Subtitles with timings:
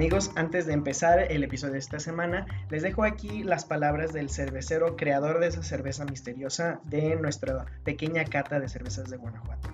[0.00, 4.30] Amigos, antes de empezar el episodio de esta semana, les dejo aquí las palabras del
[4.30, 9.68] cervecero creador de esa cerveza misteriosa de nuestra pequeña cata de cervezas de Guanajuato.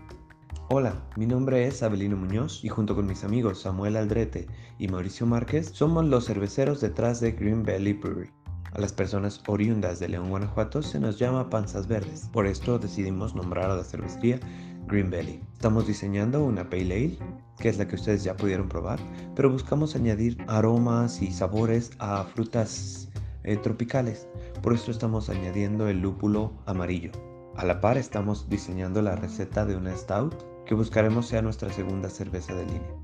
[0.69, 4.49] Hola, mi nombre es Abelino Muñoz y junto con mis amigos Samuel Aldrete
[4.81, 8.33] y Mauricio Márquez somos los cerveceros detrás de Green Valley Brewery.
[8.73, 12.29] A las personas oriundas de León, Guanajuato se nos llama panzas verdes.
[12.33, 14.41] Por esto decidimos nombrar a la cervecería
[14.87, 15.41] Green Valley.
[15.55, 17.19] Estamos diseñando una Pale Ale,
[17.59, 18.99] que es la que ustedes ya pudieron probar,
[19.35, 23.09] pero buscamos añadir aromas y sabores a frutas
[23.45, 24.29] eh, tropicales.
[24.63, 27.13] Por esto estamos añadiendo el lúpulo amarillo.
[27.57, 30.35] A la par estamos diseñando la receta de una stout
[30.67, 32.95] que buscaremos sea nuestra segunda cerveza de línea.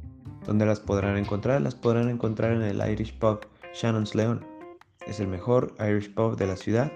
[0.47, 1.63] ¿Dónde las podrán encontrar?
[1.63, 3.41] Las podrán encontrar en el Irish Pub
[3.75, 4.45] Shannon's León.
[5.07, 6.93] Es el mejor Irish Pub de la ciudad.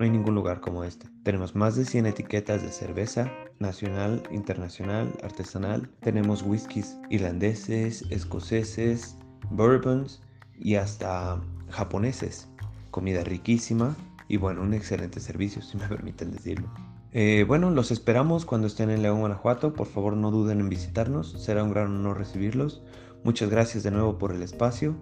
[0.00, 1.06] No hay ningún lugar como este.
[1.24, 5.90] Tenemos más de 100 etiquetas de cerveza, nacional, internacional, artesanal.
[6.00, 9.18] Tenemos whiskies irlandeses, escoceses,
[9.50, 10.22] bourbons
[10.58, 12.48] y hasta japoneses.
[12.90, 13.94] Comida riquísima
[14.26, 16.72] y bueno, un excelente servicio, si me permiten decirlo.
[17.12, 19.74] Eh, bueno, los esperamos cuando estén en León, Guanajuato.
[19.74, 21.32] Por favor, no duden en visitarnos.
[21.42, 22.82] Será un gran honor recibirlos.
[23.22, 24.96] Muchas gracias de nuevo por el espacio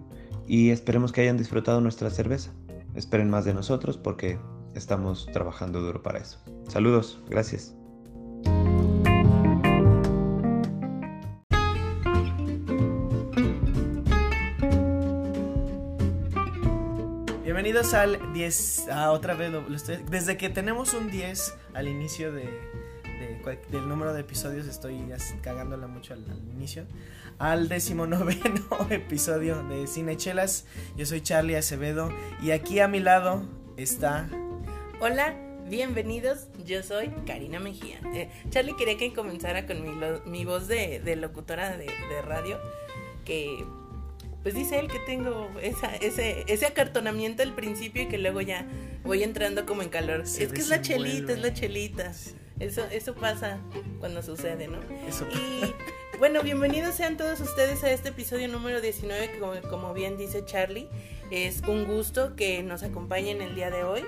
[0.45, 2.51] y esperemos que hayan disfrutado nuestra cerveza.
[2.95, 4.37] Esperen más de nosotros porque
[4.75, 6.39] estamos trabajando duro para eso.
[6.67, 7.75] Saludos, gracias.
[17.43, 18.87] Bienvenidos al 10.
[18.91, 19.51] Ah, otra vez.
[20.09, 22.49] Desde que tenemos un 10 al inicio del
[23.87, 25.03] número de episodios, estoy
[25.41, 26.85] cagándola mucho al, al inicio.
[27.37, 30.65] Al decimonoveno episodio de Cinechelas.
[30.95, 32.09] Yo soy Charlie Acevedo.
[32.41, 33.43] Y aquí a mi lado
[33.77, 34.29] está.
[34.99, 35.33] Hola,
[35.67, 37.99] bienvenidos, yo soy Karina Mejía.
[38.13, 42.21] Eh, Charlie quería que comenzara con mi, lo- mi voz de, de locutora de, de
[42.23, 42.59] radio,
[43.25, 43.63] que
[44.43, 48.65] pues dice él que tengo esa, ese, ese acartonamiento al principio y que luego ya
[49.03, 50.25] voy entrando como en calor.
[50.27, 52.13] Se es que es la chelita, es la chelita.
[52.59, 53.59] Eso, eso pasa
[53.99, 54.79] cuando sucede, ¿no?
[55.07, 55.25] Eso.
[55.33, 60.17] Y bueno, bienvenidos sean todos ustedes a este episodio número 19, que como, como bien
[60.17, 60.87] dice Charlie,
[61.31, 64.03] es un gusto que nos acompañen el día de hoy.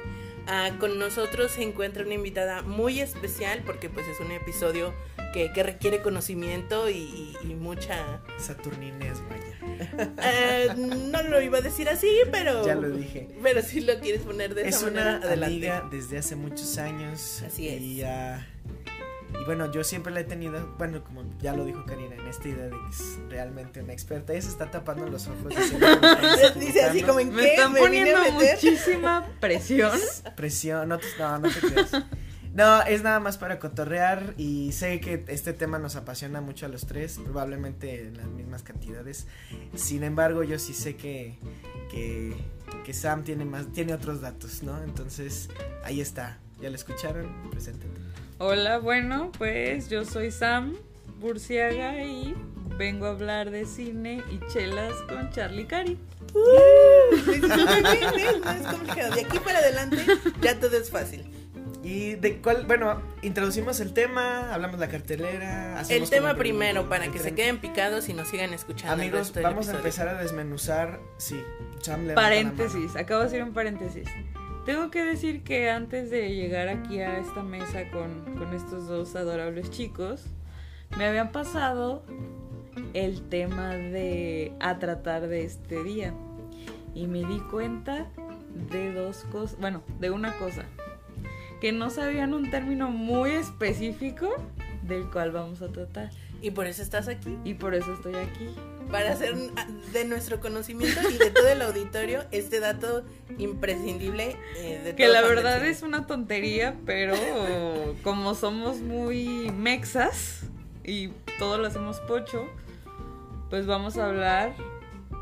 [0.48, 4.94] Ah, con nosotros se encuentra una invitada muy especial porque pues es un episodio
[5.34, 8.22] que, que requiere conocimiento y, y- y mucha...
[8.38, 10.08] Saturnines, vaya.
[10.18, 12.66] Ah, no lo iba a decir así, pero...
[12.66, 13.30] Ya lo dije.
[13.42, 15.46] Pero si lo quieres poner de Es esa una manera, adelante.
[15.72, 17.44] amiga desde hace muchos años.
[17.46, 17.82] Así es.
[17.82, 18.46] Y, ah,
[19.40, 22.48] y bueno, yo siempre la he tenido, bueno, como ya lo dijo Karina, en esta
[22.48, 24.34] idea de que es realmente una experta.
[24.34, 25.54] Ella se está tapando los ojos.
[26.60, 28.56] Dice así como en Me qué están me vine poniendo a meter.
[28.56, 29.98] muchísima presión.
[30.36, 31.92] Presión, no te, no, no te creas.
[32.54, 36.70] No, es nada más para cotorrear y sé que este tema nos apasiona mucho a
[36.70, 39.26] los tres, probablemente en las mismas cantidades.
[39.76, 41.38] Sin embargo, yo sí sé que,
[41.90, 42.36] que,
[42.84, 44.84] que Sam tiene más, tiene otros datos, ¿no?
[44.84, 45.50] Entonces,
[45.86, 46.40] ahí está.
[46.60, 47.50] ¿Ya lo escucharon?
[47.50, 47.88] Preséntate.
[48.44, 50.76] Hola, bueno, pues yo soy Sam
[51.20, 52.36] Burciaga y
[52.76, 56.00] vengo a hablar de cine y chelas con Charlie Cari.
[56.34, 56.42] No
[58.52, 59.14] es complicado.
[59.14, 60.04] De aquí para adelante
[60.42, 61.24] ya todo es fácil.
[61.84, 62.66] ¿Y de cuál?
[62.66, 65.80] Bueno, introducimos el tema, hablamos la cartelera.
[65.88, 68.96] El tema primero para que se queden picados y nos sigan escuchando.
[68.96, 71.00] el Amigos, vamos a empezar a desmenuzar.
[71.18, 71.40] Sí,
[71.82, 74.08] Sam Paréntesis, acabo de hacer un paréntesis.
[74.66, 79.16] Tengo que decir que antes de llegar aquí a esta mesa con, con estos dos
[79.16, 80.26] adorables chicos,
[80.98, 82.04] me habían pasado
[82.94, 86.14] el tema de a tratar de este día.
[86.94, 88.08] Y me di cuenta
[88.72, 90.66] de dos cosas, bueno, de una cosa,
[91.60, 94.30] que no sabían un término muy específico
[94.84, 96.12] del cual vamos a tratar.
[96.42, 97.38] Y por eso estás aquí.
[97.44, 98.50] Y por eso estoy aquí.
[98.90, 99.36] Para hacer
[99.94, 103.04] de nuestro conocimiento y de todo el auditorio este dato
[103.38, 104.36] imprescindible.
[104.58, 107.16] eh, de Que la verdad es una tontería, pero
[108.04, 110.42] como somos muy mexas
[110.84, 111.10] y
[111.40, 112.48] todo lo hacemos pocho,
[113.50, 114.56] pues vamos a hablar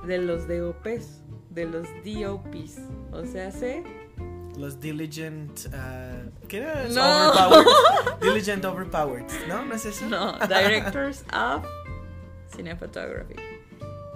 [0.06, 2.78] de los DOPs, de los DOPs.
[3.12, 3.84] O sea, ¿sí?
[4.60, 5.68] Los Diligent.
[5.74, 6.12] ah,
[6.48, 6.88] ¿Qué era?
[6.90, 7.30] No.
[7.32, 8.20] Overpowered.
[8.22, 9.64] Diligent Overpowered, ¿no?
[9.66, 10.06] ¿No es eso?
[10.08, 11.66] No, Directors of
[12.56, 13.36] Cinematography.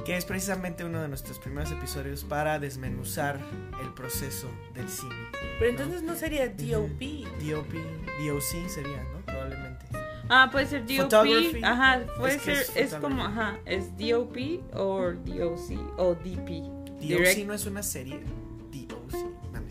[0.05, 3.39] Que es precisamente uno de nuestros primeros episodios para desmenuzar
[3.81, 5.15] el proceso del cine.
[5.59, 6.99] Pero entonces no sería DOP.
[7.41, 7.73] DOP,
[8.19, 9.21] DOC sería, ¿no?
[9.25, 9.85] Probablemente.
[10.27, 10.97] Ah, puede ser DOP.
[11.03, 11.63] Photography.
[11.63, 14.35] Ajá, puede Es ser, es es, como, ajá, es DOP
[14.73, 16.63] o DOC o DP.
[16.63, 18.19] DOC Direct- no es una serie.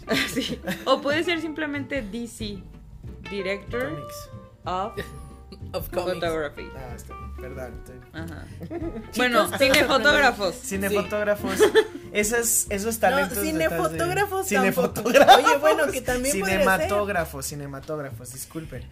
[0.33, 0.61] Sí.
[0.85, 2.59] O puede ser simplemente DC,
[3.31, 4.31] Director Comics.
[4.65, 4.93] of
[5.75, 6.15] Of comics.
[6.15, 6.69] Photography.
[6.77, 7.83] Ah, está bien, perdón.
[7.85, 8.47] estoy- Ajá.
[9.17, 10.55] Bueno, cinefotógrafos.
[10.57, 11.55] Cinefotógrafos.
[12.13, 13.39] Esos, esos talentos.
[13.39, 15.37] No, detrás de- cinefotógrafos Cinefotógrafos.
[15.45, 16.45] Oye, bueno, que también ser.
[16.45, 18.87] Cinematógrafos, cinematógrafos, disculpen.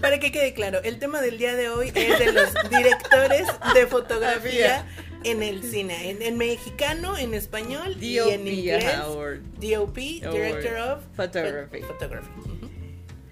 [0.00, 3.86] Para que quede claro, el tema del día de hoy es de los directores de
[3.86, 4.86] fotografía
[5.30, 6.10] en el cine.
[6.10, 8.84] En, en mexicano, en español y en inglés.
[8.96, 11.78] DOP, Director of Photography.
[11.80, 12.30] Phot- Photography.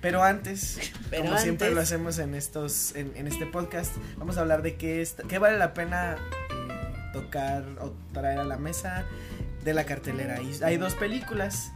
[0.00, 4.42] Pero antes, Pero como siempre lo hacemos en estos, en, en este podcast, vamos a
[4.42, 6.16] hablar de qué, es, qué vale la pena
[6.50, 9.06] eh, tocar o traer a la mesa
[9.64, 10.42] de la cartelera.
[10.42, 11.72] Y hay dos películas.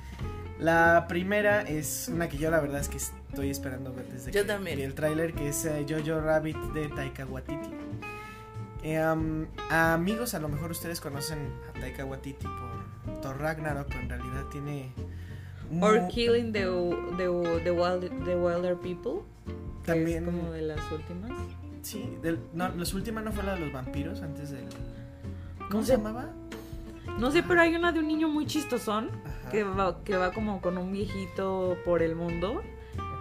[0.59, 4.43] La primera es una que yo la verdad es que estoy esperando ver desde Yo
[4.43, 4.77] que también.
[4.77, 7.71] vi el tráiler, que es eh, Jojo Rabbit de Taika Waititi.
[8.85, 11.39] Um, amigos, a lo mejor ustedes conocen
[11.69, 14.93] a Taika Waititi por Thor Ragnarok, pero en realidad tiene...
[15.81, 16.61] Or Killing the,
[17.19, 19.23] the, the, wild, the Wilder People.
[19.85, 21.31] que También- Es como de las últimas.
[21.83, 24.65] Sí, del, no, las últimas no fue la de los vampiros antes del.
[25.69, 26.31] ¿Cómo No se llamaba?
[27.19, 29.11] No sé, pero hay una de un niño muy chistosón
[29.51, 32.63] que va, que va como con un viejito por el mundo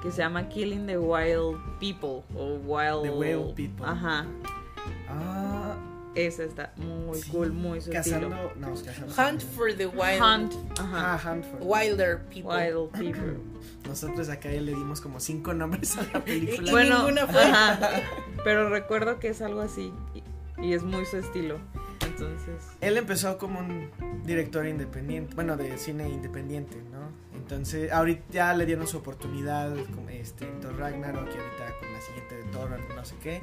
[0.04, 3.86] que se llama Killing the Wild People o Wild The Wild People.
[3.86, 4.26] Ajá,
[5.10, 5.76] Ah,
[6.16, 8.28] esa está muy sí, cool, muy su Cazando.
[8.28, 8.52] estilo.
[8.56, 9.14] No, cazando.
[9.22, 10.22] Hunt for the Wild.
[10.22, 11.20] Hunt, Ah.
[11.24, 12.44] Hunt for- Wilder People.
[12.56, 13.38] Wild People.
[13.88, 16.68] Nosotros acá ya le dimos como cinco nombres a la película.
[16.70, 17.44] Y Bueno, ninguna fue.
[17.44, 17.90] ajá,
[18.44, 19.94] pero recuerdo que es algo así
[20.60, 21.60] y, y es muy su estilo.
[22.06, 23.92] Entonces, Él empezó como un
[24.24, 26.98] director independiente, bueno, de cine independiente, ¿no?
[27.38, 31.77] Entonces, ahorita ya le dieron su oportunidad como este, Thor Ragnarok y ahorita
[32.96, 33.42] no sé qué.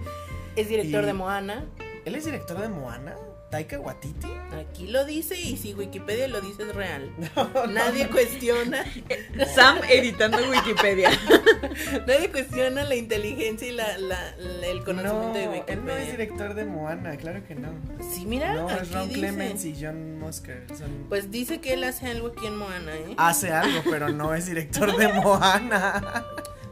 [0.56, 1.64] Es director Y- de Moana.
[2.04, 3.14] ¿Él es director de Moana?
[3.50, 4.26] ¿Taika Waititi?
[4.68, 7.08] Aquí lo dice y si Wikipedia lo dice es real.
[7.72, 8.84] Nadie cuestiona,
[9.54, 11.10] Sam editando Wikipedia.
[12.06, 15.98] nadie cuestiona la inteligencia y la, la- la- el conocimiento no, de él no es
[16.00, 16.10] Wikipedia.
[16.10, 17.68] director de Moana, claro que no.
[18.12, 19.20] Sí, mira, No, es aquí Ron dice.
[19.20, 20.66] Clements y John Musker.
[20.76, 23.14] son- Pues dice que él hace algo aquí en Moana, ¿eh?
[23.18, 26.26] Hace algo, pero no es director de Moana.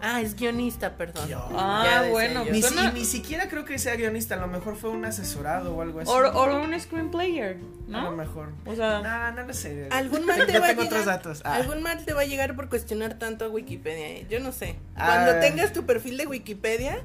[0.04, 1.26] Ah, es guionista, perdón.
[1.28, 1.42] Guion.
[1.56, 2.44] Ah, bueno.
[2.50, 5.74] Ni, Suena- si- ni siquiera creo que sea guionista, a lo mejor fue un asesorado
[5.76, 6.10] o algo así.
[6.10, 7.58] O, un screenplayer,
[7.88, 8.16] A lo ¿no?
[8.16, 8.48] mejor.
[8.66, 9.86] O sea, No, no lo sé.
[9.92, 11.16] Algún mal te va a tengo otros llegar.
[11.18, 11.42] datos.
[11.44, 14.26] Ah, Algún mal te va a llegar por cuestionar tanto a Wikipedia, ¿eh?
[14.28, 14.74] Yo no sé.
[14.96, 15.06] Ah.
[15.24, 16.98] Cuando tengas tu perfil de Wikipedia,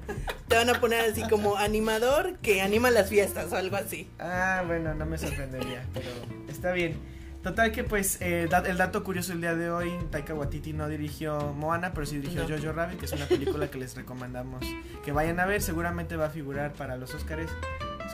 [0.48, 4.10] te van a poner así como animador que anima las fiestas o algo así.
[4.20, 6.10] ah, bueno, no me sorprendería, pero
[6.50, 6.98] está bien.
[7.44, 10.88] Total que pues eh, da- el dato curioso el día de hoy, Taika Waititi no
[10.90, 12.58] dirigió Moana, pero sí dirigió No.
[12.58, 14.66] Jojo Rabbit, que es una película que les recomendamos
[15.06, 17.50] que vayan a ver, seguramente va a figurar para los Oscars.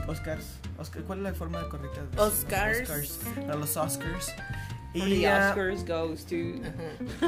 [0.07, 2.01] Oscars, Oscar, ¿cuál es la forma correcta?
[2.03, 2.19] de?
[2.21, 2.81] Oscars.
[2.81, 4.33] Oscars, para los Oscars.
[4.93, 6.35] Y the Oscars goes to...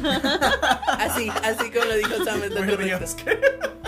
[0.99, 3.05] Así, así como lo dijo Sam, es lo correcto.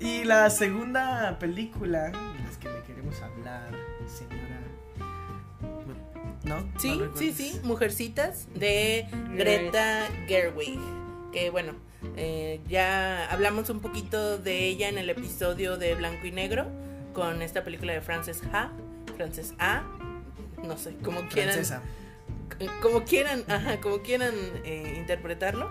[0.00, 3.70] Y la segunda película de las que le queremos hablar.
[6.46, 6.60] ¿No?
[6.60, 10.78] ¿No Sí, sí, sí, Mujercitas de Greta Gerwig.
[11.32, 11.72] Que bueno,
[12.16, 16.66] eh, ya hablamos un poquito de ella en el episodio de Blanco y Negro
[17.12, 18.70] con esta película de Frances Ha,
[19.16, 19.82] Frances A,
[20.62, 21.82] no sé, como quieran, Francesa.
[22.80, 24.34] como quieran, ajá, como quieran
[24.64, 25.70] eh, interpretarlo.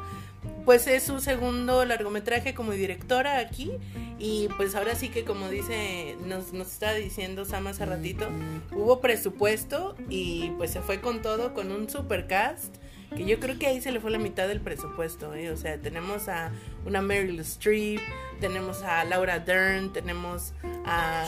[0.65, 3.71] Pues es su segundo largometraje como directora aquí
[4.17, 8.27] y pues ahora sí que como dice, nos, nos estaba diciendo Sam hace ratito,
[8.71, 12.75] hubo presupuesto y pues se fue con todo, con un super cast.
[13.15, 15.49] Que yo creo que ahí se le fue la mitad del presupuesto, ¿eh?
[15.51, 16.51] O sea, tenemos a
[16.85, 17.99] una Meryl Streep,
[18.39, 20.53] tenemos a Laura Dern, tenemos
[20.85, 21.25] a.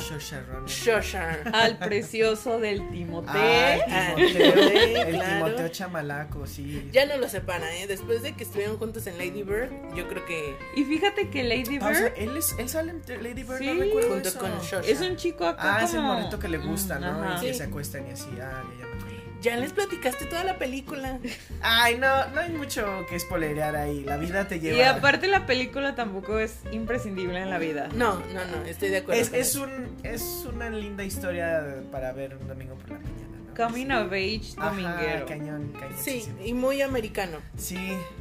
[0.68, 1.40] Shosha.
[1.54, 3.28] Al precioso del Timote.
[3.32, 5.46] Ah, Ah, Timoteo, Timoteo, el claro.
[5.46, 6.90] Timoteo Chamalaco, sí.
[6.92, 7.88] Ya no lo separa, ¿eh?
[7.88, 11.80] Después de que estuvieron juntos en Lady Bird, yo creo que Y fíjate que Lady
[11.80, 13.68] Pausa, Bird él, es, él sale en Lady Bird, Sí.
[13.68, 14.40] no recuerdo junto eso.
[14.40, 14.82] con Shosha.
[14.82, 17.08] es un chico acá Ah, es el morrito que le gusta, ¿no?
[17.24, 17.38] ajá.
[17.38, 17.60] Y que Sí.
[17.60, 18.30] se acuestan y así.
[18.42, 19.07] Ah, ya, me.
[19.42, 21.20] Ya les platicaste toda la película.
[21.62, 24.04] Ay, no, no hay mucho que spoilerear ahí.
[24.04, 24.78] La vida te lleva.
[24.78, 27.88] Y aparte la película tampoco es imprescindible en la vida.
[27.94, 29.22] No, no, no, estoy de acuerdo.
[29.22, 29.64] es, con es, eso.
[29.64, 33.54] un, es una linda historia para ver un domingo por la mañana, ¿no?
[33.56, 35.26] Coming of age Ajá, dominguero.
[35.28, 35.98] cañón, cañón.
[36.00, 37.38] Sí, y muy americano.
[37.58, 37.78] Sí,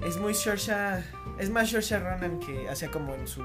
[0.06, 0.74] es muy Saoirse,
[1.38, 3.42] es más Saoirse Ronan que hacía como en su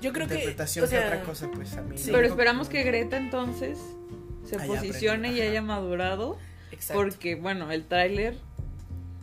[0.00, 1.98] Yo creo que, interpretación o sea, que otra cosa, pues a mí.
[1.98, 2.10] sí.
[2.10, 3.78] lo Pero esperamos que Greta entonces
[4.44, 5.66] se posicione y haya ajá.
[5.66, 6.38] madurado.
[6.74, 7.02] Exacto.
[7.02, 8.36] Porque, bueno, el tráiler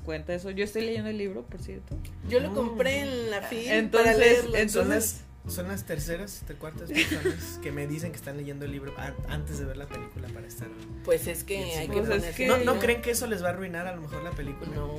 [0.06, 0.50] cuenta eso.
[0.50, 1.96] Yo estoy leyendo el libro, por cierto.
[2.28, 2.56] Yo lo Mm.
[2.56, 4.56] compré en la FIL para Entonces- leerlo.
[4.58, 8.94] entonces- Son las, terceras, te- cuartas personas que me dicen que están leyendo el libro
[9.00, 10.68] an- antes de ver la película para estar.
[11.04, 13.44] Pues es que hay que Pues es ponerse que- ¿No, ¿No creen que eso les
[13.44, 14.70] va a arruinar a lo mejor la película?
[14.76, 14.92] No.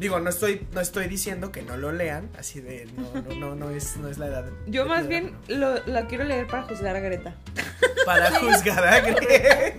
[0.00, 3.54] Digo, no estoy, no estoy diciendo que no lo lean, así de no, no, no,
[3.54, 4.46] no es, no es la edad.
[4.66, 5.56] Yo de más bien ¿no?
[5.56, 7.36] lo, la quiero leer para juzgar a Greta.
[8.04, 9.76] Para juzgar a Greta.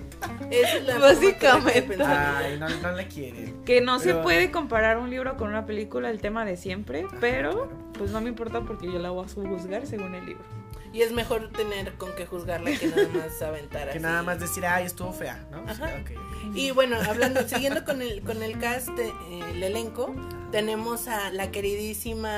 [0.51, 1.81] Esa es la Básicamente.
[1.83, 2.35] pensar.
[2.43, 3.63] Ay, no, no la quieren.
[3.65, 7.03] Que no se Pero- puede comparar un libro con una película, el tema de siempre,
[7.07, 7.91] Ajá, pero claro.
[7.97, 10.43] pues no me importa porque yo la voy a juzgar según el libro.
[10.91, 13.99] Y es mejor tener con qué juzgarla que nada más aventar Que así.
[13.99, 15.59] nada más decir, ay, estuvo fea, ¿no?
[15.73, 15.91] Sí, Ajá.
[16.01, 16.55] ok.
[16.55, 19.11] Y bueno, hablando, siguiendo con el, con el cast, eh,
[19.51, 20.15] el elenco,
[20.51, 22.31] tenemos a la queridísima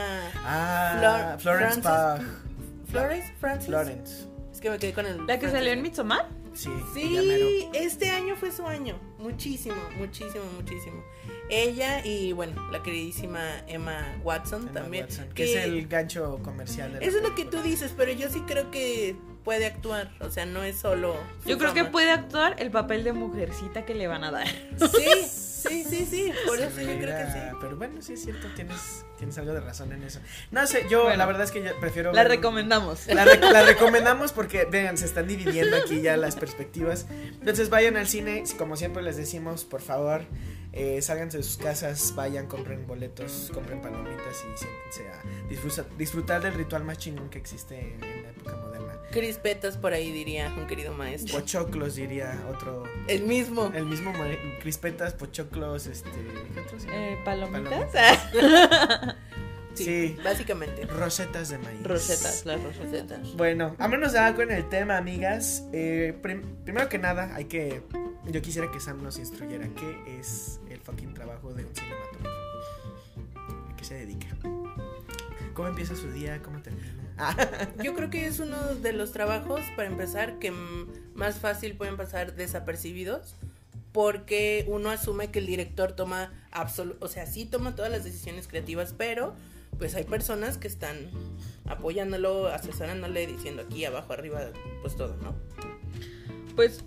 [0.43, 2.89] Ah, Flor- Florence Pugh.
[2.89, 3.67] Florence, Francis.
[3.67, 4.27] Florence.
[4.51, 5.19] Es que me quedé con el.
[5.19, 5.51] ¿La que Francis.
[5.53, 6.27] salió en Midsommar?
[6.53, 6.69] Sí.
[6.93, 8.99] Sí, este año fue su año.
[9.17, 11.03] Muchísimo, muchísimo, muchísimo.
[11.49, 15.05] Ella y bueno, la queridísima Emma Watson Emma también.
[15.05, 16.93] Watson, que es el gancho comercial.
[16.93, 20.11] de la Eso es lo que tú dices, pero yo sí creo que puede actuar.
[20.19, 21.15] O sea, no es solo.
[21.45, 24.47] Yo creo que puede actuar el papel de mujercita que le van a dar.
[24.47, 25.25] Sí,
[25.67, 26.31] sí, sí, sí.
[26.47, 27.39] Por eso yo creo que sí.
[27.61, 30.19] Pero bueno, sí es cierto, tienes, tienes algo de razón en eso.
[30.51, 31.17] No sé, yo Bueno.
[31.17, 32.11] la verdad es que yo prefiero.
[32.13, 33.07] La ver- recomendamos.
[33.07, 37.05] La, re- la recomendamos porque, vean, se están dividiendo aquí ya las perspectivas.
[37.11, 40.21] Entonces vayan al cine, como siempre les decimos, por favor,
[40.73, 46.41] eh, sálganse de sus casas, vayan, compren boletos, compren palomitas y siéntense a disfrutar, disfrutar
[46.41, 48.90] del ritual más chingón que existe en la época moderna.
[49.11, 51.37] Crispetas por ahí diría un querido maestro.
[51.39, 53.71] Pochoclos diría otro, El mismo.
[53.75, 54.13] el mismo
[54.61, 56.09] crispetas, pochoclos, este,
[56.53, 56.85] ¿qué otros?
[56.89, 57.91] Eh, ¿Palomitas?
[59.73, 60.17] Sí, Sí.
[60.21, 60.85] básicamente.
[60.85, 61.81] Rosetas de maíz.
[61.81, 62.91] Rosetas, las rosetas.
[62.91, 63.35] Rosetas.
[63.37, 65.63] Bueno, vámonos ya con el tema, amigas.
[65.71, 67.81] Eh, prim- primero que nada, hay que.
[68.25, 72.29] Yo quisiera que Sam nos instruyera qué es el fucking trabajo de un cinematógrafo.
[73.71, 74.27] ¿A qué se dedica?
[75.53, 76.41] ¿Cómo empieza su día?
[76.43, 76.80] ¿Cómo termina?
[77.83, 80.51] Yo creo que es uno de los trabajos, para empezar, que
[81.13, 83.35] más fácil pueden pasar desapercibidos.
[83.91, 86.31] Porque uno asume que el director toma
[86.99, 89.33] o sea, sí toma todas las decisiones creativas, pero
[89.77, 91.09] pues hay personas que están
[91.65, 94.41] apoyándolo, asesorándole, diciendo aquí, abajo, arriba,
[94.81, 95.33] pues todo, ¿no?
[96.55, 96.83] Pues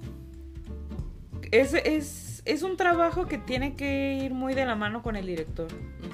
[1.50, 5.26] es, es, es un trabajo que tiene que ir muy de la mano con el
[5.26, 5.68] director.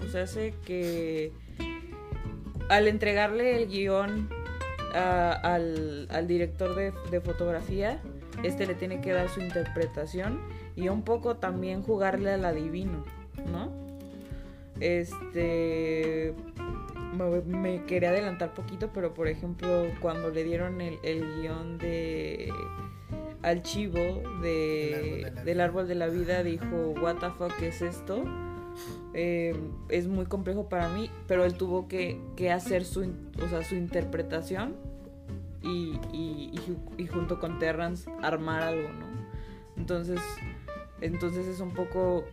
[0.04, 1.32] O sea, hace que
[2.70, 4.30] al entregarle el guion
[4.94, 8.00] al, al director de, de fotografía,
[8.42, 10.40] este le tiene que dar su interpretación
[10.76, 13.04] y un poco también jugarle al adivino,
[13.52, 13.70] ¿no?
[14.80, 16.32] Este
[17.16, 22.52] me, me quería adelantar poquito, pero por ejemplo, cuando le dieron el, el guion de
[23.42, 28.24] al chivo de, del árbol de la vida, dijo, what the fuck es esto?
[29.14, 29.58] Eh,
[29.88, 33.00] es muy complejo para mí, pero él tuvo que, que hacer su,
[33.42, 34.76] o sea, su interpretación
[35.62, 36.52] y, y,
[36.96, 39.06] y junto con Terrance armar algo, ¿no?
[39.76, 40.20] Entonces,
[41.00, 42.24] entonces es un poco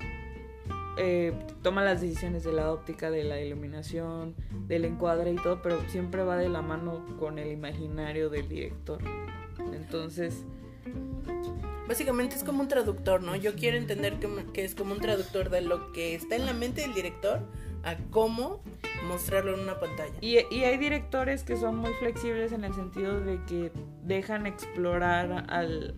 [0.99, 4.33] eh, toma las decisiones de la óptica, de la iluminación,
[4.67, 8.99] del encuadre y todo, pero siempre va de la mano con el imaginario del director.
[9.73, 10.43] Entonces,
[11.87, 13.35] Básicamente es como un traductor, ¿no?
[13.35, 16.53] Yo quiero entender que, que es como un traductor de lo que está en la
[16.53, 17.39] mente del director
[17.83, 18.61] a cómo
[19.07, 20.13] mostrarlo en una pantalla.
[20.19, 23.71] y, hay directores que son muy flexibles en el sentido de que
[24.03, 25.95] dejan explorar al,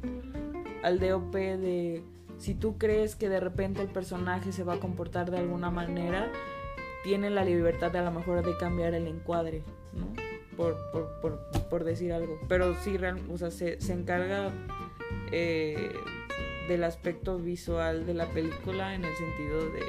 [0.83, 2.03] al DOP de
[2.37, 6.31] si tú crees que de repente el personaje se va a comportar de alguna manera,
[7.03, 10.07] tiene la libertad a lo mejor de cambiar el encuadre, ¿no?
[10.55, 12.37] Por, por, por, por decir algo.
[12.47, 12.97] Pero sí,
[13.31, 14.51] o sea, se, se encarga
[15.31, 15.91] eh,
[16.67, 19.83] del aspecto visual de la película en el sentido de,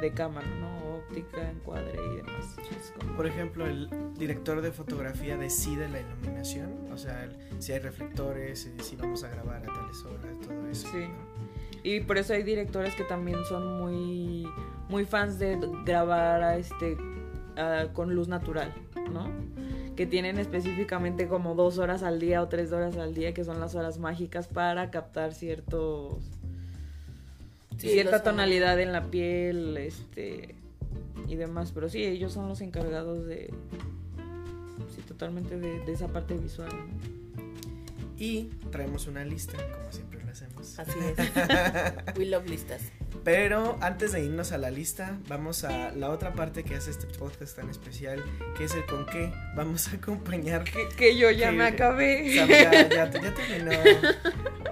[0.00, 0.82] de cámara, ¿no?
[0.96, 2.56] Óptica, encuadre y demás.
[2.98, 7.80] Como- Por ejemplo, el director de fotografía decide la iluminación, o sea, el- si hay
[7.80, 10.88] reflectores, eh, si vamos a grabar a tales horas, todo eso.
[10.90, 10.98] Sí.
[10.98, 11.32] ¿no?
[11.84, 14.46] Y por eso hay directores que también son muy,
[14.88, 16.96] muy fans de grabar a este
[17.56, 18.72] a- con luz natural,
[19.12, 19.28] ¿no?
[19.96, 23.60] Que tienen específicamente como dos horas al día o tres horas al día, que son
[23.60, 26.18] las horas mágicas para captar ciertos
[27.78, 30.54] Sí, cierta tonalidad en la piel, este
[31.28, 31.72] y demás.
[31.72, 33.52] Pero sí, ellos son los encargados de
[34.94, 36.68] sí, totalmente de, de esa parte visual.
[36.68, 37.22] ¿no?
[38.18, 40.78] Y traemos una lista, como siempre lo hacemos.
[40.78, 42.16] Así es.
[42.16, 42.92] We love listas.
[43.24, 47.06] Pero antes de irnos a la lista, vamos a la otra parte que hace este
[47.06, 48.22] podcast tan especial,
[48.56, 50.64] que es el con qué vamos a acompañar.
[50.64, 52.34] Que, que yo ya Que- me acabé.
[52.36, 53.70] Sam, ya, ya, ya terminó.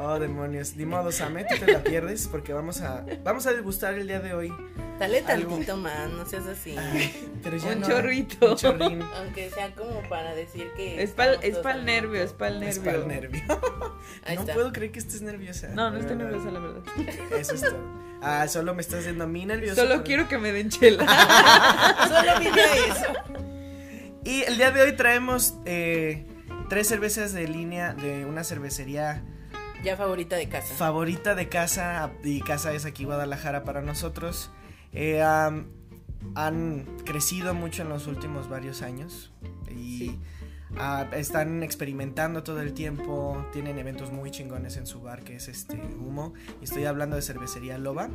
[0.01, 0.75] Oh, demonios.
[0.77, 1.47] Ni modo, Sam, ¿eh?
[1.49, 4.53] tú te la pierdes porque vamos a, vamos a degustar el día de hoy.
[4.99, 5.49] Dale Algo.
[5.51, 6.77] tantito más, no seas así.
[6.77, 8.51] Ay, pero ya Un no, chorrito.
[8.51, 9.03] Un chorrín.
[9.17, 11.03] Aunque sea como para decir que.
[11.03, 12.93] Es para el nervio, es para el Es nervio.
[12.93, 13.43] para el nervio.
[14.25, 14.55] Ahí no está.
[14.55, 15.69] puedo creer que estés nerviosa.
[15.69, 16.33] No, no estoy verdad.
[16.33, 16.83] nerviosa, la verdad.
[17.39, 18.10] Eso es todo.
[18.23, 19.77] Ah, solo me estás haciendo a mí nerviosa.
[19.77, 21.05] Solo pero- quiero que me den chela.
[22.09, 23.13] Solo vine a eso.
[24.25, 26.27] Y el día de hoy traemos eh,
[26.69, 29.23] tres cervezas de línea de una cervecería
[29.83, 30.75] Ya favorita de casa.
[30.75, 34.51] favorita de casa y casa es aquí Guadalajara para nosotros.
[34.93, 39.33] Eh, han crecido mucho en los últimos varios años
[39.71, 40.21] y Sí.
[40.81, 43.47] Ah, están experimentando todo el tiempo.
[43.53, 46.35] Tienen eventos muy chingones en su bar que es este Humo.
[46.61, 48.09] Y estoy hablando de cervecería Loba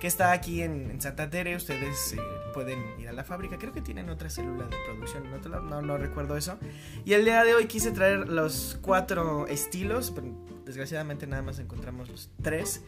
[0.00, 1.56] que está aquí en, Santa Tere.
[1.56, 2.18] Ustedes eh,
[2.54, 3.58] pueden ir a la fábrica.
[3.58, 5.24] Creo que tienen otra célula de producción.
[5.68, 6.58] No, no recuerdo eso.
[7.04, 10.10] Y el día de hoy quise traer los cuatro estilos.
[10.10, 10.28] pero
[10.66, 12.82] desgraciadamente nada más encontramos los tres.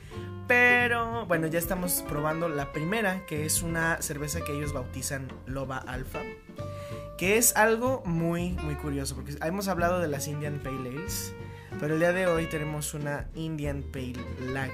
[0.46, 5.78] Pero bueno, ya estamos probando la primera, que es una cerveza que ellos bautizan Loba
[5.78, 6.20] Alpha.
[7.18, 9.14] Que es algo muy, muy curioso.
[9.16, 11.34] Porque hemos hablado de las Indian Pale Ales.
[11.80, 14.14] Pero el día de hoy tenemos una Indian Pale
[14.52, 14.72] Lager.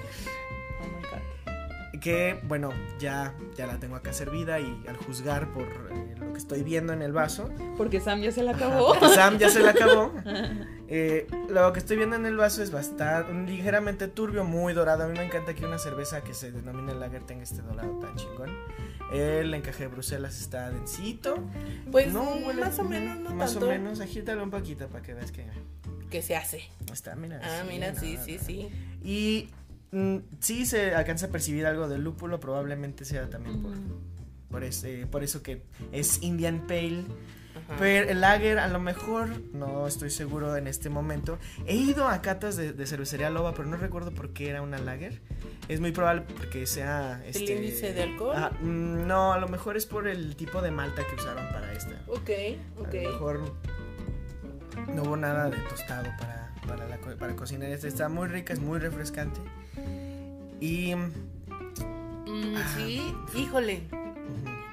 [2.05, 6.39] Que bueno ya ya la tengo acá servida y al juzgar por eh, lo que
[6.39, 8.95] estoy viendo en el vaso Porque Sam ya se la acabó.
[9.15, 10.13] Sam ya se la acabó
[10.89, 15.09] eh, lo que estoy viendo en el vaso es bastante ligeramente turbio muy dorado a
[15.09, 18.51] mí me encanta que una cerveza que se denomina lager tenga este dorado tan chingón
[19.13, 21.37] el encaje de Bruselas está densito
[21.91, 23.67] Pues huele- más o menos, no más tanto.
[23.67, 25.47] o menos agítalo un poquito para que veas que
[26.11, 26.63] Que se hace.
[26.93, 28.45] está mira Ah, sí, mira, no, sí, no, sí, no.
[28.45, 28.69] sí.
[29.03, 29.49] y
[29.95, 33.73] mm, sí se alcanza a percibir algo del lúpulo probablemente sea también por
[34.55, 37.03] por, ese, por eso que es Indian Pale.
[37.57, 37.77] Ajá.
[37.77, 41.41] Pero el lager, a lo mejor, no estoy seguro en este momento.
[41.67, 44.79] He ido a catas de, de cervecería Loba, pero no recuerdo por qué era una
[44.79, 45.21] lager.
[45.67, 47.21] Es muy probable porque sea.
[47.27, 48.37] Este, índice de alcohol?
[48.61, 52.01] Mm, no, a lo mejor es por el tipo de malta que usaron para esta.
[52.07, 52.95] Ok, A lo ok.
[52.95, 53.55] mejor
[54.95, 57.71] no hubo nada de tostado para, para, la, para cocinar.
[57.71, 59.41] Esta está muy rica, es muy refrescante.
[60.61, 60.95] Y.
[60.95, 62.75] Mm, Ah.
[62.77, 63.83] sí, híjole.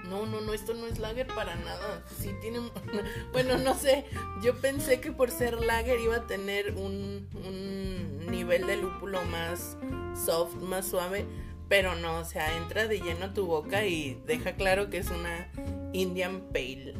[0.10, 2.04] No, no, no, esto no es lager para nada.
[2.20, 2.60] Sí tiene...
[3.32, 4.06] Bueno, no sé.
[4.44, 9.78] Yo pensé que por ser lager iba a tener un, un nivel de lúpulo más
[10.26, 11.26] soft, más suave.
[11.70, 15.08] Pero no, o sea, entra de lleno a tu boca y deja claro que es
[15.10, 15.48] una
[15.94, 16.94] Indian Pale.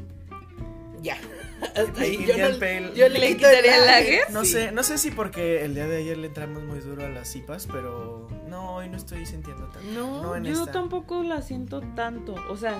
[1.02, 1.18] Ya.
[1.76, 2.14] Hasta ahí.
[2.16, 2.92] Yo, Indian no- Pale.
[2.96, 4.22] yo le, ¿Le quito el quitaría lager?
[4.32, 4.52] No Sí.
[4.54, 7.36] sé, no sé si porque el día de ayer le entramos muy duro a las
[7.36, 9.90] IPAs, pero no, hoy no estoy sintiendo tanto.
[9.94, 10.72] No, en Yo esta.
[10.74, 12.36] tampoco la siento tanto.
[12.50, 12.78] O sea,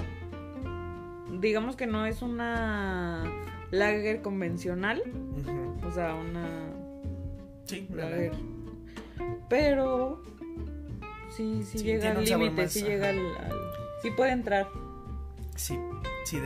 [1.40, 3.24] digamos que no es una
[3.72, 5.02] lager convencional.
[5.88, 6.70] O sea, una
[7.66, 8.34] Sí, la lager.
[9.50, 10.22] Pero
[11.30, 12.88] sí, sí, Sí, llega al límite, sí ajá.
[12.90, 13.58] llega al, al-
[14.02, 14.68] Sí puede entrar.
[15.56, 15.78] Sí,
[16.26, 16.38] sí,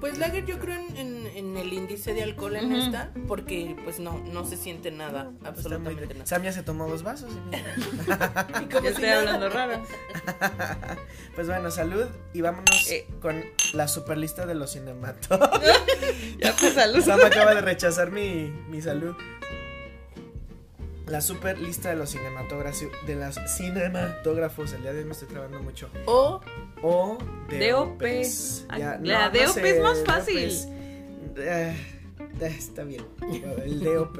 [0.00, 3.98] Pues lager yo creo en, en- en el índice de alcohol en esta, porque pues
[4.00, 6.26] no, no se siente nada, muy absolutamente nada.
[6.26, 7.30] Sam ya se tomó dos vasos.
[7.36, 8.46] y mira.
[8.62, 9.18] Y como Ya si estoy nada.
[9.20, 9.82] hablando raro.
[11.34, 13.06] pues bueno, salud y vámonos Eh.
[13.20, 15.38] con la super lista de los cinematos.
[16.38, 17.02] Ya pues salud.
[17.02, 19.14] Sam acaba de rechazar mi, mi salud.
[21.06, 24.72] La super lista de los cinematógrafos, de las cinematógrafos.
[24.72, 25.88] El día de hoy me estoy trabando mucho.
[26.06, 26.40] O
[26.82, 28.00] O DOP.
[28.02, 28.66] DOPs.
[28.76, 30.50] Ya, la no, no DOP sé, es más fácil.
[31.36, 31.76] Eh,
[32.40, 33.04] está bien.
[33.64, 34.18] El DOP.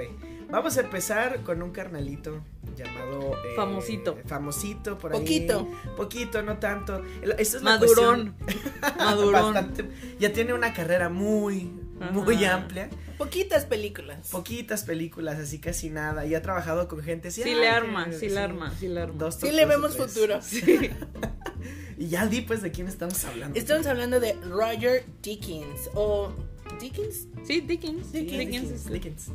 [0.49, 2.41] Vamos a empezar con un carnalito
[2.77, 4.17] llamado eh, Famosito.
[4.27, 5.19] Famosito por ahí.
[5.19, 5.69] Poquito.
[5.97, 7.03] Poquito, no tanto.
[7.21, 8.37] Esta es la Madurón.
[8.39, 9.33] cuestión- Madurón.
[9.55, 11.73] Bastante- ya tiene una carrera muy,
[12.13, 12.55] muy Ajá.
[12.57, 12.89] amplia.
[13.19, 14.29] poquitas películas.
[14.31, 16.27] Poquitas películas, así casi nada.
[16.27, 17.31] Y ha trabajado con gente.
[17.31, 19.15] Sí le arma, sí le arma, sí le arma.
[19.17, 20.13] Dos, Sí le vemos tres.
[20.13, 20.41] futuro.
[20.43, 20.91] Sí.
[21.99, 23.59] Y ya di pues de quién estamos hablando.
[23.59, 26.31] Estamos hablando de Roger Dickens o
[26.79, 28.13] Dickens, Sí, Dickens.
[28.13, 29.31] Dickens, Dickens.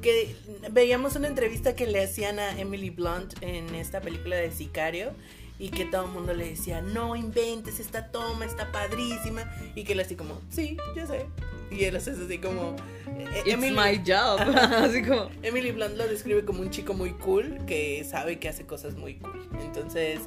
[0.00, 0.34] que
[0.72, 5.12] veíamos una entrevista que le hacían a Emily Blunt en esta película de Sicario
[5.60, 9.44] y que todo el mundo le decía, no inventes esta toma, está padrísima
[9.74, 11.26] y que él así como, sí, yo sé.
[11.70, 12.74] Y él hace así como...
[13.06, 14.40] eh, It's my job.
[14.72, 15.30] Así como.
[15.42, 19.18] Emily Blunt lo describe como un chico muy cool que sabe que hace cosas muy
[19.18, 19.48] cool.
[19.60, 20.18] Entonces,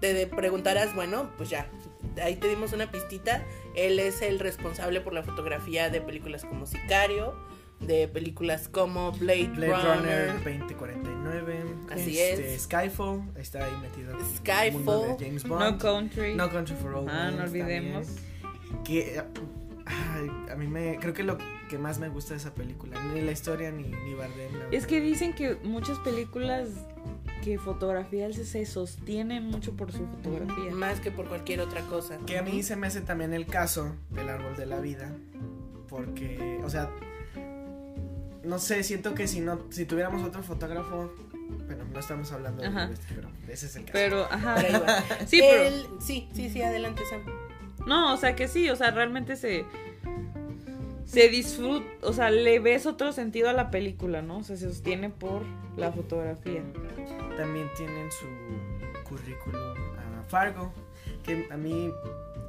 [0.00, 1.70] te preguntarás, bueno, pues ya,
[2.22, 3.46] ahí te dimos una pistita.
[3.74, 7.34] Él es el responsable por la fotografía de películas como Sicario,
[7.80, 11.64] de películas como Blade, Blade Runner, Runner, 2049.
[11.90, 12.62] Así este, es.
[12.62, 14.12] Skyfall, está ahí metido.
[14.12, 14.72] en el Skyfall.
[14.72, 15.80] mundo de James No Bond.
[15.80, 16.34] Country.
[16.34, 18.06] No Country for Old ah, no olvidemos.
[18.06, 19.20] también, Que
[19.84, 21.36] ay, a mí me creo que lo
[21.68, 24.46] que más me gusta de esa película, ni la historia ni ni Bardem.
[24.46, 24.86] Es verdad.
[24.88, 26.68] que dicen que muchas películas
[27.44, 30.70] que fotografía se- se sostienen mucho por su fotografía.
[30.72, 32.18] más que por cualquier otra cosa.
[32.26, 35.12] Que a mí se me hace también el caso del árbol de la vida.
[35.88, 36.90] Porque, o sea,
[38.46, 41.12] no sé, siento que si no, si tuviéramos otro fotógrafo,
[41.66, 43.92] bueno, no estamos hablando de este, pero ese es el caso.
[43.92, 44.54] Pero, ajá.
[44.56, 45.04] Por ahí va.
[45.26, 45.62] Sí, pero.
[45.62, 47.20] El- sí, sí, sí, adelante, Sam.
[47.86, 49.64] No, o sea que sí, o sea, realmente se.
[51.04, 54.38] Se disfruta, o sea, le ves otro sentido a la película, ¿no?
[54.38, 55.42] O sea, se sostiene por
[55.76, 56.62] la fotografía.
[57.36, 58.26] También tienen su
[59.08, 59.60] currículum
[59.98, 60.72] a Fargo,
[61.22, 61.92] que a mí,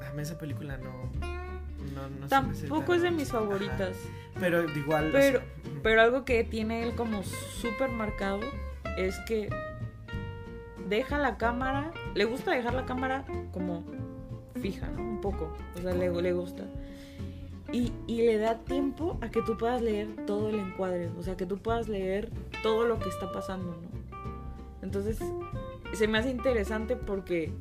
[0.10, 1.12] a mí esa película no,
[2.10, 3.40] no, no Tampoco es de mis Ajá.
[3.40, 3.98] favoritas.
[4.40, 5.10] Pero igual.
[5.10, 5.48] o Pero, sea,
[5.84, 8.40] pero algo que tiene él como súper marcado
[8.98, 9.50] es que
[10.88, 13.84] deja la cámara, le gusta dejar la cámara como
[14.62, 15.02] fija, ¿no?
[15.02, 16.64] Un poco, o sea, le, le gusta.
[17.72, 21.36] Y, y le da tiempo a que tú puedas leer todo el encuadre, o sea,
[21.36, 22.30] que tú puedas leer
[22.64, 23.98] todo lo que está pasando, ¿no?
[24.82, 25.20] Entonces,
[25.94, 27.52] se me hace interesante porque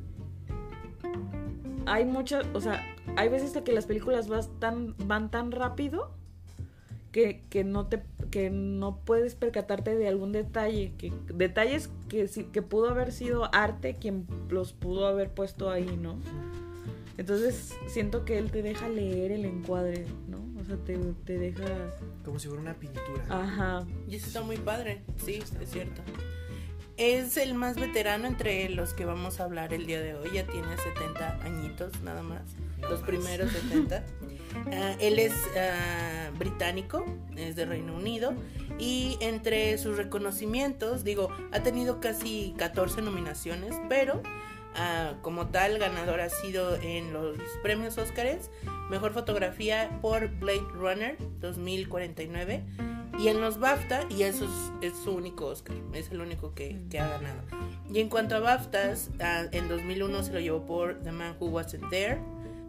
[1.85, 2.81] hay muchas, o sea,
[3.17, 6.11] hay veces de que las películas vas tan, van tan rápido
[7.11, 12.43] que, que no te que no puedes percatarte de algún detalle que detalles que sí-
[12.45, 16.19] que pudo haber sido arte quien los pudo haber puesto ahí no
[17.17, 21.65] entonces siento que él te deja leer el encuadre no o sea te, te deja
[22.25, 23.23] Como si fuera una pintura.
[23.29, 26.01] ajá Y eso está muy padre, sí, es cierto.
[26.97, 30.29] Es el más veterano entre los que vamos a hablar el día de hoy.
[30.33, 32.41] Ya tiene 70 añitos nada más.
[32.81, 33.09] No los más.
[33.09, 34.03] primeros 70.
[34.73, 38.33] Ah, él es ah, británico, es de Reino Unido.
[38.79, 44.21] Y entre sus reconocimientos, digo, ha tenido casi 14 nominaciones, pero
[44.75, 48.49] ah, como tal, ganador ha sido en los premios Óscares.
[48.89, 52.63] Mejor fotografía por Blade Runner 2049
[53.19, 56.79] y en los BAFTA, y eso es, es su único Oscar, es el único que,
[56.89, 57.41] que ha ganado.
[57.91, 59.09] Y en cuanto a BAFTAs,
[59.51, 62.19] en 2001 se lo llevó por The Man Who Wasn't There,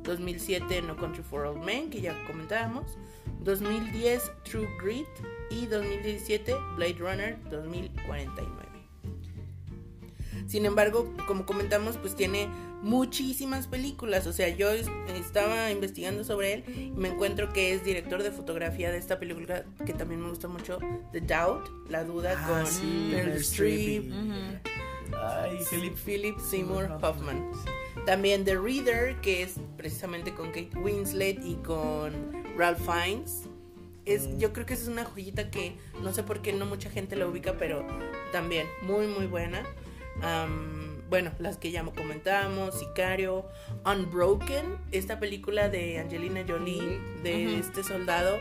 [0.08, 2.98] 2007 No Country for Old Men, que ya comentábamos,
[3.40, 5.06] 2010 True Grit
[5.50, 8.48] y 2017 Blade Runner 2049.
[10.46, 12.48] Sin embargo, como comentamos, pues tiene
[12.82, 14.26] muchísimas películas.
[14.26, 16.64] O sea, yo es- estaba investigando sobre él
[16.96, 20.48] y me encuentro que es director de fotografía de esta película que también me gusta
[20.48, 20.78] mucho,
[21.12, 24.10] The Doubt, La Duda Ah, con sí, Meryl Streep.
[25.16, 26.38] Ay, Philip, Philip.
[26.38, 27.50] Seymour Hoffman.
[28.06, 33.44] También The Reader, que es precisamente con Kate Winslet y con Ralph Fiennes.
[34.04, 34.38] Es, Mm.
[34.38, 37.14] Yo creo que esa es una joyita que no sé por qué no mucha gente
[37.16, 37.86] la ubica, pero
[38.32, 39.64] también muy, muy buena.
[41.08, 43.46] Bueno, las que ya comentábamos, Sicario,
[43.86, 48.38] Unbroken, esta película de Angelina Jolie, de este soldado.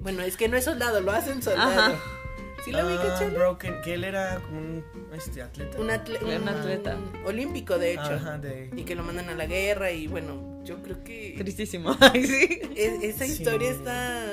[0.00, 1.94] Bueno, es que no es soldado, lo hacen soldado.
[1.94, 2.00] Ajá.
[2.66, 3.36] ¿Sí lo ubicas, Ah, Charlie?
[3.38, 5.80] Broken, que él era como un este, atleta.
[5.80, 6.96] Un, atle- un un atleta.
[7.24, 8.02] olímpico, de hecho.
[8.02, 8.70] Ajá, de...
[8.76, 12.60] Y que lo mandan a la guerra y bueno, yo creo que tristísimo Ay, sí.
[12.76, 13.32] es- esa Sí.
[13.32, 14.24] historia está,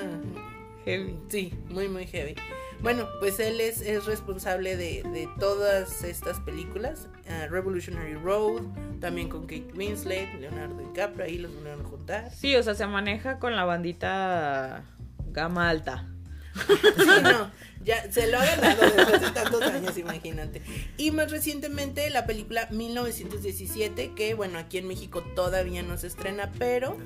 [0.86, 2.36] heavy sí, muy muy heavy.
[2.82, 7.08] Bueno, pues él es, es responsable de, de todas estas películas.
[7.30, 8.64] ah, Revolutionary Road,
[9.00, 12.32] también con Kate Winslet, Leonardo DiCaprio, ahí los volvieron a juntar.
[12.34, 14.84] sí o sea se maneja con la bandita
[15.28, 16.10] gama alta
[16.54, 17.52] Sí, no,
[17.84, 20.62] ya se lo ha ganado después de tantos años, imagínate.
[20.98, 26.52] Y más recientemente la película 1917, que bueno, aquí en México todavía no se estrena,
[26.58, 26.98] pero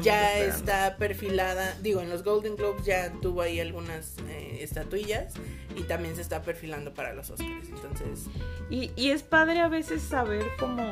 [0.00, 5.34] ya está perfilada, digo, en los Golden Globes ya tuvo ahí algunas eh, estatuillas
[5.76, 7.68] y también se está perfilando para los Oscars.
[7.68, 8.26] Entonces,
[8.70, 10.82] Y, y es padre a veces saber como,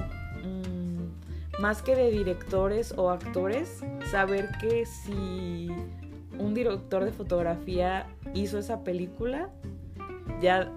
[0.44, 5.70] mm, más que de directores o actores, saber que si
[6.40, 9.50] un director de fotografía hizo esa película,
[10.40, 10.70] ya,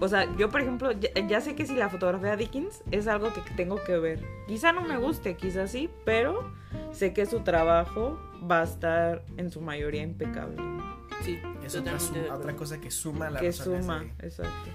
[0.00, 3.06] o sea, yo por ejemplo, ya, ya sé que si la fotografía de Dickens es
[3.06, 4.24] algo que tengo que ver.
[4.48, 6.50] Quizá no me guste, quizá sí, pero
[6.92, 8.18] sé que su trabajo
[8.50, 10.56] va a estar en su mayoría impecable.
[11.22, 14.70] sí, Es otra, suma- otra cosa que suma a la Que razón de suma, exacto.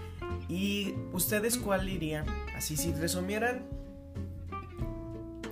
[0.48, 2.26] ¿Y ustedes cuál irían?
[2.56, 3.62] Así, si resumieran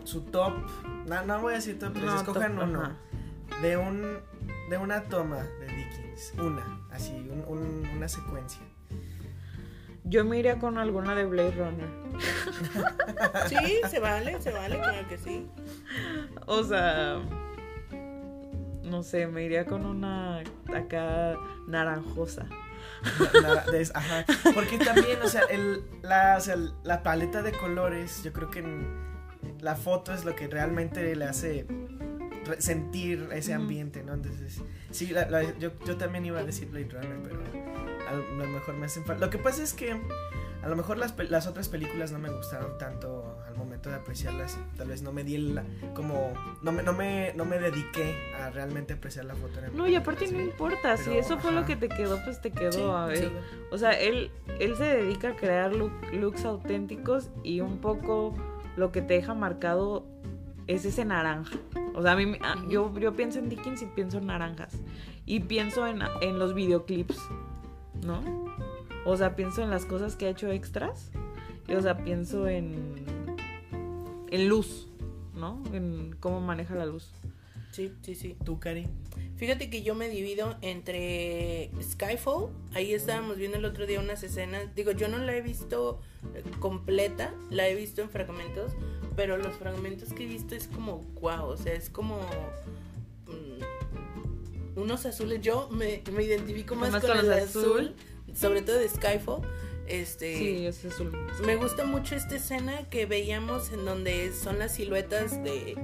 [0.03, 0.53] su top.
[1.07, 2.81] No, no voy a decir top, pero No, escojan top, uno.
[2.81, 2.95] ajá.
[3.61, 4.17] De un.
[4.69, 6.33] De una toma de Dickens.
[6.37, 6.81] Una.
[6.91, 8.61] Así, un- un- una secuencia.
[10.03, 11.89] Yo me iría con alguna de Blade Runner.
[13.47, 15.47] Sí, se vale, se vale, claro que sí.
[16.45, 17.19] O sea,
[18.83, 20.39] no sé, me iría con una
[20.73, 21.35] acá
[21.67, 22.45] naranjosa.
[23.93, 24.25] Ajá.
[24.53, 28.59] Porque también, o sea, el, la, o sea, la paleta de colores, yo creo que
[28.59, 29.07] en-
[29.59, 31.65] la foto es lo que realmente le hace
[32.59, 34.13] sentir ese ambiente, ¿no?
[34.13, 37.41] Entonces, sí, la- la- yo, yo también iba a decir Blade Runner, pero
[38.07, 39.25] a lo mejor me hacen falta.
[39.25, 39.99] Lo que pasa es que
[40.63, 44.57] a lo mejor las, las otras películas no me gustaron tanto al momento de apreciarlas.
[44.75, 45.61] Tal vez no me di el,
[45.93, 49.59] como, no me, no me, no me dediqué a realmente apreciar la foto.
[49.59, 52.41] En el No, y aparte no importa, si eso fue lo que te quedó, pues
[52.41, 53.17] te quedó Sí, a ver.
[53.19, 53.31] sí.
[53.71, 58.33] O sea, él, él se dedica a crear look- looks auténticos y un poco
[58.75, 60.05] lo que te deja marcado
[60.67, 61.57] es ese naranja.
[61.95, 62.69] O sea, a mí, me- a- Ujú.
[62.69, 64.73] yo, yo pienso en Dickens y pienso en naranjas.
[65.25, 67.17] Y pienso en, en los videoclips,
[68.05, 68.21] ¿no?
[69.05, 71.11] O sea, pienso en las cosas que ha hecho extras.
[71.67, 72.95] Y, o sea, pienso en,
[74.31, 74.87] en luz,
[75.35, 75.61] ¿no?
[75.73, 77.11] En cómo maneja la luz.
[77.71, 78.35] Sí, sí, sí.
[78.43, 78.87] ¿Tú, Cari?
[79.35, 84.73] Fíjate que yo me divido entre Skyfall, ahí estábamos viendo el otro día unas escenas,
[84.73, 86.01] digo, yo no la he visto
[86.33, 88.71] eh, completa, la he visto en fragmentos,
[89.17, 92.19] pero los fragmentos que he visto es como wow, o sea, es como
[93.25, 97.95] mm, unos azules, yo me, me identifico más, con, el azul, azul.
[98.35, 99.41] sobre todo de Skyfall,
[99.87, 100.37] este...
[100.37, 101.11] Sí, es azul.
[101.43, 105.75] Me gusta mucho esta escena que veíamos en donde son las siluetas de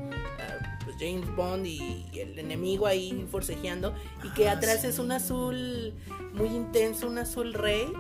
[0.84, 4.88] pues, James Bond y, y el enemigo ahí forcejeando y que Ah, atrás sí.
[4.88, 5.94] es un azul
[6.34, 7.92] muy intenso, un azul rey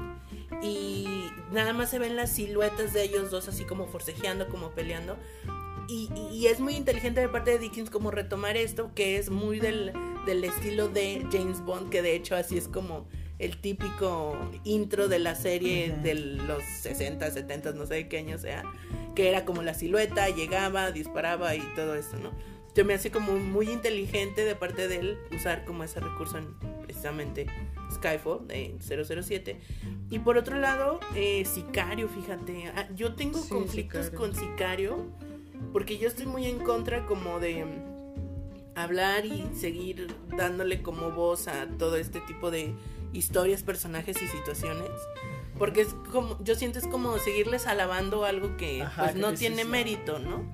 [0.64, 5.18] y nada más se ven las siluetas de ellos dos así como forcejeando, como peleando.
[5.90, 9.60] Y, y- es muy inteligente de parte de Dickens como retomar esto que es muy
[9.60, 9.92] del,
[10.26, 13.06] del estilo de James Bond, que de hecho así es como
[13.38, 16.04] el típico intro de la serie Ujú.
[16.04, 18.64] de los 60, 70, no sé de qué año sea,
[19.14, 22.32] que era como la silueta, llegaba, disparaba y todo eso, ¿no?
[22.74, 26.56] Se me hace como muy inteligente de parte de él usar como ese recurso en
[26.84, 27.46] precisamente
[28.08, 29.60] Skyfall de 007.
[30.10, 34.20] Y por otro lado, eh, Sicario, fíjate, ah, yo tengo Sí, conflictos Sicario.
[34.20, 35.06] con Sicario
[35.72, 41.48] porque yo estoy muy en contra como de mm, hablar y seguir dándole como voz
[41.48, 42.74] a todo este tipo de
[43.14, 44.90] historias, personajes y situaciones.
[45.58, 49.64] Porque es como, yo siento es como seguirles alabando algo que Ajá, pues no tiene
[49.64, 49.70] no.
[49.70, 50.52] mérito, ¿no?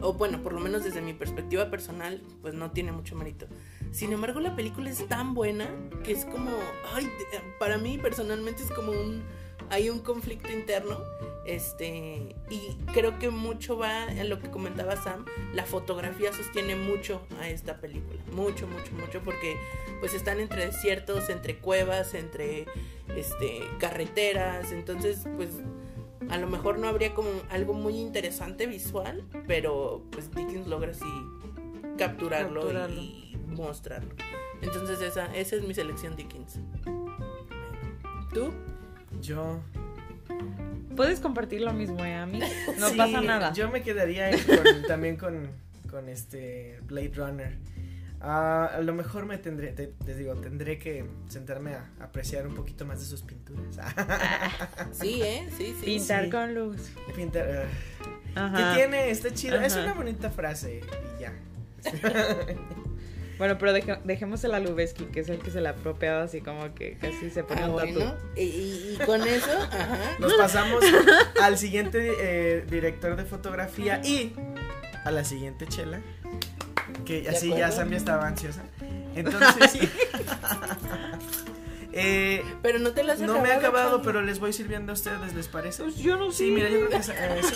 [0.00, 3.46] O bueno, por lo menos desde mi perspectiva personal, pues no tiene mucho mérito.
[3.92, 5.68] Sin embargo, la película es tan buena
[6.04, 6.50] que es como,
[6.94, 7.10] ay,
[7.58, 9.22] para mí personalmente es como un,
[9.68, 10.98] hay un conflicto interno,
[11.44, 17.26] este, y creo que mucho va en lo que comentaba Sam, la fotografía sostiene mucho
[17.40, 19.56] a esta película, mucho, mucho, mucho, porque
[20.00, 22.66] pues están entre desiertos, entre cuevas, entre,
[23.16, 25.50] este, carreteras, entonces, pues
[26.28, 31.04] a lo mejor no habría como algo muy interesante visual, pero pues Dickens logra así
[31.96, 33.00] capturarlo, Capturarlo.
[33.02, 34.14] y mostrarlo.
[34.62, 36.60] Entonces esa, esa es mi selección Dickens.
[38.32, 38.52] ¿Tú?
[39.20, 39.60] Yo.
[40.96, 42.14] Puedes compartir lo mismo, ¿eh?
[42.14, 42.40] A mí
[42.78, 43.52] no Sí, pasa nada.
[43.52, 45.48] Yo me quedaría con- también con,
[45.90, 47.56] con este Blade Runner.
[48.22, 52.84] Ah, a lo mejor me tendré, te, digo, tendré que sentarme a apreciar un poquito
[52.84, 53.76] más de sus pinturas.
[54.92, 55.48] Sí, ¿eh?
[55.56, 55.84] Sí, sí.
[55.86, 56.30] Pintar sí.
[56.30, 56.90] con luz.
[57.16, 57.66] Pintar,
[58.36, 58.56] ah, Ajá.
[58.72, 59.10] ¿Qué tiene?
[59.10, 59.58] Está chido.
[59.60, 60.80] Es una bonita frase
[61.18, 61.32] y ya.
[63.38, 66.74] Bueno, pero deje- dejemos el Lubeski, que es el que se la apropiaba así como
[66.74, 67.92] que casi se pone Ah, un tatu.
[67.94, 68.14] bueno.
[68.36, 69.98] Y, y- y con eso, ajá.
[70.18, 70.84] Nos pasamos
[71.40, 74.34] al siguiente eh, director de fotografía y
[75.06, 76.00] a la siguiente chela.
[77.04, 77.76] Que ¿De así ya acuerdo?
[77.76, 78.62] Sam ya estaba ansiosa.
[79.14, 79.72] Entonces,
[81.92, 84.94] eh, Pero no te lo has no me he acabado, pero les voy sirviendo a
[84.94, 85.82] ustedes, ¿les parece?
[85.82, 86.44] Pues yo no sé.
[86.44, 87.54] Sí, mira, yo creo que eh, sí.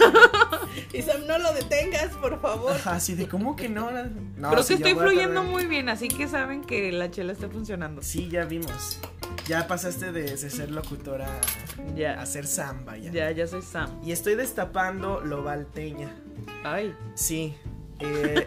[0.99, 2.73] Y Sam, no lo detengas, por favor.
[2.73, 3.91] Ajá, así de cómo que no.
[4.37, 7.49] No, Creo sí, que estoy fluyendo muy bien, así que saben que la chela está
[7.49, 8.03] funcionando.
[8.03, 8.99] Sí, ya vimos.
[9.47, 12.21] Ya pasaste de, de ser locutora a, Ya.
[12.21, 13.13] a ser samba ya.
[13.13, 14.01] Ya, ya soy Sam.
[14.03, 16.11] Y estoy destapando Lobalteña.
[16.65, 16.95] Ay.
[17.15, 17.55] Sí.
[18.05, 18.47] Eh,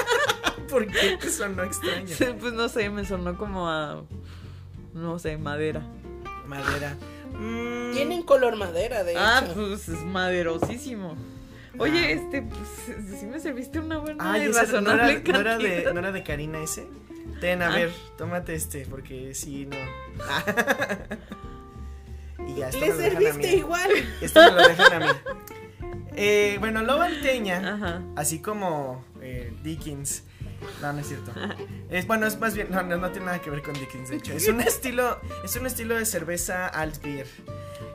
[0.68, 2.14] ¿Por qué te sonó extraño?
[2.40, 4.02] Pues no sé, me sonó como a.
[4.94, 5.82] No sé, madera.
[6.46, 6.96] Madera.
[7.38, 9.54] Mm, Tienen color madera, de Ah, hecho.
[9.54, 11.16] pues es maderosísimo.
[11.78, 12.60] Oye, este, pues
[13.18, 14.66] sí me serviste una buena Ay, y ese no, era,
[15.06, 16.86] razonable no era de, no era de Karina ese.
[17.40, 17.74] Ten, a Ah.
[17.74, 19.76] ver, tómate este, porque sí, no.
[22.48, 23.58] y ya, esto Le me lo dejan a serviste mí.
[23.58, 23.90] igual.
[24.20, 25.06] Esto me lo dejan a mí.
[26.16, 28.02] Eh, bueno, Lobalteña, Ajá.
[28.16, 30.24] así como eh, Dickens.
[30.80, 31.32] No, no es cierto.
[31.90, 34.16] Es, bueno, es más bien, no, no, no tiene nada que ver con Dickens, de
[34.16, 34.32] hecho.
[34.32, 37.26] Es un estilo, es un estilo de cerveza alt beer.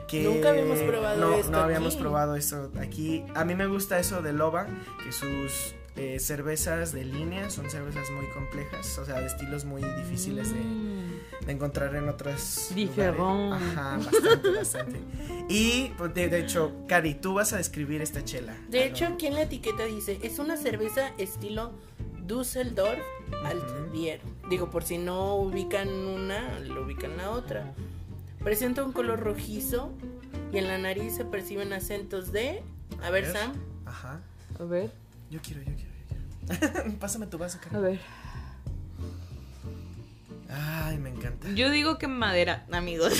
[0.06, 2.02] Que Nunca habíamos probado no, esto No habíamos aquí.
[2.02, 3.24] probado esto aquí.
[3.34, 4.66] A mí me gusta eso de Loba,
[5.02, 9.82] que sus eh, cervezas de línea, son cervezas muy complejas, o sea, de estilos muy
[9.82, 11.46] difíciles de, Mm.
[11.46, 13.52] de encontrar en otras Diferón.
[13.52, 15.00] Ajá, bastante, bastante.
[15.48, 18.56] Y pues, de, de hecho, Cari, tú vas a describir esta chela.
[18.68, 21.72] De hecho, aquí en la etiqueta dice, es una cerveza estilo
[22.26, 23.00] Düsseldorf
[23.44, 24.20] Altbier.
[24.50, 27.72] Digo, por si no ubican una, lo ubican la otra.
[28.44, 29.90] Presenta un color rojizo
[30.52, 32.62] y en la nariz se perciben acentos de...
[33.02, 33.32] A ver, ver.
[33.32, 33.52] Sam.
[33.86, 34.20] Ajá.
[34.58, 34.90] A ver,
[35.30, 35.87] yo quiero, yo quiero.
[37.00, 37.76] Pásame tu vaso, Cari.
[37.76, 38.00] a ver.
[40.50, 41.50] Ay, me encanta.
[41.50, 43.12] Yo digo que madera, amigos.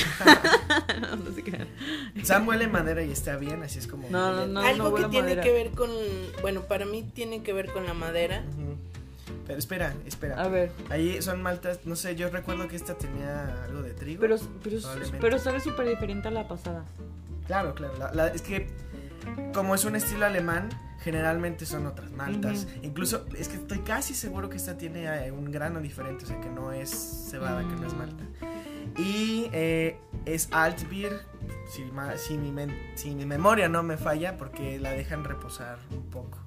[1.01, 1.69] no, no se crean.
[2.23, 4.09] Sam huele madera y está bien, así es como.
[4.09, 4.61] No, no, no.
[4.61, 5.43] Algo que tiene madera.
[5.43, 5.91] que ver con...
[6.41, 8.45] Bueno, para mí tiene que ver con la madera.
[9.47, 10.43] Pero espera, espera.
[10.43, 10.73] A ver.
[10.89, 14.21] Ahí son maltas, no sé, yo recuerdo que esta tenía algo de trigo.
[14.23, 14.37] Pero,
[15.21, 16.85] pero, sabe súper diferente a la pasada.
[17.47, 17.95] Claro, claro.
[17.99, 18.71] la- la- es que
[19.53, 22.67] como es un estilo alemán, generalmente son otras maltas.
[22.83, 26.41] Incluso es que estoy casi seguro que esta tiene eh, un grano diferente, o sea
[26.41, 26.91] que no es
[27.31, 28.25] cebada, que no es malta.
[28.97, 31.21] Y eh, es Altbier,
[31.71, 35.79] si, ma- si mi men- si mi memoria no me falla, porque la dejan reposar
[35.91, 36.39] un poco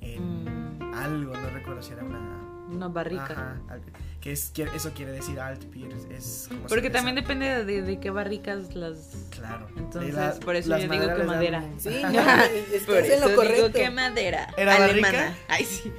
[0.00, 2.40] en Mm, algo, no recuerdo si era una...
[2.70, 3.24] una barrica.
[3.24, 3.78] Ajá,
[4.20, 8.74] que es, eso quiere decir Altbier, es como Porque también depende de, de qué barricas
[8.74, 9.26] las.
[9.30, 9.66] Claro.
[9.76, 11.58] Entonces, De por eso yo digo que dan madera.
[11.62, 13.92] un- Sí, no, estás en lo correcto.
[13.92, 14.48] madera.
[14.56, 15.18] ¿Era alemana.
[15.18, 15.34] barrica?
[15.48, 15.92] Ay, sí.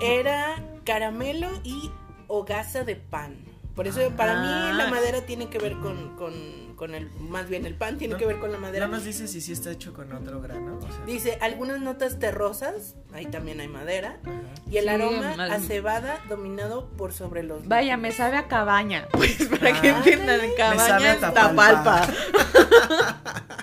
[0.00, 1.90] Era caramelo y
[2.28, 3.36] hogaza de pan.
[3.74, 4.74] Por eso para mí Ah.
[4.76, 6.34] la madera tiene que ver con, con,
[6.82, 8.86] con el, más bien el pan tiene No, que ver con la madera.
[8.86, 10.78] Nada más dice si sí está hecho con otro grano.
[10.78, 14.18] O sea, Dice algunas notas terrosas, ahí también hay madera.
[14.24, 14.32] ajá.
[14.68, 17.68] Y el Sí, aroma mal- a cebada dominado por sobre los...
[17.68, 19.06] Vaya, me sabe a cabaña.
[19.12, 19.96] Pues para que Ah.
[19.98, 22.00] entiendan, sabe cabaña Tapalpa.
[22.00, 22.14] Tapalpa.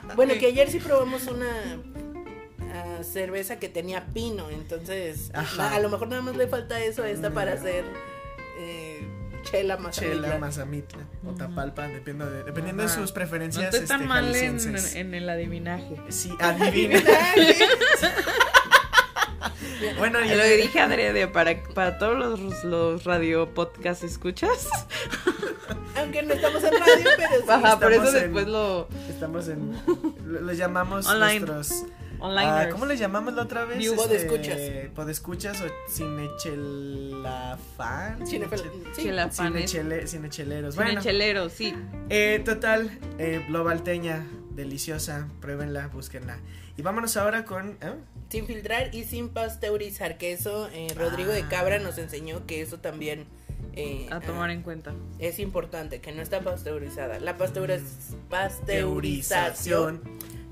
[0.15, 1.51] Bueno, que ayer sí probamos una
[2.73, 5.75] ah, cerveza que tenía pino, entonces Ajá.
[5.75, 7.83] a lo mejor nada más le falta eso a esta para hacer
[8.59, 9.05] eh,
[9.51, 14.01] chela más Chela, Mazamitla o Tapalpa, dependiendo de, dependiendo de sus No preferencias estoy tan
[14.01, 14.35] este, mal
[14.95, 15.95] en, el adivinaje.
[16.09, 17.01] Sí, adivina.
[19.97, 24.67] bueno, y Lo el- dije adrede para, para todos los, los radio podcast escuchas.
[25.95, 27.45] Aunque no estamos en radio, pero sí.
[27.49, 29.71] Ajá, por eso en- después lo estamos en.
[30.25, 31.39] lo- Los llamamos Online.
[31.41, 31.83] nuestros.
[32.19, 32.47] Online.
[32.49, 33.89] ah, ¿Cómo les llamamos la otra vez?
[33.91, 34.59] Podescuchas.
[34.95, 38.23] Podescuchas o cinechelafan.
[38.25, 39.73] Chelafanes.
[39.73, 40.75] Cinechele- cinecheleros.
[40.75, 41.73] Bueno, Cinechelero, sí.
[42.09, 46.37] Eh, total, eh, Globalteña, deliciosa, pruébenla, búsquenla.
[46.77, 47.77] Y vámonos ahora con...
[47.81, 47.93] ¿eh?
[48.29, 51.49] Sin filtrar y sin pasteurizar, que eso eh, Rodrigo de Ah.
[51.49, 53.25] Cabra nos enseñó que eso también
[53.75, 54.93] eh, A tomar ah, en cuenta.
[55.19, 57.19] es importante, que no está pasteurizada.
[57.19, 58.29] La pasteuriz- Mm.
[58.29, 60.01] pasteurización,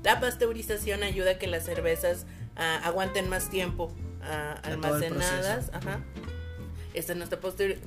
[0.04, 5.70] la pasteurización ayuda a que las cervezas ah, aguanten más tiempo ah, almacenadas.
[5.72, 6.00] Ajá.
[6.94, 7.78] Esta no está paste-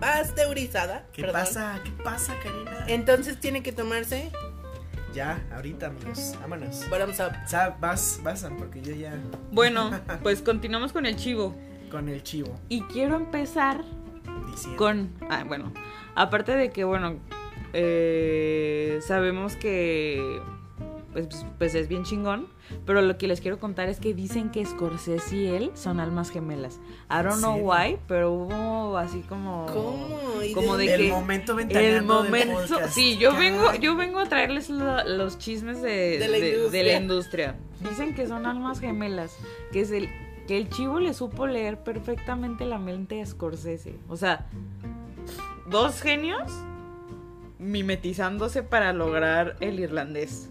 [0.00, 1.06] pasteurizada.
[1.12, 1.40] ¿Qué perdón.
[1.40, 1.80] pasa?
[1.84, 2.84] ¿Qué pasa, Karina?
[2.86, 4.30] Entonces tiene que tomarse
[5.12, 6.34] Ya, ahorita, amigos.
[6.40, 6.88] Vámonos.
[6.88, 7.32] bottoms up.
[7.80, 9.14] Vas, vas, porque yo ya
[9.52, 9.90] Bueno,
[10.22, 11.54] pues continuamos con el chivo.
[11.90, 13.82] con el chivo Y quiero empezar
[14.50, 14.76] diciendo.
[14.78, 15.12] con.
[15.28, 15.72] Ah, bueno.
[16.14, 17.18] Aparte de que, bueno.
[17.72, 20.40] eh, sabemos que.
[21.12, 22.46] Pues, pues es bien chingón.
[22.86, 26.30] Pero lo que les quiero contar es que dicen que Scorsese y él son almas
[26.30, 26.78] gemelas.
[27.10, 29.66] I don't know why, pero hubo así como.
[29.66, 30.42] ¿Cómo?
[30.42, 34.20] ¿Y Como de de el que momento El del momento, sí, yo vengo, yo vengo
[34.20, 36.82] a traerles lo- los chismes de, De la de- industria.
[36.84, 37.56] de la industria.
[37.88, 39.36] Dicen que son almas gemelas,
[39.72, 40.08] que es el
[40.46, 43.94] que el chivo le supo leer perfectamente la mente a Scorsese.
[44.08, 44.46] O sea,
[45.68, 46.50] dos genios
[47.58, 50.48] mimetizándose para lograr el irlandés,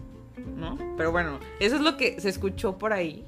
[0.56, 0.78] ¿no?
[0.96, 3.24] Pero bueno, eso es lo que se escuchó por ahí.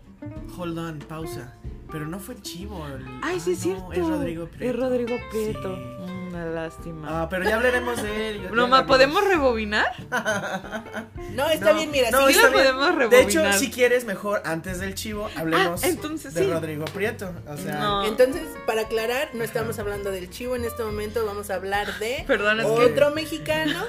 [0.56, 1.54] Hold on, pausa.
[1.90, 2.86] Pero no fue el chivo.
[2.86, 3.92] el- Ay, ah, sí es no, cierto.
[3.92, 4.64] Es Rodrigo Prieto.
[4.74, 5.76] Es Rodrigo Prieto.
[5.76, 5.82] Sí.
[5.82, 7.06] Mm, Una lástima.
[7.22, 8.40] Ah, pero ya hablaremos de él.
[8.54, 8.86] no, ma.
[8.86, 9.84] ¿podemos rebobinar?
[11.34, 12.52] No, está No, bien, mira, no, sí, lo bien.
[12.52, 13.54] podemos De hecho, rebobinar.
[13.58, 16.50] si quieres, mejor antes del chivo, hablemos Ah, entonces de sí.
[16.50, 17.30] Rodrigo Prieto.
[17.48, 18.04] O sea, No.
[18.04, 22.24] Entonces, para aclarar, no estamos hablando del chivo en este momento, vamos a hablar de
[22.26, 23.82] Perdón, es que, otro mexicano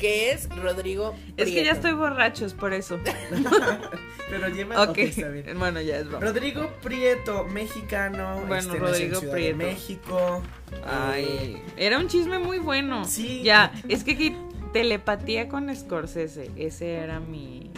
[0.00, 1.74] que es Rodrigo es que ya Prieto.
[1.76, 2.98] estoy borracho, es por eso.
[4.30, 4.82] pero lleva.
[4.82, 5.58] Ok, ok, está bien.
[5.58, 6.24] bueno, ya es broma.
[6.24, 8.42] Rodrigo Prieto, mexicano.
[8.48, 9.34] Bueno, este, Rodrigo Prieto.
[9.34, 10.42] De México.
[10.86, 13.04] Ay, era un chisme muy bueno.
[13.04, 13.42] Sí.
[13.42, 14.36] Ya, es que aquí
[14.72, 17.70] telepatía con Scorsese, ese era mi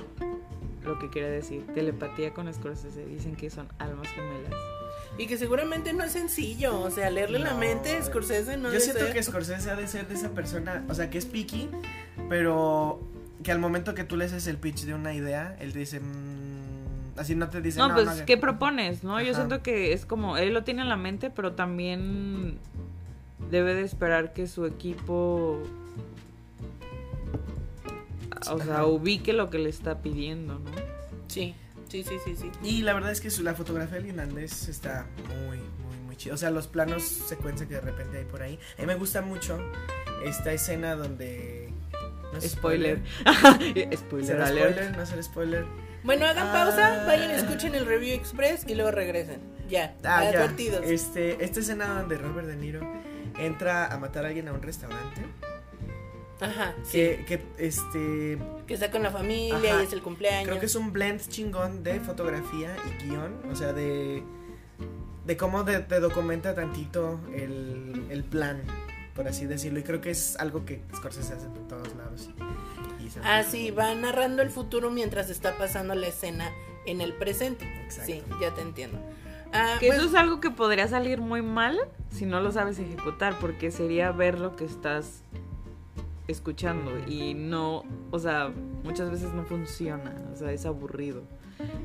[0.85, 1.65] lo que quería decir.
[1.75, 4.53] Telepatía con Scorsese, dicen que son almas gemelas.
[5.19, 8.81] Y que seguramente no es sencillo, o sea, leerle la mente a Scorsese no Yo
[8.81, 9.13] siento ser.
[9.13, 11.69] que Scorsese ha de ser de esa persona, o sea, que es picky,
[12.29, 13.01] pero
[13.43, 16.63] que al momento que tú le haces el pitch de una idea, él dice, "Mm,
[17.15, 17.87] Así no te dicen.
[17.87, 18.23] No, pues, hagas".
[18.23, 19.05] ¿qué propones?
[19.05, 19.21] ¿No?
[19.21, 22.57] Yo siento que es como, él lo tiene en la mente, pero también
[23.51, 25.63] debe de esperar que su equipo,
[28.51, 28.87] o sea, Ajá.
[28.87, 30.71] ubique lo que le está pidiendo, ¿no?
[31.29, 31.55] Sí,
[31.89, 32.51] sí, sí, sí, sí.
[32.63, 36.35] Y la verdad es que su- la fotografía de Hernández está muy, muy, muy chida.
[36.35, 38.59] O sea, los planos secuencia que de repente hay por ahí.
[38.79, 39.59] A mí me gusta mucho
[40.25, 41.62] esta escena donde.
[42.33, 43.01] No es Spoiler.
[43.21, 43.97] spoiler.
[43.99, 44.73] spoiler ¿Será alert.
[44.75, 44.97] spoiler?
[44.97, 45.65] ¿No será spoiler?
[46.05, 46.53] Bueno, hagan Ah.
[46.53, 49.41] pausa, vayan, escuchen el review express y luego regresen.
[49.69, 50.31] Ya, Ah, ya.
[50.31, 50.83] advertidos.
[50.85, 52.81] Este, esta escena donde Robert De Niro
[53.39, 55.23] entra a matar a alguien a un restaurante.
[56.41, 56.99] Ajá, sí.
[56.99, 58.39] Que, que este.
[58.67, 59.83] Que está con la familia Ajá.
[59.83, 60.49] y es el cumpleaños.
[60.49, 63.43] Creo que es un blend chingón de fotografía y guion.
[63.51, 64.25] O sea, de.
[65.25, 68.61] De cómo te, te documenta tantito el, el plan,
[69.15, 69.79] por así decirlo.
[69.79, 72.31] Y creo que es algo que Scorsese hace por todos lados.
[73.01, 76.51] Y Ah, sí, va narrando el futuro mientras está pasando la escena
[76.87, 77.65] en el presente.
[77.85, 78.13] Exacto.
[78.13, 78.99] Sí, ya te entiendo.
[79.53, 81.79] Ah, Que pues, eso es algo que podría salir muy mal
[82.11, 85.23] si no lo sabes ejecutar, porque sería ver lo que estás
[86.29, 88.51] escuchando y no, o sea,
[88.85, 91.23] muchas veces no funciona, o sea, es aburrido.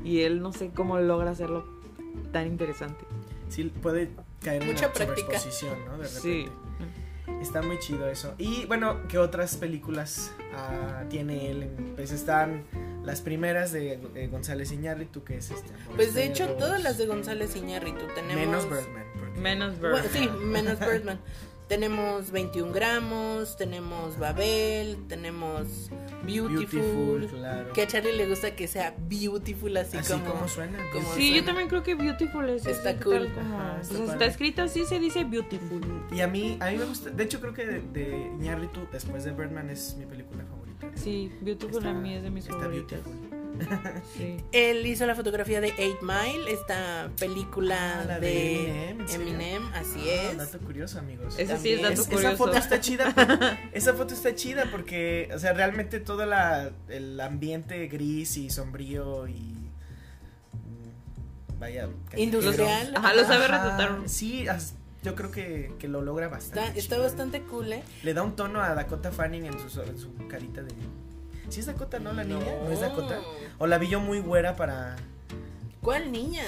[0.04, 1.64] Y él no sé cómo logra hacerlo
[2.32, 3.04] tan interesante.
[3.48, 4.10] Sí, puede
[4.42, 5.38] caer en Mucha una práctica.
[5.86, 5.98] ¿no?
[5.98, 6.20] De repente.
[6.20, 6.46] Sí.
[7.40, 8.34] Está muy chido eso.
[8.38, 11.68] Y bueno, ¿qué otras películas ah, tiene él?
[11.96, 12.64] Pues están
[13.04, 15.70] las primeras de eh, González Iñárritu, que es este.
[15.94, 18.34] Pues de hecho, todas las de González Iñárritu tenemos.
[18.34, 19.04] Menos Birdman.
[19.18, 20.10] porque- Menos Bueno, Bird.
[20.12, 21.20] sí, menos Birdman.
[21.68, 25.90] Tenemos 21 gramos, tenemos Babel, tenemos
[26.24, 26.80] Beautiful.
[27.20, 27.72] Beautiful, claro.
[27.72, 30.24] Que a Charlie le gusta que sea beautiful así, Así como.
[30.24, 30.78] como, suena.
[30.92, 31.46] como- Sí, yo suena.
[31.46, 33.28] también creo que Beautiful es Está es cool.
[33.34, 35.80] como- Ajá, está está escrito así, se dice Beautiful.
[36.10, 37.10] Y a mí, a mí me gusta.
[37.10, 38.30] De hecho, creo que de, de
[38.92, 40.90] después de Birdman, es mi película favorita.
[40.94, 43.00] Sí, Beautiful Está- a mí es de mis está favoritas.
[43.04, 43.27] beautiful.
[44.16, 44.36] Sí.
[44.52, 50.30] Él hizo la fotografía de Eight Mile, esta película Ah, de, de Eminem, así Ah,
[50.32, 50.36] es.
[50.38, 51.34] Dato curioso, amigos.
[51.38, 52.28] Ese sí es dato curioso.
[52.28, 53.58] esa foto está chida.
[53.72, 59.26] esa foto está chida porque, o sea, realmente todo la, el ambiente gris y sombrío
[59.28, 59.32] y.
[60.52, 61.88] mm, Vaya.
[62.16, 62.92] Industrial.
[62.96, 64.08] Ajá, lo sabe Ajá, retratar.
[64.08, 66.78] Sí, as- yo creo que, que lo logra bastante.
[66.78, 67.82] Está, bastante cool, ¿eh?
[68.02, 70.72] Le da un tono a Dakota Fanning en su, en su carita de.
[71.48, 72.12] ¿Sí es Dakota, no?
[72.12, 72.44] La niña.
[72.64, 73.20] ¿No es Dakota?
[73.58, 74.96] O la vi yo muy güera para.
[75.82, 76.44] ¿Cuál niña?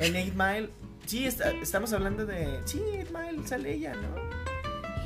[0.00, 0.70] En 8 Mile.
[1.06, 2.60] Sí, está- estamos hablando de.
[2.64, 4.41] Sí, 8 Mile sale ella, ¿no?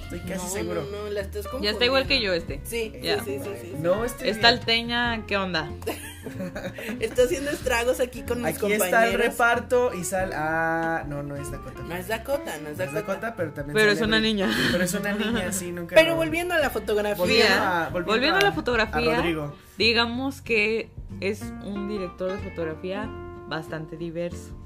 [0.07, 0.83] Estoy casi no, seguro.
[0.91, 2.61] No, no, la estás Ya está igual que yo este.
[2.65, 3.23] Sí, Ya.
[3.25, 3.75] sí, sí, sí, sí.
[3.81, 4.29] No, este.
[4.31, 5.69] Esta alteña, ¿qué onda?
[7.01, 8.85] Está haciendo estragos aquí con mis Aquí compañeros.
[8.87, 10.35] está el reparto y sale.
[10.37, 11.83] Ah, no, no es Dakota.
[11.83, 13.01] No es Dakota, no es No es Dakota.
[13.01, 13.75] Dakota, pero también.
[13.75, 14.51] Pero es una niña.
[14.73, 15.95] Pero es una niña, sí, nunca.
[15.95, 17.17] Pero lo- volviendo a la fotografía.
[17.17, 19.13] Volviendo a, volviendo volviendo a la fotografía.
[19.13, 19.55] a Rodrigo.
[19.79, 20.91] Digamos que
[21.21, 23.09] es un director de fotografía
[23.49, 24.57] bastante diverso.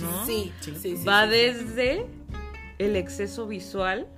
[0.00, 0.24] ¿no?
[0.26, 0.74] Sí, Sí.
[0.80, 1.04] sí.
[1.06, 1.36] Va sí, sí.
[1.36, 2.06] desde
[2.80, 4.08] el exceso visual.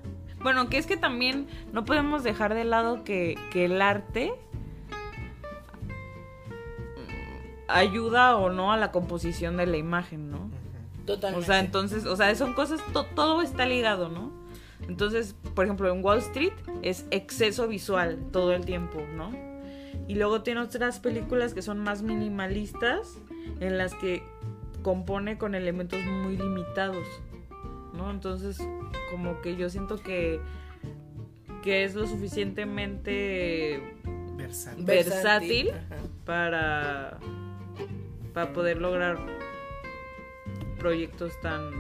[0.41, 4.33] Bueno, que es que también no podemos dejar de lado que, que el arte
[7.69, 10.51] ayuda o no a la composición de la imagen, ¿no?
[11.07, 11.45] Totalmente.
[11.45, 14.31] O sea, entonces, o sea, son cosas, to- todo está ligado, ¿no?
[14.89, 16.53] Entonces, por ejemplo, en Wall Street
[16.83, 19.31] es exceso visual todo el tiempo, ¿no?
[20.09, 23.19] Y luego tiene otras películas que son más minimalistas,
[23.61, 24.23] en las que
[24.83, 27.07] compone con elementos muy limitados,
[27.95, 28.11] ¿no?
[28.11, 28.59] Entonces,
[29.11, 30.41] como que yo siento que,
[31.63, 33.81] que es lo suficientemente
[34.79, 35.71] Versátil.
[36.25, 37.19] para,
[38.35, 39.19] para poder lograr
[40.79, 41.71] proyectos tan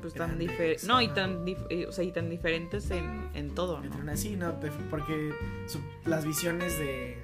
[0.00, 3.54] pues tan diferentes no y tan dif- eh, o sea, y tan diferentes en, en
[3.54, 4.02] todo Entre ¿no?
[4.04, 5.32] una- Sí, no, te- porque
[5.66, 7.16] su- las visiones de,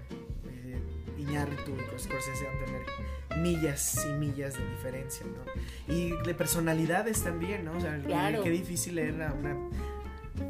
[0.42, 0.80] de
[1.18, 2.82] Iñárritu y Scorsese van a tener
[3.38, 5.94] millas y millas de diferencia, ¿no?
[5.94, 7.76] Y de personalidades también, ¿no?
[7.76, 8.42] O sea, Claro.
[8.42, 9.56] qué difícil era una...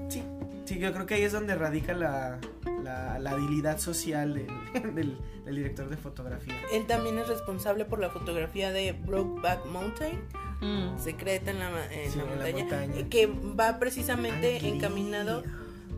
[0.09, 0.22] Sí,
[0.64, 2.39] sí, yo creo que ahí es donde radica la,
[2.83, 4.47] la, la habilidad social del,
[4.95, 6.55] del, del director de fotografía.
[6.72, 10.20] Él también es responsable por la fotografía de Brokeback Mountain,
[10.62, 10.97] Mm.
[10.97, 15.43] secreta en la, en Sí, la en la montaña, que va precisamente Ay, encaminado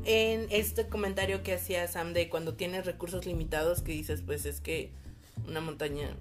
[0.06, 4.62] en este comentario que hacía Sam de cuando tienes recursos limitados que dices pues es
[4.62, 4.90] que
[5.46, 6.16] una montaña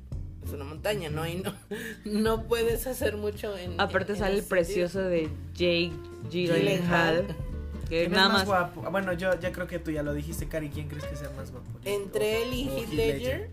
[0.46, 1.28] es una montaña, ¿no?
[1.28, 1.54] Y no,
[2.06, 3.80] no puedes hacer mucho en...
[3.80, 5.92] aparte en- en sale el ese precioso de Jake
[6.30, 7.28] Gyllenhaal.
[7.90, 8.84] Que ¿Quién es nada más más guapo?
[8.86, 10.70] Ah, Bueno, yo ya creo que tú ya lo dijiste, Cari.
[10.70, 11.68] ¿Quién crees que sea más guapo?
[11.84, 11.96] sentido.
[11.96, 13.50] Entre él y Heath Ledger,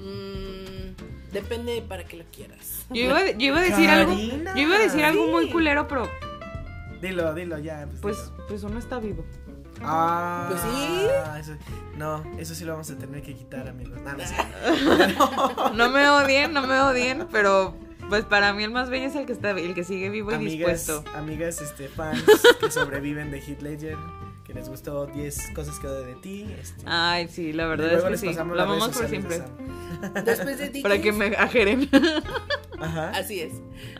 [0.00, 2.84] mm, depende de para que lo quieras.
[2.90, 4.54] yo iba, yo iba a decir algo Karina.
[4.54, 6.08] yo iba a decir algo muy culero pero
[7.00, 7.88] Dilo, dilo ya.
[8.00, 8.46] pues dilo.
[8.46, 9.24] pues uno está vivo
[9.84, 11.06] Ah, Pues sí.
[11.40, 11.58] eso-
[11.96, 13.98] no, eso sí lo vamos a tener que quitar, amigos.
[15.74, 17.74] No, me odien, no me odien, pero
[18.08, 20.34] pues para mí el más bello es el que está, el que sigue vivo y
[20.34, 21.04] amigas, dispuesto.
[21.16, 22.22] amigas, este, fans
[22.60, 23.96] que sobreviven de Heath Ledger,
[24.44, 26.54] que les gustó 10 cosas que odio de ti.
[26.60, 28.26] Este, Ay, sí, la verdad luego es que les sí.
[28.26, 29.42] pasamos Lo amamos por siempre.
[30.24, 30.82] Después de Dickens.
[30.82, 31.88] Para que me ajeren.
[32.80, 33.10] Ajá.
[33.10, 33.52] Así es.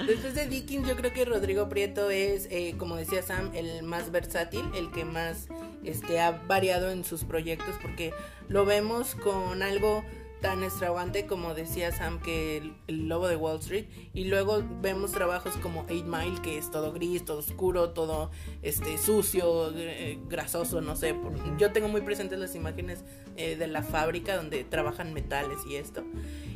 [0.07, 4.11] Después de Dickens, yo creo que Rodrigo Prieto es, eh, como decía Sam, el más
[4.11, 5.47] versátil, el que más
[5.85, 8.13] este, ha variado en sus proyectos, porque
[8.49, 10.05] lo vemos con algo
[10.41, 12.57] tan extravagante como decía Sam que
[12.89, 16.93] el, lobo de Wall Street y luego vemos trabajos como Eight Mile que es todo
[16.93, 21.15] gris, todo oscuro, todo este sucio, eh, grasoso, no sé.
[21.15, 23.05] por- yo tengo muy presentes las imágenes
[23.37, 26.03] eh, de la fábrica donde trabajan metales y esto.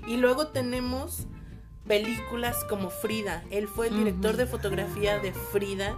[0.08, 1.28] Y luego tenemos
[1.86, 3.44] películas como Frida.
[3.50, 5.96] Él fue el director de fotografía de Frida.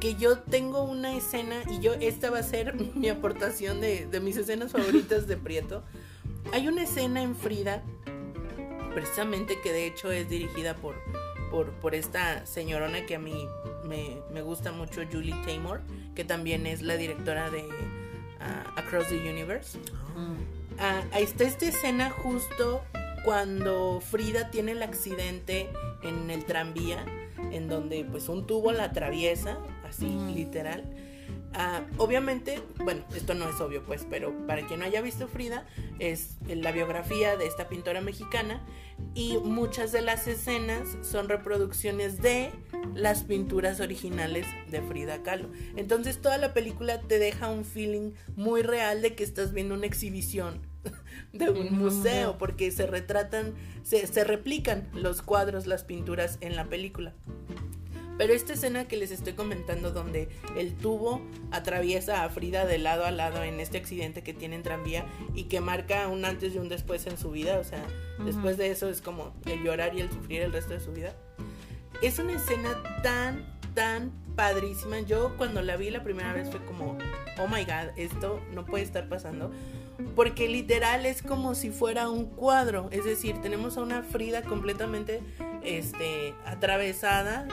[0.00, 4.20] Que yo tengo una escena y yo esta va a ser mi aportación de, de
[4.20, 5.82] mis escenas favoritas de Prieto.
[6.52, 7.82] Hay una escena en Frida,
[8.94, 10.94] precisamente que de hecho es dirigida por,
[11.50, 13.46] por, por esta señorona que a mí
[13.84, 15.82] me, me gusta mucho, Julie Taymor,
[16.14, 17.68] que también es la directora de
[18.40, 19.78] ah, Across the Universe.
[20.78, 22.82] Ah, ahí está esta escena justo
[23.28, 25.68] cuando Frida tiene el accidente
[26.02, 27.04] en el tranvía,
[27.52, 30.90] en donde pues un tubo la atraviesa, así literal.
[31.52, 35.66] Ah, obviamente, bueno, esto no es obvio pues, pero para quien no haya visto Frida,
[35.98, 38.64] es la biografía de esta pintora mexicana
[39.12, 42.50] y muchas de las escenas son reproducciones de
[42.94, 45.50] las pinturas originales de Frida Kahlo.
[45.76, 49.84] Entonces toda la película te deja un feeling muy real de que estás viendo una
[49.84, 50.66] exhibición
[51.32, 56.64] de un museo porque se retratan, se, se replican los cuadros, las pinturas en la
[56.64, 57.14] película.
[58.18, 63.04] Pero esta escena que les estoy comentando donde el tubo atraviesa a Frida de lado
[63.04, 66.58] a lado en este accidente que tiene en tranvía y que marca un antes y
[66.58, 67.86] un después en su vida, o sea,
[68.24, 71.14] después de eso es como el llorar y el sufrir el resto de su vida.
[72.02, 75.00] Es una escena tan, tan padrísima.
[75.00, 76.98] Yo cuando la vi la primera vez fue como,
[77.38, 79.52] oh my god, esto no puede estar pasando.
[80.14, 82.88] Porque literal es como si fuera un cuadro.
[82.92, 85.20] Es decir, tenemos a una Frida completamente
[85.62, 87.48] este, atravesada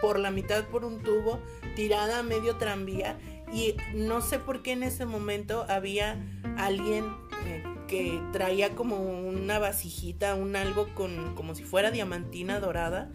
[0.00, 1.40] por la mitad por un tubo,
[1.76, 3.16] tirada a medio tranvía.
[3.52, 6.20] Y no sé por qué en ese momento había
[6.56, 7.04] alguien
[7.46, 13.10] eh, que traía como una vasijita, un algo con como si fuera diamantina dorada.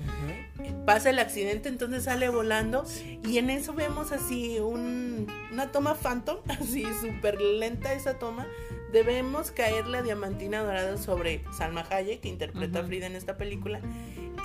[0.85, 2.85] Pasa el accidente, entonces sale volando
[3.27, 8.47] y en eso vemos así un- una toma phantom, así súper lenta esa toma.
[8.91, 13.81] Debemos caer la diamantina dorada sobre Salma Hayek, que interpreta a Frida en esta película,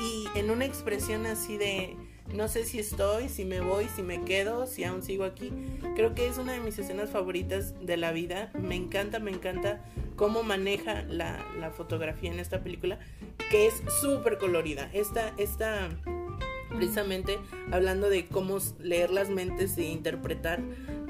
[0.01, 1.97] y en una expresión así de
[2.33, 5.53] no sé si estoy, si me voy, si me quedo, si aún sigo aquí.
[5.95, 8.51] Creo que es una de mis escenas favoritas de la vida.
[8.55, 9.85] Me encanta, me encanta
[10.17, 12.99] cómo maneja la, la fotografía en esta película,
[13.51, 14.91] que es súper colorida.
[14.93, 15.91] Esta, esta,
[16.71, 17.39] precisamente
[17.71, 20.61] hablando de cómo leer las mentes e interpretar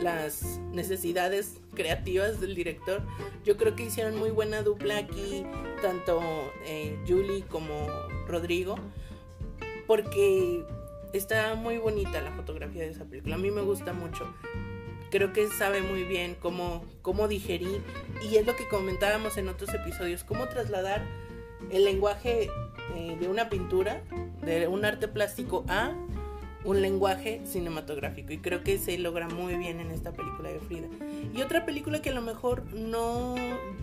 [0.05, 3.03] las necesidades creativas del director.
[3.45, 5.45] Yo creo que hicieron muy buena dupla aquí,
[5.83, 6.21] tanto
[6.67, 7.89] eh, Julie como
[8.29, 8.77] Rodrigo,
[9.87, 10.63] porque
[11.13, 13.35] está muy bonita la fotografía de esa película.
[13.35, 14.33] A mí me gusta mucho.
[15.11, 17.83] Creo que sabe muy bien cómo, cómo digerir,
[18.23, 21.03] y es lo que comentábamos en otros episodios, cómo trasladar
[21.71, 22.51] el lenguaje
[22.95, 24.03] eh, de una pintura,
[24.45, 25.95] de un arte plástico a
[26.65, 30.89] un lenguaje cinematográfico y creo que se logra muy bien en esta película de Frida.
[31.35, 33.35] Y otra película que a lo mejor no,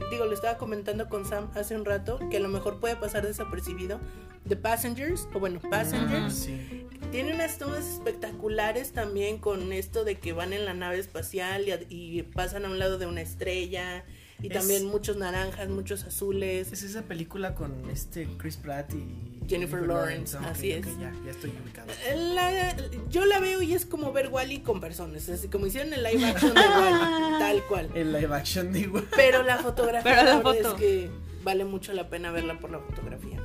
[0.10, 3.26] digo, lo estaba comentando con Sam hace un rato, que a lo mejor puede pasar
[3.26, 4.00] desapercibido,
[4.48, 6.88] The Passengers, o bueno, Ah, Passengers, sí.
[7.12, 12.18] tiene unas tomas espectaculares también con esto de que van en la nave espacial y,
[12.18, 14.04] y pasan a un lado de una estrella
[14.42, 16.72] y Es- también muchos naranjas, muchos azules.
[16.72, 20.86] Es esa película con este Chris Pratt y Jennifer Lawrence, así es.
[21.00, 21.88] ya, ya estoy ubicado.
[22.34, 22.76] La-
[23.10, 26.26] yo la veo y es como ver Wally con personas, así como hicieron el live
[26.26, 27.90] action de Wally, tal cual.
[27.94, 29.08] El live action de igual.
[29.16, 30.68] Pero la fotografía Pero la verdad foto.
[30.70, 31.10] es que
[31.44, 33.40] vale mucho la pena verla por la fotografía.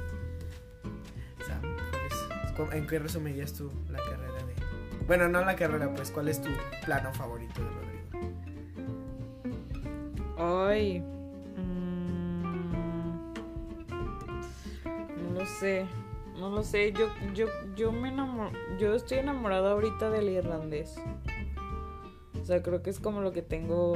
[1.46, 1.62] Sam,
[2.56, 4.54] ¿cuál es- ¿En qué resumirías tú la carrera de.?
[5.06, 6.48] Bueno, no la carrera, pues, ¿cuál es tu
[6.84, 7.95] plano favorito de Rodrigo?
[10.38, 11.00] Ay.
[11.56, 13.32] mm,
[15.22, 15.86] no lo sé.
[16.38, 16.92] No lo sé.
[16.92, 18.50] Yo, yo, yo me enamoro.
[18.78, 20.96] Yo estoy enamorada ahorita del irlandés.
[22.40, 23.94] O sea, creo que es como lo que tengo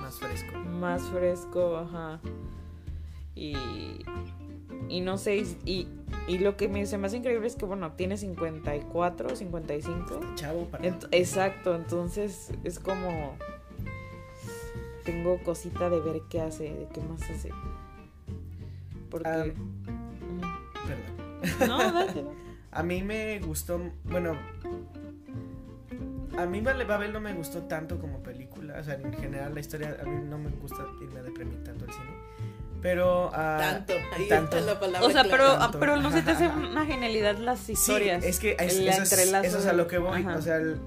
[0.00, 0.58] Más fresco.
[0.58, 2.20] más fresco, ajá.
[3.34, 3.54] Y.
[4.88, 5.88] Y no sé, y,
[6.28, 10.20] y, lo que me, se me hace increíble es que, bueno, tiene 54, 55.
[10.36, 10.84] Chavo para.
[10.84, 13.36] Ent- exacto, entonces es como
[15.06, 17.48] tengo cosita de ver qué hace, de qué más hace.
[19.10, 19.28] Porque.
[19.28, 19.44] Ah.
[20.86, 21.68] Perdón.
[21.68, 22.24] No, date, date.
[22.72, 24.36] A mí me gustó, bueno,
[26.36, 29.60] a mí Vale Babel no me gustó tanto como película, o sea, en general la
[29.60, 32.10] historia, a mí no me gusta irme a deprimir tanto al cine,
[32.82, 33.30] pero...
[33.32, 34.56] ah, Tanto, ahí tanto.
[34.58, 35.80] está la palabra O sea, pero, ah, Tanto.
[35.80, 38.22] pero no se te hace una genialidad las Sí, historias.
[38.24, 40.36] es que es- el eso, es, eso es a lo que voy, Ajá.
[40.36, 40.78] o sea, el,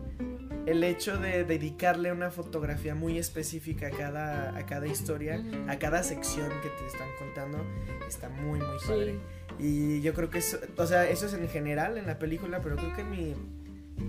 [0.69, 6.03] el hecho de dedicarle una fotografía muy específica a cada, a cada historia, a cada
[6.03, 7.65] sección que te están contando,
[8.07, 8.87] está muy, muy Sí.
[8.87, 9.19] padre.
[9.57, 12.75] Y yo creo que eso, o sea, eso es en general en la película, pero
[12.77, 13.35] creo que mi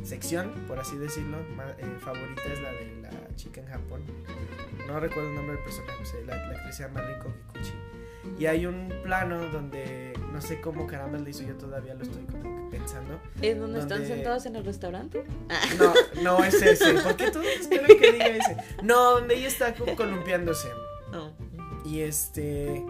[0.05, 4.03] sección, por así decirlo, ma- eh, favorita es la de la chica en Japón.
[4.87, 7.73] No recuerdo el nombre del personaje, o sea, la, la actriz se llama Riko Kikuchi.
[8.39, 12.23] Y hay un plano donde no sé cómo caramba le hizo, yo todavía lo estoy
[12.25, 13.18] como que pensando.
[13.43, 15.25] ¿Es donde están sentados en el restaurante?
[15.79, 15.93] No,
[16.23, 16.95] no es ese.
[16.95, 18.57] ¿Por qué todos esperan que diga ese?
[18.83, 20.68] No, donde ella está como columpiándose.
[21.12, 21.33] No.
[21.85, 22.85] Y este.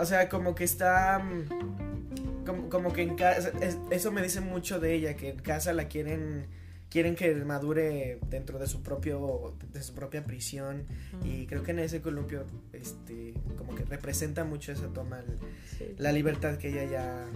[0.00, 1.18] O sea, como que está.
[1.18, 3.50] mm, Como, como que en casa.
[3.60, 6.46] es- eso me dice mucho de ella, que en casa la quieren.
[6.90, 9.54] Quieren que madure dentro de su propio.
[9.72, 10.86] de su propia prisión.
[11.24, 12.44] Y creo que en ese columpio.
[12.72, 13.32] Este.
[13.56, 15.20] como que representa mucho esa toma.
[15.20, 15.38] el-
[15.78, 15.94] Sí.
[15.98, 17.26] la libertad que ella ya.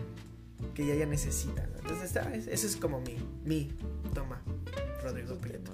[0.75, 1.67] que ella ya necesita.
[1.67, 1.79] ¿no?
[1.79, 3.17] Entonces, está, es- ese es como mi.
[3.45, 3.71] mi
[4.13, 4.43] toma.
[5.03, 5.73] Rodrigo Prieto.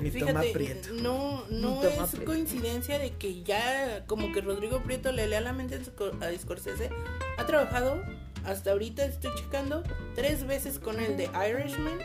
[0.00, 0.88] Mi toma Fíjate, Prieto.
[1.02, 2.26] no, no toma es Prieto.
[2.26, 6.90] coincidencia de que ya como que Rodrigo Prieto le lea la mente a Scorsese.
[7.38, 8.02] Ha trabajado,
[8.44, 9.82] hasta ahorita estoy checando,
[10.14, 11.98] tres veces con el de Irishman.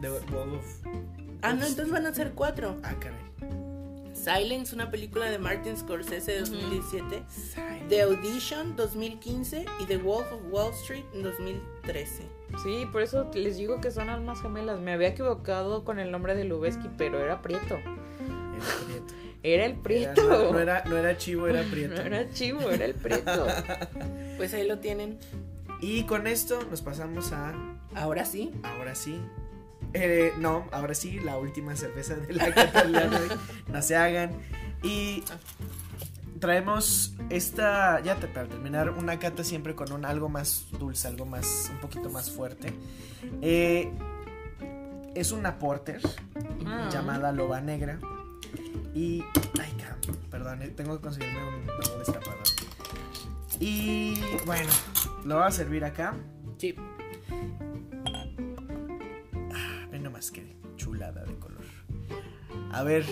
[0.00, 0.64] The Wall of.
[1.42, 2.76] Ah, no, entonces van a ser cuatro.
[2.82, 3.18] Ah, caray.
[4.14, 6.52] Silence, una película de Martin Scorsese de Ujú.
[6.52, 7.22] 2017.
[7.88, 12.24] The Audition 2015 y The Wolf of Wall Street en 2013.
[12.62, 14.78] Sí, por eso les digo que son almas gemelas.
[14.80, 17.76] Me había equivocado con el nombre de Lubeski, pero era Prieto.
[17.76, 19.14] Era Prieto.
[19.42, 20.28] Era el Era- Prieto.
[20.28, 21.94] no, no era, no era chivo, era Prieto.
[21.94, 23.46] No era chivo, era el Prieto.
[24.36, 25.18] Pues ahí lo tienen.
[25.82, 27.54] Y con esto nos pasamos a.
[27.94, 28.52] Ahora sí.
[28.62, 29.20] Ahora sí.
[29.92, 33.28] Eh, no, ahora sí, la última cerveza de la cata del día de hoy.
[33.68, 34.32] No se hagan.
[34.82, 35.22] Y
[36.38, 41.26] traemos esta, ya te- para terminar, una cata siempre con un algo más dulce, algo
[41.26, 42.72] más, un poquito más fuerte.
[43.42, 43.90] Eh,
[45.14, 46.00] es una porter
[46.66, 46.88] Ah.
[46.92, 47.98] llamada Loba Negra.
[48.94, 49.22] Y,
[49.60, 49.74] ay,
[50.30, 52.38] perdón, eh, tengo que conseguirme un nuevo destapador.
[53.60, 54.70] Y bueno,
[55.24, 56.14] lo voy a servir acá.
[56.58, 56.74] Sí.
[60.20, 61.64] Nomás que chulada de color.
[62.72, 63.06] A ver,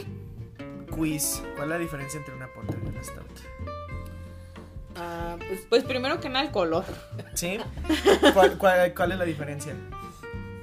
[0.95, 1.43] quiz.
[1.57, 3.25] ¿Cuál es la diferencia entre una porter y una stout?
[4.95, 6.85] Ah, pues Pues primero que nada el color.
[7.33, 7.57] ¿Sí?
[8.35, 9.73] ¿Cuál, cuál, cuál es la diferencia?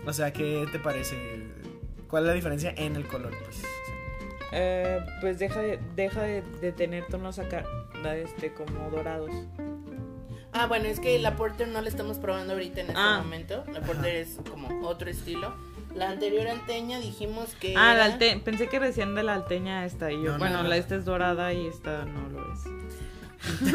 [0.05, 1.15] O sea, ¿qué te parece?
[2.07, 3.33] ¿Cuál es la diferencia en el color?
[3.43, 3.63] Pues,
[4.51, 7.65] Eh, pues deja de, deja de, de tener tonos acá,
[8.15, 9.31] este, como dorados.
[10.53, 13.17] Ah, bueno, es que la Porter no la estamos probando ahorita en este Ah.
[13.23, 13.63] momento.
[13.73, 15.55] La Porter es como otro estilo.
[15.95, 17.73] La anterior alteña dijimos que.
[17.77, 20.63] Ah, la alte pensé que decían de la alteña esta y yo, No, no, bueno,
[20.63, 20.69] no.
[20.69, 22.59] la esta es dorada y esta no lo es.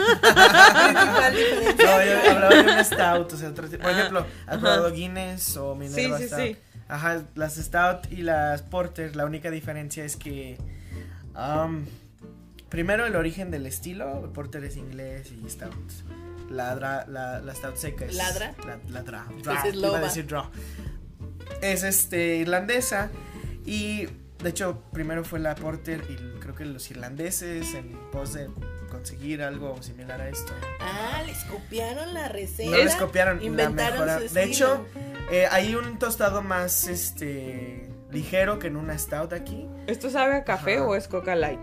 [0.71, 3.33] No, yo hablaba de una stout.
[3.33, 4.61] O sea, otro tipo- por Ah, ejemplo, ¿has ajá.
[4.61, 6.41] probado Guinness o Sí, Minerva sí, Stout?
[6.41, 6.57] sí.
[6.89, 10.59] Ajá, las stout y las porter, la única diferencia es que.
[11.35, 11.87] am,
[12.69, 14.31] primero, el origen del estilo.
[14.35, 15.75] Porter es inglés y stout.
[16.51, 18.15] La, dra- la, la stout seca es.
[18.17, 18.55] ¿Ladra?
[18.67, 19.25] La, la dra.
[19.31, 20.47] Pues dra, es iba a decir draw.
[21.61, 23.11] Es este, irlandesa.
[23.65, 24.07] Y
[24.43, 26.03] de hecho, primero fue la porter.
[26.09, 28.49] Y creo que los irlandeses, en pos de
[28.91, 30.53] conseguir algo similar a esto.
[30.81, 32.71] Ah, les copiaron la receta.
[32.71, 34.29] No les copiaron la Inventaron mejora.
[34.29, 34.87] su De hecho,
[35.31, 39.69] eh, hay un tostado más este ligero que en una stout aquí.
[39.87, 40.87] ¿Esto sabe a café Ajá.
[40.87, 41.61] o es Coca Light?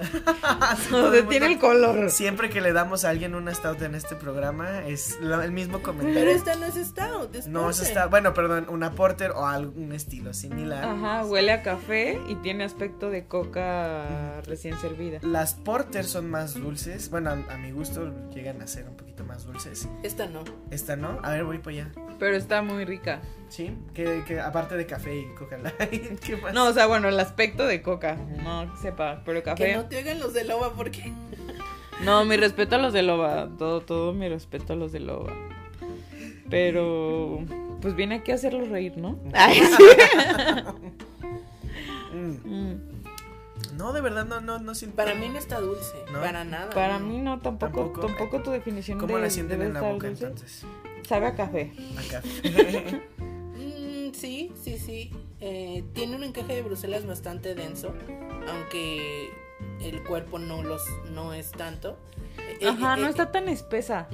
[0.42, 2.10] Así O sea, podemos tiene el color.
[2.10, 6.20] Siempre que le damos a alguien una stout en este programa es el mismo comentario.
[6.20, 9.92] Pero esta no es stout, es no es stout, bueno, perdón, una porter o algún
[9.92, 10.84] estilo similar.
[10.84, 15.18] Ajá, huele a café y tiene aspecto de coca recién servida.
[15.22, 17.10] Las porter son más dulces.
[17.10, 19.88] Bueno, a, a mi gusto llegan a ser un poquito más dulces.
[20.02, 20.44] Esta no.
[20.70, 21.18] Esta no.
[21.22, 21.92] A ver, voy para allá.
[22.18, 23.20] Pero está muy rica.
[23.48, 23.72] Sí.
[23.94, 26.52] Que, que aparte de café y coca light, ¿qué más?
[26.52, 28.16] No, o sea, bueno, el aspecto de coca.
[28.44, 29.76] No que sepa, pero Que café.
[29.76, 31.12] no te oigan los de loba porque.
[32.04, 33.48] No, mi respeto a los de Loba.
[33.58, 35.32] Todo, todo mi respeto a los de Loba.
[36.48, 37.40] Pero,
[37.82, 39.18] pues viene aquí a hacerlos reír, ¿no?
[39.34, 39.84] Ay, sí.
[42.14, 42.74] Mm.
[43.76, 44.96] No, de verdad, no, no, no siento.
[44.96, 45.94] Para mí no está dulce.
[46.12, 46.20] ¿No?
[46.20, 46.70] Para nada.
[46.70, 47.06] Para no.
[47.06, 48.06] mí no, tampoco, Tampoco.
[48.06, 50.26] tampoco, tu definición ¿Cómo de la sienten en la boca dulce.
[50.26, 50.64] entonces?
[51.06, 51.72] Sabe a café.
[51.96, 53.02] A café.
[54.18, 55.12] Sí, sí, sí.
[55.40, 57.94] Eh, tiene un encaje de Bruselas bastante denso,
[58.48, 59.30] aunque
[59.80, 61.96] el cuerpo no los no es tanto.
[62.60, 64.08] Eh, Ajá, eh, no eh, está tan espesa.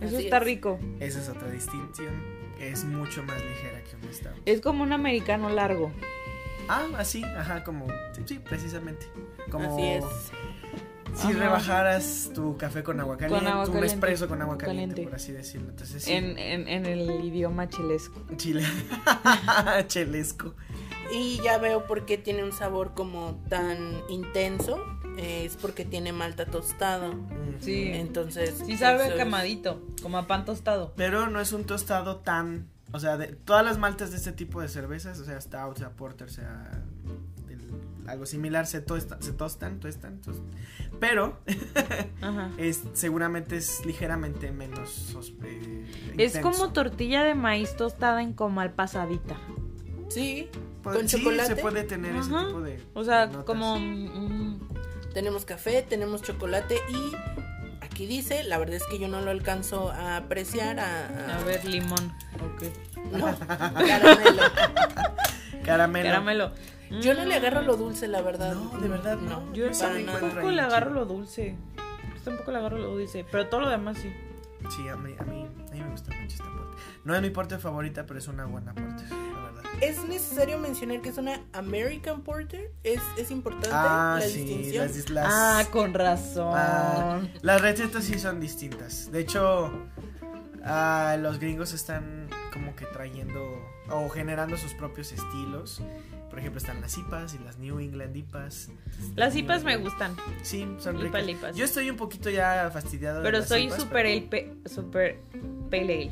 [0.00, 0.42] Eso Así está es.
[0.44, 0.78] rico.
[1.00, 2.22] Esa es otra distinción.
[2.58, 4.32] Es mucho más ligera que un stout.
[4.46, 5.92] Es como un americano largo.
[6.68, 7.86] Ah, así, ajá, como.
[8.12, 9.06] Sí, sí, precisamente.
[9.50, 9.72] Como.
[9.74, 10.04] Así es.
[11.16, 11.38] Si Ajá.
[11.38, 15.02] rebajaras tu café con agua caliente, agua un caliente, espresso con agua caliente, caliente.
[15.04, 15.70] por así decirlo.
[15.70, 16.12] Entonces sí.
[16.12, 18.20] En, en, en el idioma chilesco.
[18.36, 18.62] Chile.
[19.86, 20.54] Chelesco.
[21.12, 23.78] Y ya veo por qué tiene un sabor como tan
[24.10, 24.82] intenso.
[25.16, 27.14] eh, es porque tiene malta tostado.
[27.60, 27.88] Sí.
[27.94, 28.62] Entonces.
[28.66, 30.92] Sí sabe a es- quemadito, como a pan tostado.
[30.96, 32.68] Pero no es un tostado tan.
[32.92, 35.90] O sea, de todas las maltas de este tipo de cervezas, o sea, stout, sea
[35.90, 36.82] porter, sea.
[38.08, 40.46] Algo similar, se, tosta- se tostan, tostan, tostan.
[41.00, 41.38] Pero
[42.22, 42.50] Ajá.
[42.58, 45.14] es, seguramente es ligeramente menos.
[45.44, 45.84] eh,
[46.18, 46.40] Es intenso.
[46.42, 49.36] como tortilla de maíz tostada en comal pasadita.
[50.08, 50.48] Sí,
[50.82, 51.56] Pues, con sí, chocolate.
[51.56, 52.80] se puede tener ese tipo de.
[52.94, 53.78] O sea, de como...
[53.78, 54.60] mm,
[55.12, 59.90] Tenemos café, tenemos chocolate y aquí dice, la verdad es que yo no lo alcanzo
[59.90, 60.78] a apreciar.
[60.78, 62.12] A, a- a ver, limón.
[62.36, 62.62] Ok.
[63.12, 64.42] No, caramelo.
[65.64, 66.08] Caramelo.
[66.08, 66.52] Caramelo.
[67.00, 68.54] Yo no le agarro lo dulce, la verdad.
[68.54, 69.52] No, de verdad, no.
[69.52, 71.56] Yo tampoco le agarro lo dulce.
[71.76, 73.24] Yo tampoco le agarro lo dulce.
[73.30, 74.12] Pero todo lo demás sí.
[74.74, 76.76] Sí, a mí, a mí, a mí me gusta mucho esta porter.
[77.04, 79.62] No es mi porter favorita, pero es una buena porter, la verdad.
[79.80, 82.72] Es necesario mencionar que es una American Porter.
[82.82, 84.86] Es, es importante Ah, la sí, distinción.
[84.86, 86.52] las, dis- las, Ah, con razón.
[86.56, 89.10] ah, las recetas sí son distintas.
[89.12, 89.70] De hecho,
[90.64, 93.40] ah, los gringos están como que trayendo
[93.90, 95.82] o generando sus propios estilos.
[96.36, 98.68] Por ejemplo, están las IPAs y las New England IPAs.
[99.14, 100.14] Las hipas me gustan.
[100.42, 101.26] Sí, son Ipa ricas.
[101.26, 101.56] lipas.
[101.56, 104.52] Yo estoy un poquito ya fastidiado de Pero las soy IPAs, super pero- el pe-
[104.66, 105.16] super
[105.70, 106.10] pale ale.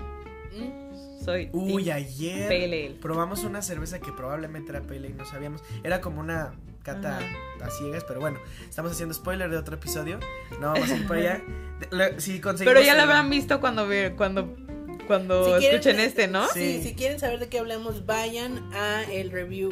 [0.58, 2.96] Mm, Soy Uy, ayer pale ale.
[3.02, 5.62] probamos una cerveza que probablemente era pale y no sabíamos.
[5.82, 7.26] Era como una cata Ajá.
[7.66, 10.18] a ciegas, pero bueno, estamos haciendo spoiler de otro episodio.
[10.58, 11.42] No vamos a ir por allá.
[11.80, 14.56] De- lo- si conseguimos Pero ya la habrán visto cuando ve- cuando
[15.06, 16.48] cuando Si quieren- escuchen este, ¿no?
[16.48, 16.78] Sí.
[16.80, 19.70] Sí, si quieren saber de qué hablamos, vayan a el review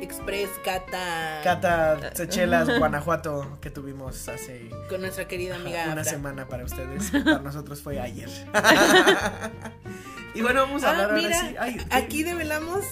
[0.00, 6.64] Express Cata, Cata Sechelas, Guanajuato, que tuvimos hace con nuestra querida amiga una semana para
[6.64, 7.10] ustedes.
[7.24, 8.28] Para nosotros fue ayer.
[10.34, 11.78] y bueno, vamos a Ah, hablar ahora sí.
[11.90, 12.84] Aquí develamos,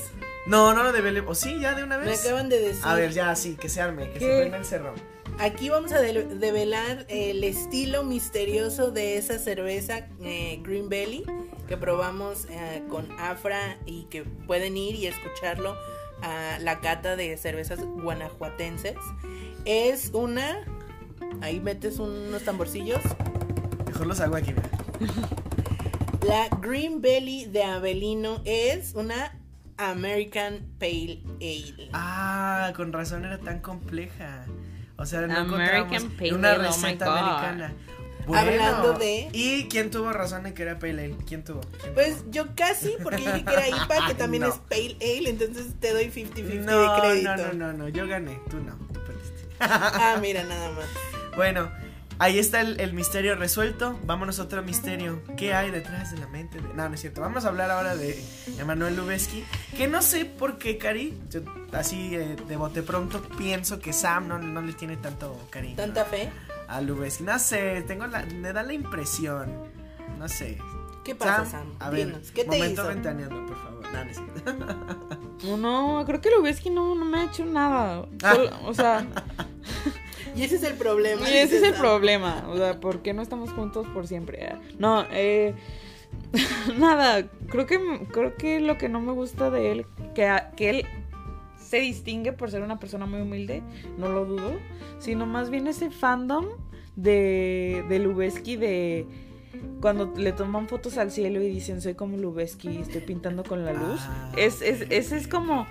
[0.47, 1.31] No, no lo develemos.
[1.31, 1.59] ¿O sí?
[1.61, 2.25] ¿Ya de una me vez?
[2.25, 2.83] acaban de decir.
[2.85, 4.27] A ver, ya, sí, que se arme, que ¿Qué?
[4.27, 4.95] se prenda el cerro.
[5.41, 11.25] Aquí vamos a de- develar el estilo misterioso de esa cerveza eh, Green Belly
[11.69, 15.77] que probamos eh, con Afra y que pueden ir y escucharlo
[16.23, 18.97] a la cata de cervezas guanajuatenses.
[19.65, 20.65] Es una...
[21.41, 23.03] Ahí metes unos tamborcillos.
[23.87, 24.71] Mejor los hago aquí, mira.
[26.27, 29.39] La Green Belly de Avelino es una
[29.77, 31.91] American Pale Ale.
[31.93, 34.45] Ah, con razón era tan compleja.
[34.97, 37.17] O sea, no American encontramos Pale una Ale, oh receta God.
[37.17, 37.73] americana.
[38.37, 41.17] Hablando de- ¿Y quién tuvo razón en que era Pale Ale?
[41.27, 41.61] ¿Quién tuvo?
[41.81, 44.49] ¿Quién Pues yo casi, porque dije que era IPA, que también No.
[44.49, 46.49] es Pale Ale, entonces te doy 50-50 tuvo?
[46.49, 47.37] de No, crédito.
[47.37, 49.49] no, no, no, no, yo gané, tú no, tú perdiste.
[49.61, 50.87] Ah, mira, nada más.
[51.37, 51.71] Bueno,
[52.19, 53.99] ahí está el, el misterio resuelto.
[54.05, 55.23] Vámonos a otro misterio.
[55.37, 56.61] ¿Qué hay detrás de la mente?
[56.61, 56.69] De...
[56.75, 57.21] No, no es cierto.
[57.21, 58.21] Vamos a hablar ahora de
[58.59, 59.45] Emanuel Lubezki.
[59.77, 61.17] Que no sé por qué, Cari.
[61.31, 61.41] Yo,
[61.73, 65.77] así eh, de bote pronto pienso que Sam no, no le tiene tanto cariño.
[65.77, 66.29] Tanta fe.
[66.69, 67.25] A Lubezki.
[67.25, 69.53] No sé, tengo la, me da la impresión.
[70.19, 70.59] No sé.
[71.05, 71.75] ¿Qué pasa, Sam?
[71.81, 72.89] A ver, Dinos, ¿qué te momento hizo?
[72.89, 73.85] ventaneando, por favor.
[75.45, 78.07] No, no creo que Lubeski no, no me ha hecho nada.
[78.23, 78.35] Ah.
[78.35, 79.07] Solo- o sea,
[80.37, 81.23] Y ese es el problema.
[81.29, 81.81] y ese es el Sam.
[81.81, 82.45] problema.
[82.49, 84.55] O sea, ¿por qué no estamos juntos por siempre?
[84.79, 85.55] No, eh.
[86.79, 90.71] nada, creo que creo que lo que no me gusta de él, que, a- que
[90.71, 90.87] él
[91.69, 93.63] se distingue por ser una persona muy humilde,
[93.99, 94.59] no lo dudo,
[94.99, 96.47] sino más bien ese fandom
[96.97, 99.07] de, de Lubeski de
[99.81, 103.73] cuando le toman fotos al cielo y dicen soy como Lubeski, estoy pintando con la
[103.73, 104.01] luz.
[104.01, 105.67] Ah, es, es, ese es como,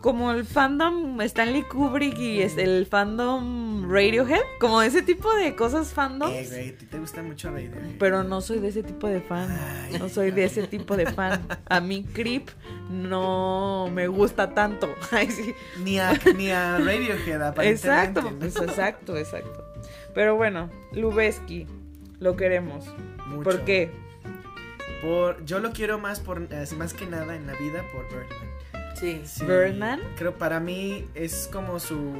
[0.00, 5.92] como el fandom Stanley Kubrick y es el fandom Radiohead, como ese tipo de cosas
[5.92, 6.34] fandoms.
[6.34, 7.98] Eh, güey, te gusta mucho Radiohead.
[7.98, 9.48] Pero no soy de ese tipo de fan.
[9.50, 9.98] Ay.
[9.98, 11.46] No soy de ese tipo de fan.
[11.68, 12.48] A mí Creep
[12.90, 14.88] no me gusta tanto.
[15.12, 15.54] Ay, sí.
[15.84, 17.70] Ni a, ni a Radiohead, aparentemente.
[17.70, 18.38] Exacto, ¿no?
[18.38, 19.64] pues, exacto, exacto.
[20.14, 21.66] Pero bueno, Lubeski,
[22.18, 22.84] lo queremos.
[23.32, 23.50] Mucho.
[23.50, 23.90] ¿Por qué?
[25.02, 28.94] Por, yo lo quiero más por más que nada en la vida por Birdman.
[28.94, 29.20] Sí.
[29.24, 30.00] Sí, ¿Birdman?
[30.16, 32.14] Creo para mí es como su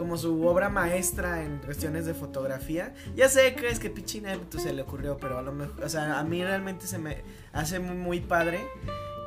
[0.00, 2.94] como su obra maestra en cuestiones de fotografía.
[3.16, 5.88] Ya sé que es que pinche inepto se le ocurrió, pero a lo mejor, o
[5.90, 7.22] sea, a mí realmente se me
[7.52, 8.60] hace muy, muy padre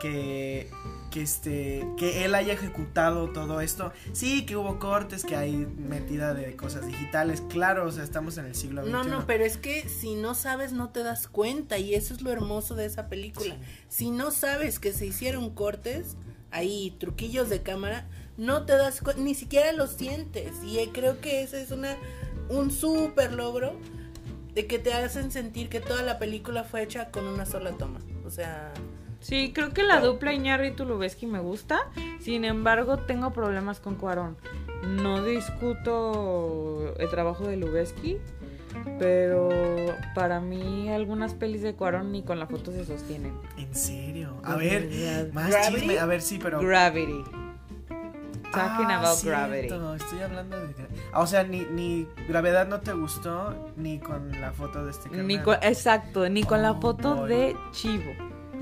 [0.01, 0.71] que
[1.13, 3.93] que este que él haya ejecutado todo esto.
[4.13, 7.43] Sí que hubo cortes que hay metida de cosas digitales.
[7.49, 10.33] Claro o sea estamos en el siglo XXI No, no, pero es que si no
[10.33, 11.77] sabes no te das cuenta.
[11.77, 13.55] Y eso es lo hermoso de esa película.
[13.89, 16.17] Si no sabes que se hicieron cortes,
[16.49, 20.63] ahí truquillos de cámara, no te das cuenta, ni siquiera lo sientes.
[20.63, 21.95] Y eh, creo que ese es una
[22.49, 23.75] un súper logro
[24.55, 27.99] de que te hacen sentir que toda la película fue hecha con una sola toma.
[28.25, 28.73] O sea,
[29.23, 31.79] Sí, creo que la dupla Iñárritu Lubeski me gusta.
[32.19, 34.37] Sin embargo, tengo problemas con Cuarón.
[34.85, 38.17] No discuto el trabajo de Lubeski,
[38.99, 39.49] pero
[40.13, 43.33] para mí algunas pelis de Cuarón ni con la foto se sostienen.
[43.57, 45.73] en serio a ver más ¿Gravity?
[45.79, 47.23] chisme a ver sí pero Gravity.
[48.51, 50.03] Talking Ah, about cierto, Gravity.
[50.03, 50.73] Estoy hablando de.
[51.11, 55.09] Ah, o sea, ni, ni gravedad no te gustó, ni con la foto de este
[55.09, 55.25] carnal.
[55.27, 57.29] Ni con- exacto, ni con la foto boy.
[57.29, 58.11] de Chivo.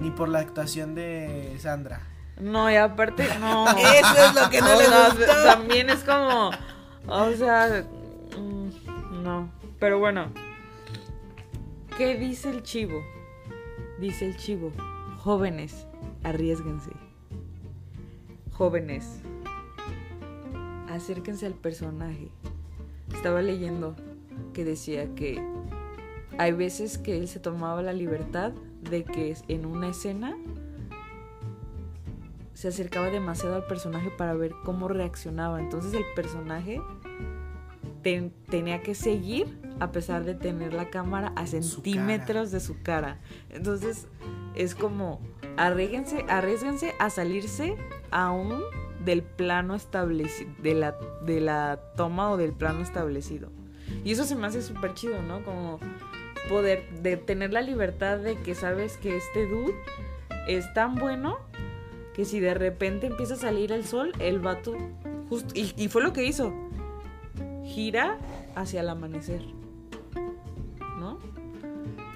[0.01, 2.01] Ni por la actuación de Sandra.
[2.39, 3.67] No, y aparte, no.
[3.77, 5.43] Eso es lo que no le gustó.
[5.43, 6.49] También es como,
[7.07, 7.85] o sea,
[8.35, 9.51] mm, no.
[9.79, 10.31] Pero bueno,
[11.97, 13.03] ¿qué dice el chivo?
[13.99, 14.71] Dice el chivo,
[15.19, 15.85] jóvenes,
[16.23, 16.89] arriesguense.
[18.51, 19.21] Jóvenes,
[20.89, 22.29] acérquense al personaje.
[23.13, 23.95] Estaba leyendo
[24.53, 25.43] que decía que
[26.39, 28.53] hay veces que él se tomaba la libertad
[28.89, 30.35] de que en una escena
[32.53, 35.59] se acercaba demasiado al personaje para ver cómo reaccionaba.
[35.59, 36.79] Entonces el personaje
[38.03, 42.81] ten- tenía que seguir a pesar de tener la cámara a Su centímetros de su
[42.83, 43.19] cara.
[43.49, 44.07] Entonces
[44.53, 45.19] es como
[45.57, 47.75] arriesguense, arriesguense a salirse
[48.11, 48.61] aún
[49.05, 53.49] del plano establecido, de la, de la toma o del plano establecido.
[54.03, 55.43] Y eso se me hace súper chido, ¿no?
[55.43, 55.79] Como
[56.49, 59.73] poder de tener la libertad de que sabes que este dude
[60.47, 61.37] es tan bueno
[62.13, 64.75] que si de repente empieza a salir el sol, el vato
[65.29, 66.53] justo y, y fue lo que hizo.
[67.63, 68.17] Gira
[68.55, 69.41] hacia el amanecer.
[70.99, 71.19] ¿No?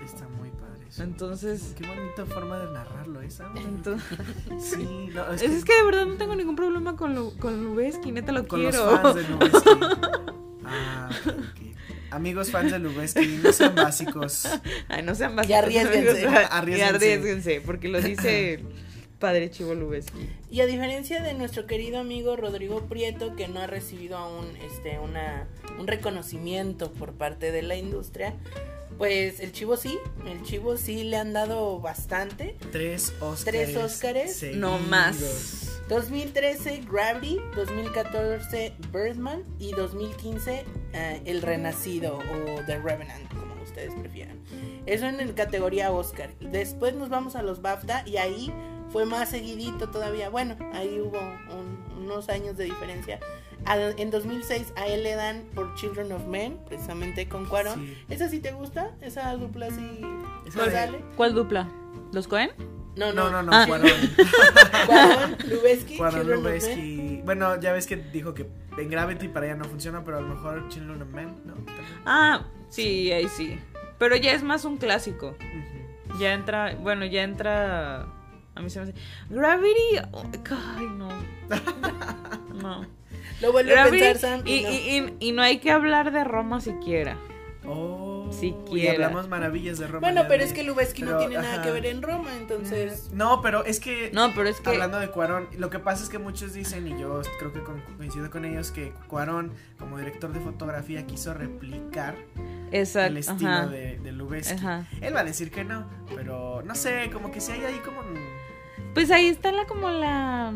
[0.04, 1.02] Está muy padre eso.
[1.04, 3.50] Entonces, Qué bonita forma de narrarlo esa.
[3.56, 4.18] entonces
[4.60, 8.12] Sí, no, es, es, que, de verdad no tengo ningún problema con Lu, con Lubeski,
[8.12, 8.86] neta lo con quiero.
[8.92, 9.24] los fans de.
[10.68, 11.75] Ah, ok.
[12.12, 14.48] Amigos fans de Lubeski, no sean básicos.
[14.88, 16.28] Ay, no sean más Y arriésguense.
[16.28, 16.78] Arriésguense.
[16.78, 18.60] Y arriésguense, porque lo dice
[19.20, 20.30] padre Chivo Lubeski.
[20.52, 25.00] Y a diferencia de nuestro querido amigo Rodrigo Prieto, que no ha recibido aún este,
[25.00, 25.48] una,
[25.80, 28.36] un reconocimiento por parte de la industria,
[28.98, 32.56] pues el chivo sí, el chivo sí le han dado bastante.
[32.72, 33.74] Tres Óscares.
[33.74, 35.75] Tres Óscares, No más.
[35.90, 44.40] 2013 Gravity, 2014 Birdman y 2015 eh, El Renacido o The Revenant, como ustedes prefieran.
[44.86, 46.32] Eso en el categoría Oscar.
[46.40, 48.52] Después nos vamos a los BAFTA y ahí
[48.92, 50.30] fue más seguidito todavía.
[50.30, 53.20] Bueno, ahí hubo un- unos años de diferencia.
[53.66, 57.80] Al- en 2006 a él le dan por Children of Men, precisamente con Cuarón.
[57.86, 57.98] Sí.
[58.10, 58.92] ¿Esa sí te gusta?
[59.02, 60.02] ¿Esa dupla sí
[60.52, 61.04] sale?
[61.18, 61.68] ¿Cuál dupla?
[62.12, 62.52] ¿Los Cohen?
[62.96, 63.66] No, No, no, no, no, Ah.
[63.68, 63.90] Cuarón.
[64.86, 65.98] Cuarón, Lubeski.
[65.98, 67.22] Lubeski.
[67.26, 70.28] Bueno, ya ves que dijo que en Gravity para ella no funciona, pero a lo
[70.30, 71.54] mejor Children of Men, ¿no?
[71.56, 71.76] También.
[72.06, 73.60] Ah, sí, ahí sí.
[73.98, 75.36] Pero ya es más un clásico.
[76.20, 78.08] Ya entra, bueno, ya entra.
[78.56, 78.94] A mí se me hace.
[79.30, 79.98] Gravity.
[80.12, 80.24] oh,
[80.78, 81.10] Ay, no.
[82.62, 82.86] No.
[83.42, 84.04] Lo vuelve a Gravity.
[84.04, 84.48] pensar, Sam.
[84.48, 84.70] y, y no.
[84.72, 84.76] y-
[85.20, 87.18] y- y no hay que hablar de Roma siquiera.
[87.68, 88.94] Oh, y Siquiera.
[88.94, 90.00] hablamos maravillas de Roma.
[90.00, 93.10] Bueno, pero es que Lubeski no tiene nada que ver en Roma, entonces.
[93.14, 94.70] No, pero es que No, pero es que.
[94.70, 97.62] hablando de Cuarón, lo que pasa es que muchos dicen, y yo creo que
[97.98, 102.16] coincido con ellos, que Cuarón, como director de fotografía, quiso replicar
[102.72, 103.08] Exacto.
[103.12, 104.54] el estilo ajá, de, de Lubeski.
[104.56, 104.88] ajá.
[105.02, 108.02] Él va a decir que no, pero no sé, como que si hay ahí como
[108.94, 110.54] Pues ahí está la como la.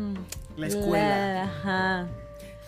[0.56, 1.34] la escuela.
[1.34, 2.08] la- ajá.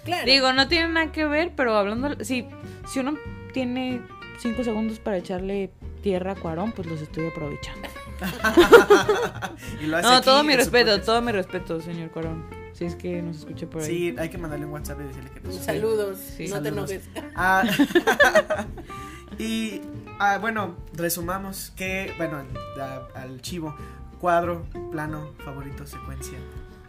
[0.05, 0.27] Claro.
[0.27, 2.25] Digo, no tiene nada que ver, pero hablando.
[2.25, 2.49] Si,
[2.89, 3.17] si uno
[3.53, 4.03] tiene
[4.39, 5.71] cinco segundos para echarle
[6.03, 7.89] tierra a Cuarón, pues los estoy aprovechando.
[9.83, 12.45] y lo hace No, aquí todo mi respeto, todo mi respeto, señor Cuarón.
[12.73, 13.89] Si es que nos escucha por ahí.
[13.89, 16.49] Sí, hay que mandarle un WhatsApp y decirle que nos Saludos, Sí.
[16.49, 17.09] no te enojes.
[17.35, 17.65] Ah,
[19.39, 19.81] y
[20.19, 22.43] ah, bueno, resumamos que, bueno,
[22.81, 23.75] a- al chivo,
[24.21, 26.39] cuadro, plano, favorito, secuencia.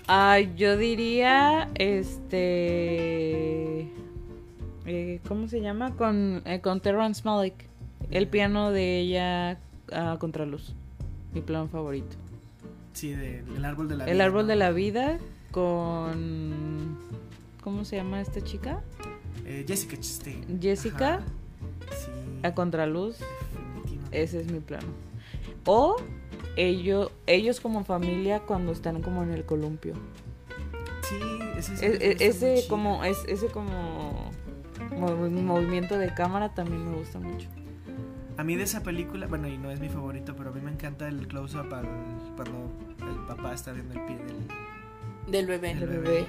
[0.08, 2.34] Ay, yo diría, este,
[4.86, 5.96] eh, ¿cómo se llama?
[5.96, 7.56] Con, eh, con Terrence Malick,
[8.12, 9.60] el piano de ella
[9.92, 10.74] a contraluz,
[11.34, 12.16] mi plan favorito.
[12.94, 14.48] Sí, de- el árbol de la El vida, árbol ¿no?
[14.50, 15.18] de la vida
[15.52, 16.98] con,
[17.64, 18.82] ¿cómo se llama esta chica?
[19.46, 20.60] Eh, Jessica Chastain.
[20.62, 21.24] Jessica Ajá.
[21.92, 22.12] Sí.
[22.44, 23.18] a contraluz,
[24.12, 24.88] ese es mi plano.
[25.66, 25.96] O
[26.56, 29.94] ellos, ellos como familia cuando están como en el columpio.
[31.04, 31.16] Sí,
[31.58, 34.30] ese, sí E- e- ese como, es, ese como
[34.92, 37.48] movi- movimiento de cámara también me gusta mucho.
[38.38, 40.72] A mí de esa película, bueno, y no es mi favorito, pero a mí me
[40.72, 41.88] encanta el close-up al,
[42.36, 44.48] cuando el papá está viendo el pie del...
[45.32, 45.72] Del bebé.
[45.72, 46.02] El El bebé.
[46.10, 46.28] bebé.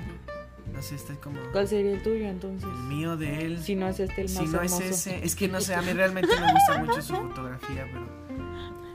[0.72, 1.38] No sé, está como...
[1.52, 2.68] ¿Cuál sería el tuyo entonces?
[2.68, 3.62] El mío de él.
[3.62, 4.82] Si no es este el más si no hermoso.
[4.82, 8.06] es ese, es que no sé, a mí realmente me gusta mucho su fotografía, pero...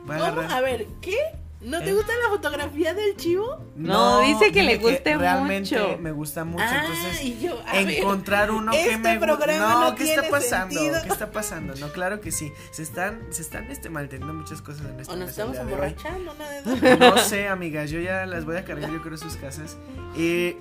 [0.06, 0.52] Voy a agarrar...
[0.52, 1.18] A ver, ¿qué?
[1.62, 1.94] ¿No te ¿Eh?
[1.94, 3.66] gusta la fotografía del chivo?
[3.76, 5.98] No, dice que le guste realmente mucho.
[6.00, 7.22] me gusta mucho, ah, entonces...
[7.26, 9.26] y yo, ver, encontrar uno que este me guste.
[9.26, 10.74] programa No, no ¿qué está pasando?
[10.80, 11.02] sentido.
[11.04, 11.74] ¿Qué está pasando?
[11.76, 12.50] No, claro que sí.
[12.72, 16.34] Se están, se están este, malteniendo muchas cosas en este O nos estamos emborrachando,
[16.64, 16.82] dos.
[17.00, 19.76] No sé, amigas, yo ya las voy a cargar, yo creo, a sus casas.
[20.16, 20.58] Eh,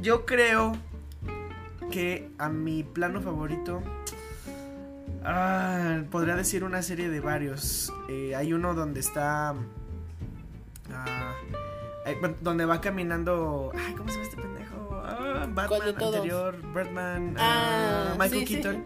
[0.00, 0.76] yo creo
[1.90, 3.82] que a mi plano favorito.
[5.24, 7.92] ah, podría decir una serie de varios.
[8.08, 9.54] Eh, hay uno donde está.
[12.20, 13.72] Bueno, donde va caminando.
[13.74, 15.02] Ay, ¿cómo se llama este pendejo?
[15.04, 18.54] Ah, ¿Cuál de Batman anterior, Birdman, Ah, ah, Michael sí, sí.
[18.62, 18.84] Keaton.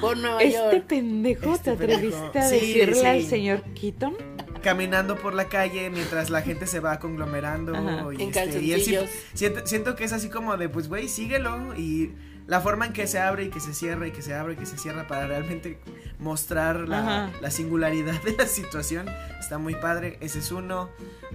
[0.00, 0.84] Por Nueva Este York.
[0.86, 2.16] pendejo Este te pendejo.
[2.16, 3.06] atreviste a Sí, decirle sí.
[3.06, 4.16] al señor Keaton.
[4.62, 8.06] caminando por la calle mientras la gente se va conglomerando Ajá.
[8.16, 8.96] y, En este, y él sí-
[9.34, 12.12] siento, siento que es así como de pues güey síguelo y
[12.52, 14.56] la forma en que se abre y que se cierra y que se abre y
[14.56, 15.78] que se cierra para realmente
[16.18, 19.06] mostrar la, singularidad de la situación
[19.40, 20.90] está muy padre ese es uno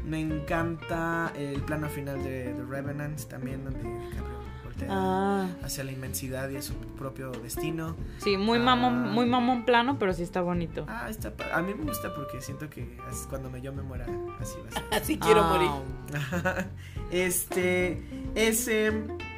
[0.05, 5.91] me encanta el plano final de The Revenant también donde DiCaprio voltea Ah, hacia la
[5.91, 8.63] inmensidad y a su propio destino sí, muy Ah.
[8.63, 10.85] mamón, muy mamón plano, pero sí está bonito.
[10.87, 12.95] ah está a mí me gusta porque siento que
[13.27, 14.05] cuando me, yo me muera
[14.39, 16.65] así va a ser Así quiero Ah, morir.
[17.11, 18.03] este,
[18.35, 18.91] ese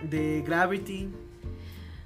[0.03, 1.09] de Gravity.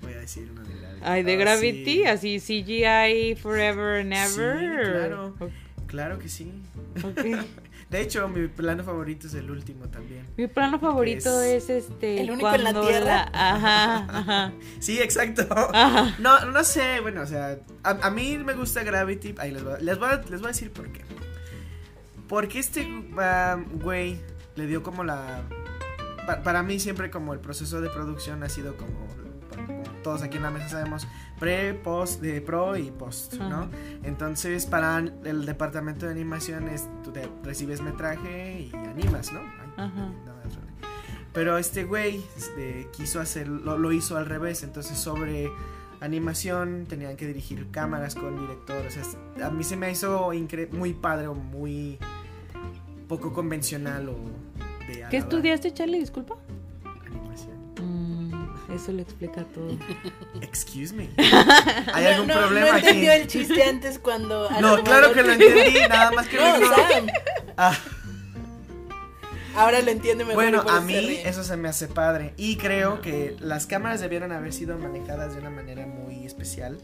[0.04, 1.02] Voy a decir uno de Gravity.
[1.04, 2.06] Ay, de Ah, Gravity, sí.
[2.06, 4.86] así CGI Forever and Ever.
[4.86, 5.36] Sí, claro.
[5.88, 6.52] Claro que sí.
[7.04, 7.22] ok.
[7.90, 10.26] De hecho, mi plano favorito es el último también.
[10.36, 12.22] Mi plano favorito Es- es, este.
[12.22, 13.30] ¿El único en la Tierra?
[13.32, 14.54] Ajá, ajá.
[14.80, 15.46] Sí, exacto.
[15.52, 16.16] Ajá.
[16.18, 19.36] No, no sé, bueno, o sea, a, a mí me gusta Gravity.
[19.38, 21.02] Ahí les voy, a- les voy, a, les voy a decir por qué.
[22.28, 22.88] Porque este
[23.76, 24.20] güey
[24.56, 25.42] le dio como la...
[26.26, 29.08] pa- para mí siempre como el proceso de producción ha sido como
[30.04, 31.08] todos aquí en la mesa sabemos,
[31.40, 33.70] pre, post, de pro y post, ¿no?
[34.04, 39.40] Entonces para el departamento de animación es, tú te- recibes metraje y animas, ¿no?
[39.40, 40.12] Ay, Ajá.
[40.26, 40.68] no me suena.
[41.34, 45.50] Pero este güey este, quiso hacer, lo, lo hizo al revés, entonces sobre
[46.00, 50.32] animación tenían que dirigir cámaras con director, o sea, a mí se me hizo
[50.74, 51.98] muy padre o muy
[53.08, 54.16] poco convencional o
[54.88, 56.00] de ¿Qué estudiaste, Charlie?
[56.00, 56.36] Disculpa.
[57.08, 57.53] animación.
[58.72, 59.78] Eso le explica todo.
[60.42, 61.10] Excuse me.
[61.94, 62.88] ¿Hay algún no, no, problema no aquí?
[62.88, 64.50] entendió el chiste antes cuando.
[64.62, 67.08] No, claro que lo entendí, nada más que No, Sam.
[67.58, 67.78] Ah,
[69.56, 70.42] Ahora lo entiende mejor.
[70.44, 71.28] Bueno, a mí ríe.
[71.30, 75.42] eso se me hace padre y creo que las cámaras debieron haber sido manejadas de
[75.42, 76.80] una manera muy especial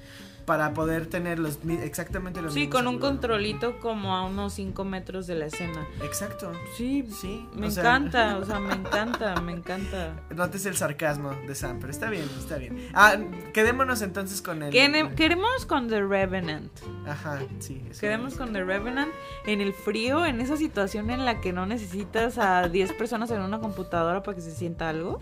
[0.50, 4.84] para poder tener los exactamente los Sí, mismos con un controlito como a unos 5
[4.84, 5.86] metros de la escena.
[6.04, 6.52] Exacto.
[6.76, 10.16] Sí, Sí, me o sea- encanta, o sea, me encanta, me encanta.
[10.36, 12.90] Notes el sarcasmo de Sam, pero está bien, está bien.
[12.96, 13.14] Ah,
[13.54, 14.72] quedémonos entonces con el
[15.16, 16.72] Queremos con The Revenant.
[17.08, 17.84] Ajá, sí.
[18.00, 19.12] Quedemos con The Revenant
[19.46, 23.42] en el frío, en esa situación en la que no necesitas a 10 personas en
[23.42, 25.20] una computadora para que se sienta algo.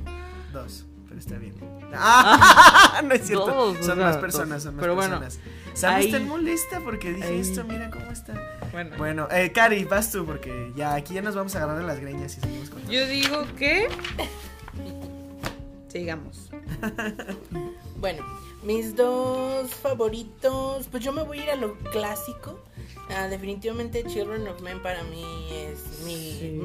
[0.54, 0.86] dos,
[1.18, 1.56] pero está bien.
[1.94, 3.70] Ah, no es cierto.
[3.70, 5.40] O son sea, más personas, son más Pero bueno, personas.
[5.74, 7.40] Sam ahí- está molesta porque dije ahí.
[7.40, 8.34] esto, mira cómo está.
[8.72, 11.86] Bueno, Bueno, eh, Cari, vas tú porque ya aquí ya nos vamos a agarrar de
[11.86, 13.88] las greñas y seguimos con yo digo que
[15.90, 16.50] sigamos.
[18.00, 18.24] Bueno,
[18.62, 20.86] mis dos favoritos.
[20.92, 22.64] Pues yo me voy a ir a lo clásico.
[23.10, 26.14] Ah, definitivamente Children of Men para mí es mi.
[26.16, 26.62] Sí.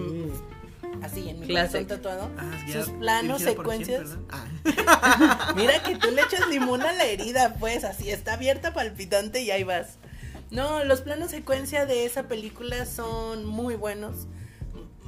[1.03, 1.87] Así, en mi Classic.
[1.87, 2.31] corazón tatuado.
[2.39, 4.17] Ah, ya, Sus planos, secuencias.
[4.31, 5.53] Ah.
[5.57, 9.51] Mira que tú le echas limón a la herida, pues así está abierta, palpitante y
[9.51, 9.99] ahí vas.
[10.51, 14.27] No, los planos secuencia de esa película son muy buenos.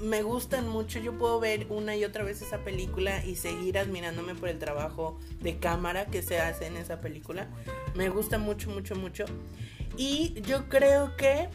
[0.01, 0.99] Me gustan mucho.
[0.99, 5.19] Yo puedo ver una y otra vez esa película y seguir admirándome por el trabajo
[5.41, 7.47] de cámara que se hace en esa película.
[7.95, 9.25] Me gusta mucho, mucho, mucho.
[9.97, 11.49] Y yo creo que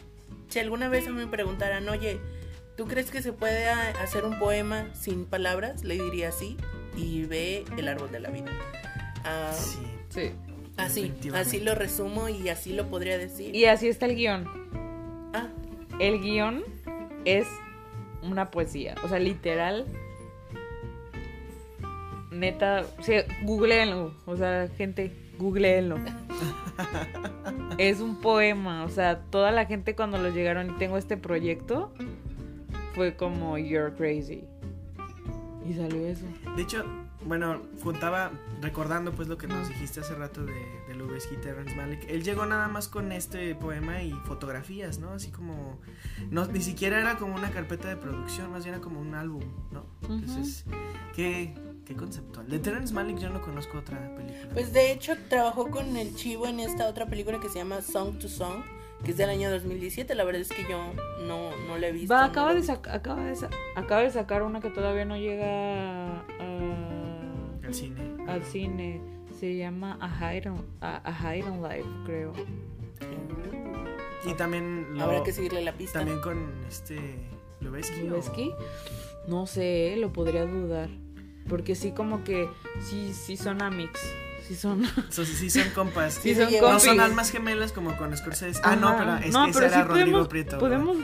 [0.50, 2.22] si alguna vez me preguntaran, oye,
[2.80, 5.84] ¿tú crees que se puede hacer un poema sin palabras?
[5.84, 6.56] Le diría sí
[6.96, 8.46] y ve el árbol de la vida.
[9.26, 9.80] Ah, Sí.
[10.08, 10.32] Sí.
[10.78, 13.54] así, así lo resumo y así lo podría decir.
[13.54, 14.48] Y así está el guion.
[15.34, 15.50] Ah,
[16.00, 16.64] El guion
[17.26, 17.48] es
[18.24, 18.96] una poesía.
[19.04, 19.86] O sea, literal.
[22.32, 22.86] Neta.
[22.98, 24.14] O sea, googleenlo.
[24.26, 25.98] O sea, gente, googleenlo.
[27.78, 28.86] es un poema.
[28.86, 31.92] O sea, toda la gente cuando los llegaron y tengo este proyecto.
[32.96, 34.44] Fue como You're crazy.
[35.70, 36.26] Y salió eso.
[36.56, 36.84] De hecho,
[37.26, 38.32] bueno, juntaba,
[38.62, 40.54] recordando pues lo que nos dijiste hace rato de,
[40.88, 45.12] de Lubeski y Terrence Malick, él llegó nada más con este poema y fotografías, ¿no?
[45.12, 45.80] Así como,
[46.32, 49.44] no, ni siquiera era como una carpeta de producción, más bien era como un álbum,
[49.72, 49.86] ¿no?
[50.02, 50.66] Entonces,
[51.14, 51.54] qué,
[51.86, 52.48] qué conceptual.
[52.48, 54.50] De Terrence Malick yo no conozco otra película.
[54.54, 58.18] Pues de hecho trabajó con el Chivo en esta otra película que se llama Song
[58.18, 58.64] to Song,
[59.04, 60.14] que es del año 2017.
[60.16, 60.80] La verdad es que yo
[61.28, 62.14] no, no la he visto.
[62.14, 63.36] Va, acaba de, acaba, de
[63.76, 68.02] acaba de sacar una que todavía no llega a- El cine.
[68.28, 69.02] al cine.
[69.40, 72.34] Se llama A Hide on, a, A Hide on Life, creo.
[74.26, 76.00] Y también lo, Habrá que seguirle la pista.
[76.00, 77.00] también con este
[77.62, 78.02] Lubeski.
[78.02, 78.52] o- ¿Lubeski?
[79.28, 80.90] No sé, lo podría dudar.
[81.48, 82.50] Porque sí, como que
[82.82, 84.02] sí, sí son amics.
[84.50, 84.84] Sí son.
[85.12, 86.16] So- sí, son compas.
[86.16, 86.52] Sí, son.
[86.52, 86.84] No compis.
[86.84, 88.60] son almas gemelas como con Scorsese.
[88.64, 90.58] Ah, no, pero es No, que ese pero era sí Rodrigo podemos, Prieto.
[90.58, 90.98] Podemos.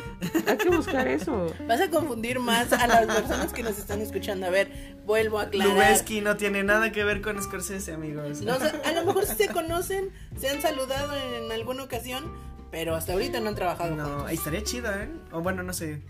[0.48, 1.54] Hay que buscar eso.
[1.68, 4.48] Vas a confundir más a las personas que nos están escuchando.
[4.48, 5.74] A ver, vuelvo a aclarar.
[5.74, 8.42] Lubeski no tiene nada que ver con Scorsese, amigos.
[8.42, 12.24] No a lo mejor sí se conocen, se han saludado en alguna ocasión,
[12.72, 14.32] pero hasta ahorita no han trabajado No, juntos.
[14.32, 15.08] estaría chido, ¿eh?
[15.32, 16.02] O bueno, no sé.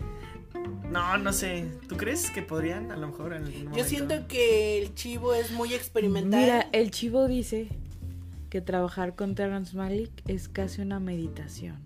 [0.90, 1.66] No, no sé.
[1.88, 2.90] ¿Tú crees que podrían?
[2.92, 3.88] A lo mejor en algún Yo momento?
[3.88, 6.40] siento que el chivo es muy experimental.
[6.40, 7.68] Mira, el chivo dice
[8.50, 11.76] que trabajar con Terrence Malick es casi una meditación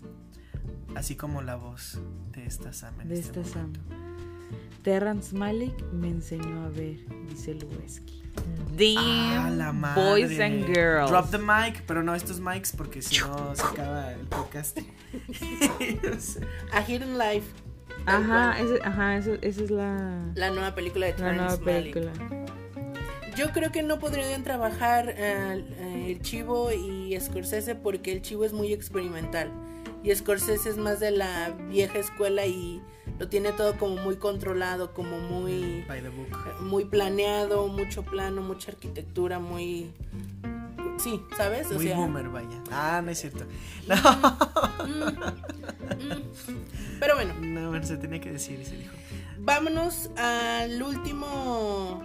[0.94, 1.98] Así como la voz
[2.32, 3.72] de esta Sam en de este esta Sam.
[3.72, 3.80] momento.
[4.82, 6.96] Terrence Malick me enseñó a ver,
[7.28, 8.22] dice Lubeski.
[8.36, 10.02] Ah, Damn, la madre.
[10.02, 11.10] boys and girls.
[11.10, 14.78] Drop the mic, pero no estos mics porque si no se acaba el podcast.
[16.72, 17.46] A Hidden Life.
[18.06, 21.94] Ajá, ese- ajá, esa, esa es la, La nueva película de la Terrence nueva Malick.
[21.94, 22.12] película.
[23.36, 28.52] Yo creo que no podrían trabajar eh, el Chivo y Scorsese porque el Chivo es
[28.52, 29.50] muy experimental
[30.02, 32.82] y Scorsese es más de la vieja escuela y
[33.18, 36.28] lo tiene todo como muy controlado, como muy By the book.
[36.62, 39.92] muy planeado, mucho plano, mucha arquitectura, muy
[41.02, 41.70] sí, ¿sabes?
[41.70, 42.62] O Muy sea, boomer, vaya.
[42.70, 43.44] Ah, no es cierto.
[43.88, 45.34] No,
[46.98, 48.92] pero bueno, no, bueno, se tenía que decir y se dijo.
[49.38, 52.02] vámonos al último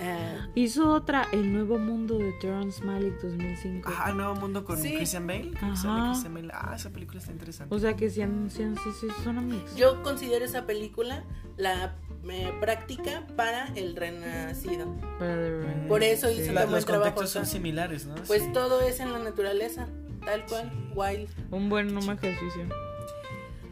[0.00, 3.90] eh, Hizo otra, El Nuevo Mundo de Terrence Malick 2005.
[3.98, 4.94] Ah, Nuevo Mundo con Sí.
[4.96, 5.52] Christian Bale.
[5.60, 6.08] Ajá.
[6.10, 6.48] Christian Bale.
[6.52, 7.74] Ah, esa película está interesante.
[7.74, 9.74] O sea que sí, han- sí, han- sí, sí, son amigos.
[9.76, 11.24] Yo considero esa película
[11.56, 11.94] la
[12.30, 14.86] eh, práctica para el renacido.
[15.20, 15.86] Rain.
[15.88, 18.14] Por eso hizo Sí, la- buen los trabajo contextos son similares, ¿no?
[18.26, 18.50] Pues Sí.
[18.52, 19.86] todo es en la naturaleza,
[20.24, 21.28] tal cual, wild.
[21.50, 22.66] Un buen número ejercicio.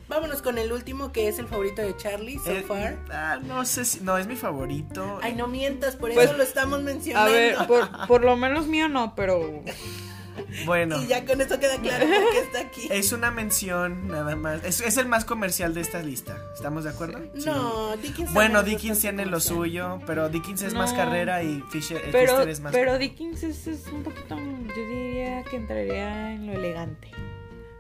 [0.09, 2.99] Vámonos con el último que es el favorito de Charlie, so Eh, far.
[3.11, 4.01] ah, no sé si.
[4.01, 5.19] No, es mi favorito.
[5.23, 7.33] Ay, no mientas, por Pues, eso lo estamos A mencionando.
[7.33, 9.63] ver, por, por lo menos mío no, pero
[10.67, 11.03] Bueno.
[11.03, 12.89] Y ya con eso queda claro por qué está aquí.
[12.91, 14.65] Es una mención, nada más.
[14.65, 16.37] Es, es el más comercial de esta lista.
[16.55, 17.19] ¿Estamos de acuerdo?
[17.37, 17.45] Sí.
[17.47, 18.33] No, Dickens.
[18.33, 22.49] Bueno, Dickens tiene lo suyo, pero Dickens es más carrera y Fisher, eh, pero, Pfister
[22.49, 22.73] es más.
[22.73, 27.09] pero Dickens es, es un poquito, yo diría que entraría en lo elegante,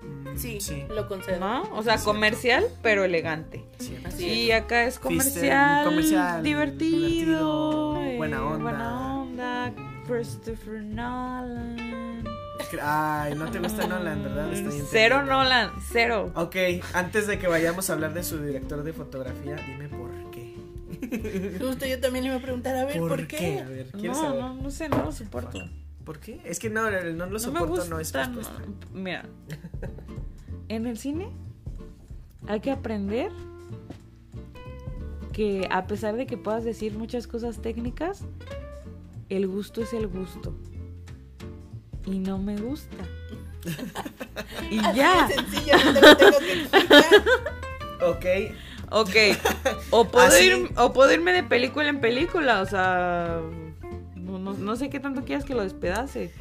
[0.02, 1.38] Mm, Sí, sí, lo concedo.
[1.38, 1.62] ¿no?
[1.74, 3.64] O sea, comercial, pero elegante.
[3.78, 3.96] sí.
[4.04, 4.62] Así Y es.
[4.62, 8.58] acá es comercial, comercial, divertido, divertido, eh, buena onda.
[8.62, 9.72] buena onda,
[10.06, 12.11] Christopher Nolan.
[12.82, 14.52] Ay, no te gusta Nolan, ¿verdad?
[14.52, 15.22] Estoy Cero.
[15.24, 16.32] Nolan, cero.
[16.34, 16.56] Ok,
[16.94, 21.58] antes de que vayamos a hablar de su director de fotografía, dime por qué.
[21.60, 23.60] Justo yo también le iba a preguntar, a ver, ¿por, qué?
[23.60, 24.40] A ver, ¿quieres No, saber?
[24.40, 25.58] no, no sé, no lo soporto.
[26.04, 26.40] ¿Por qué?
[26.44, 27.88] Es que no, el no lo No me soporto gusta.
[27.90, 28.20] no es no.
[28.20, 28.52] respuesta.
[28.92, 29.24] Mira,
[30.68, 31.28] en el cine
[32.48, 33.30] hay que aprender
[35.32, 38.24] que a pesar de que puedas decir muchas cosas técnicas,
[39.28, 40.54] el gusto es el gusto.
[42.06, 42.96] Y no me gusta.
[44.70, 45.28] y Así ya.
[45.28, 47.04] de sencillo, no te lo tengo que explicar.
[48.02, 48.26] Ok,
[48.90, 49.16] Ok.
[49.90, 52.60] O puedo, Así- ir, o puedo irme de película en película.
[52.60, 53.38] O sea.
[54.16, 56.32] No, no- no sé qué tanto quieras que lo despedace.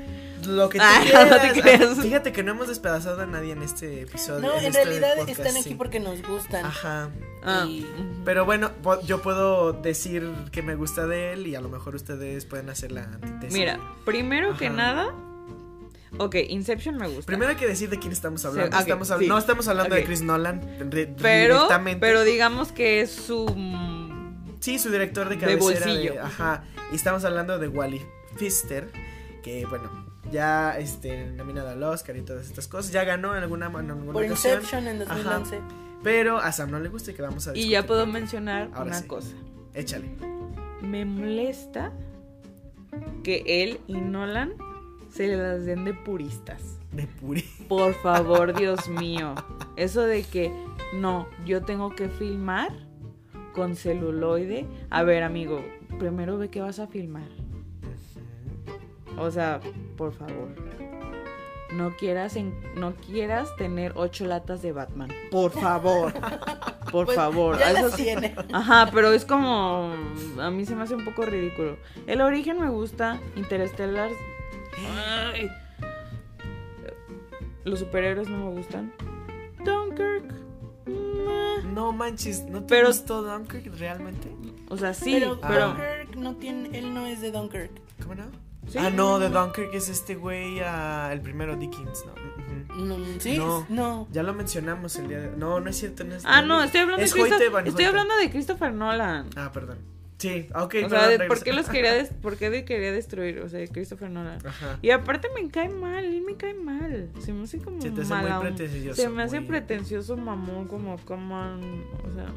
[0.47, 1.29] lo que tú Ay, quieras.
[1.31, 1.99] no te creas.
[1.99, 4.41] Fíjate que no hemos despedazado a nadie en este episodio.
[4.47, 5.75] No, en este realidad podcast, están aquí sí.
[5.75, 6.65] porque nos gustan.
[6.65, 7.09] Ajá.
[7.43, 7.85] Ah, Y-.
[8.25, 8.71] Pero bueno,
[9.05, 12.91] yo puedo decir que me gusta de él y a lo mejor ustedes pueden hacer
[12.91, 13.53] la antítesis.
[13.53, 15.13] Mira, primero que nada.
[16.17, 17.25] Ok, Inception me gusta.
[17.25, 18.75] Primero hay que decir de quién estamos hablando.
[18.75, 19.27] ok, estamos hab- sí.
[19.27, 20.03] No estamos hablando de.
[20.03, 20.61] Chris Nolan
[20.91, 21.99] re- pero, directamente.
[21.99, 23.45] pero digamos que es su.
[23.47, 25.85] mm, Sí, su director de De cabecera.
[25.85, 26.21] bolsillo.
[26.23, 26.63] ajá.
[26.91, 28.01] Y estamos hablando de Wally
[28.37, 28.91] Pfister,
[29.41, 29.89] que bueno,
[30.31, 32.91] ya este, nominado al Oscar y todas estas cosas.
[32.91, 34.55] Ya ganó en alguna, en alguna Por ocasión.
[34.55, 35.59] Inception en 2011.
[36.03, 37.71] Pero a Sam no le gusta y que vamos a Y discutir.
[37.71, 39.07] ya puedo mencionar Ahora una sí.
[39.07, 39.29] cosa.
[39.73, 40.09] Échale.
[40.81, 41.91] Me molesta
[43.23, 44.53] que él y Nolan
[45.11, 46.79] se las den de puristas.
[46.91, 47.43] De puri.
[47.67, 49.35] Por favor, Dios mío.
[49.75, 50.51] Eso de que
[50.93, 52.69] no, yo tengo que filmar
[53.53, 54.65] con celuloide.
[54.89, 55.63] A ver, amigo,
[55.99, 57.27] primero ve qué vas a filmar.
[59.17, 59.59] O sea,
[59.97, 60.49] por favor.
[61.73, 65.09] No quieras, en- no quieras tener ocho latas de Batman.
[65.29, 66.13] Por favor.
[66.91, 67.57] Por Pues, favor.
[67.57, 68.35] Ya Eso las tiene.
[68.51, 69.93] Ajá, pero es como.
[70.41, 71.77] A mí se me hace un poco ridículo.
[72.05, 73.17] El origen me gusta.
[73.37, 74.09] Interstellar.
[74.77, 75.49] Ay.
[77.63, 78.91] Los superhéroes no me gustan.
[79.63, 80.33] Dunkirk.
[81.73, 84.31] No manches, ¿no te Pero- gustó Dunkirk realmente?
[84.69, 85.67] O sea, sí, pero, pero.
[85.69, 87.71] Dunkirk no tiene, él no es de Dunkirk.
[88.01, 88.25] ¿Cómo no?
[88.67, 88.77] Sí.
[88.77, 92.13] Ah, no, de Dunkirk es este güey, ah, el primero Dickens, ¿no?
[93.19, 93.37] ¿Sí?
[93.37, 93.65] No.
[93.69, 94.07] No.
[94.11, 95.37] Ya lo mencionamos el día de...
[95.37, 96.23] No, no es cierto, no es...
[96.25, 99.27] Ah, no, estoy hablando, de Es Christopher, Van estoy hablando de Christopher Nolan.
[99.35, 99.79] Ah, perdón.
[100.21, 100.75] Sí, ok.
[100.85, 103.39] o sea, de- ¿por qué los quería, des- por qué de- quería destruir?
[103.39, 104.45] O sea, de Christopher Nolan.
[104.45, 104.77] Ajá.
[104.81, 107.09] Y aparte me cae mal, él me cae mal.
[107.19, 110.67] Se me hace como Se te hace muy pretencioso, Se me hace muy- pretencioso, mamón,
[110.67, 112.27] como, como, o sea,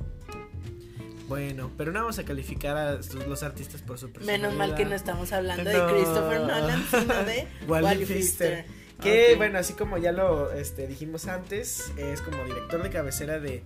[1.28, 2.92] Bueno, pero no vamos a calificar a
[3.26, 4.48] los artistas por su personalidad.
[4.48, 5.86] Menos mal que no estamos hablando No.
[5.86, 8.64] de Christopher Nolan, sino de Wally Wally Pfister.
[8.64, 8.84] Pfister.
[9.00, 13.62] Que bueno, así como ya lo este, dijimos antes, es como director de cabecera de.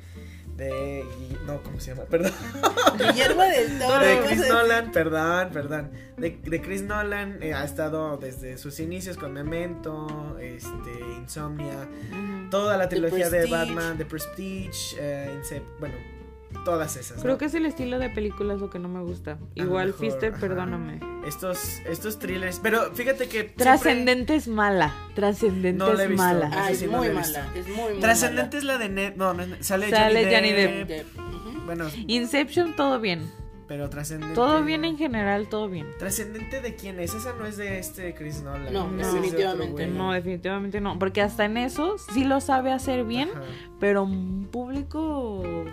[0.59, 1.05] De
[1.47, 2.03] no, ¿cómo se llama?
[2.11, 2.33] Perdón.
[2.99, 4.05] Guillermo del Toro.
[4.05, 5.91] de ¿cómo Chris Nolan, perdón, perdón.
[6.19, 11.89] De, de Chris Nolan eh, ha estado desde sus inicios con Memento, este, Insomnia,
[12.51, 13.47] toda la trilogía de.
[13.47, 15.95] Batman, The Prestige, eh, Incep- bueno,
[16.65, 17.19] todas esas.
[17.19, 17.23] ¿no?
[17.23, 19.39] Creo que es el estilo de películas lo que no me gusta.
[19.55, 20.41] Igual mejor, Fister, ajá.
[20.41, 21.01] perdóname.
[21.27, 23.39] Estos, estos thrillers, pero fíjate que.
[23.41, 24.95] siempre- Trascendente es mala.
[25.15, 26.51] Trascendente No es mala.
[26.55, 27.49] Ah, es sí muy mala.
[27.55, 29.15] Es muy, muy Trascendente es la de Ned.
[29.17, 30.71] No, no, es- sale, Sale Johnny Johnny Depp.
[30.71, 30.85] mala.
[30.87, 31.05] De-
[31.51, 31.61] ujú.
[31.67, 33.31] Bueno, Inception, todo bien.
[33.67, 34.35] pero trascendente.
[34.35, 35.87] Todo bien en general, todo bien.
[35.99, 37.13] ¿Trascendente de quién es?
[37.13, 38.73] Esa no es de este Chris Nolan.
[38.73, 39.87] No, definitivamente.
[39.89, 40.99] No, definitivamente no.
[40.99, 43.43] Porque hasta en eso sí lo sabe hacer bien, Ajá.
[43.79, 45.67] pero un público.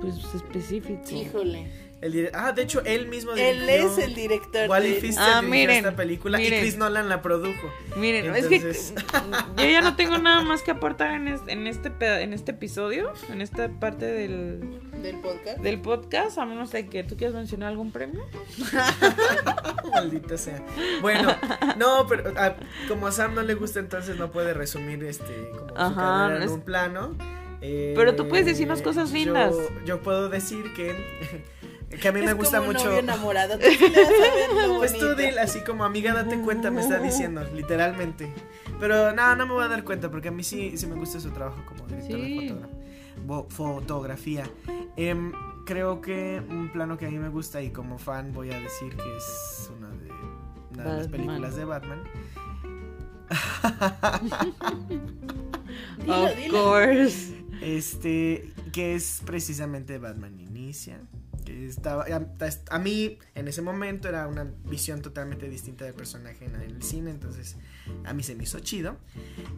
[0.00, 1.02] Pues específico.
[1.10, 1.66] Híjole.
[2.00, 5.00] El ah, de hecho, él mismo Él es el director Wally de...
[5.00, 6.54] Pfister Ah, miren, esta película miren.
[6.54, 7.70] y Chris Nolan la produjo.
[7.96, 9.02] Miren, Entonces- es
[9.56, 12.52] que yo ya no tengo nada más que aportar en, es- en este en este
[12.52, 15.58] episodio, en esta parte del, del podcast.
[15.58, 18.24] del podcast, a menos de que tú quieras mencionar algún premio.
[19.92, 20.62] Maldita sea.
[21.02, 21.34] Bueno,
[21.76, 22.54] no, pero ah,
[22.88, 26.36] como a Sam no le gusta, entonces no puede resumir este como su Ajá, carrera
[26.36, 27.14] en es- un plano.
[27.62, 29.54] Eh, Pero tú puedes decirnos cosas yo- lindas.
[29.84, 30.94] Yo, puedo decir que,
[32.00, 32.86] que a mí me Es gusta como un mucho.
[32.86, 33.58] novio enamorado.
[33.58, 36.70] Tú sí le vas a ver lo Pues tú dile así como amiga, date cuenta,
[36.70, 38.32] me está diciendo, literalmente.
[38.78, 41.20] Pero no, no me voy a dar cuenta porque a mí sí, sí me gusta
[41.20, 42.48] su trabajo como director Sí.
[42.48, 42.54] de
[43.26, 44.44] fotogra- fotografía.
[44.96, 45.32] Em,
[45.66, 48.96] creo que un plano que a mí me gusta y como fan voy a decir
[48.96, 50.10] que es una de,
[50.72, 52.02] una de las películas de Batman.
[55.98, 56.64] Dilo, of dilo.
[56.64, 57.39] course.
[57.60, 61.00] Este, que es precisamente Batman Inicia.
[61.44, 62.26] Que estaba, a,
[62.74, 67.10] a mí en ese momento era una visión totalmente distinta del personaje en el cine,
[67.10, 67.56] entonces
[68.04, 68.96] a mí se me hizo chido.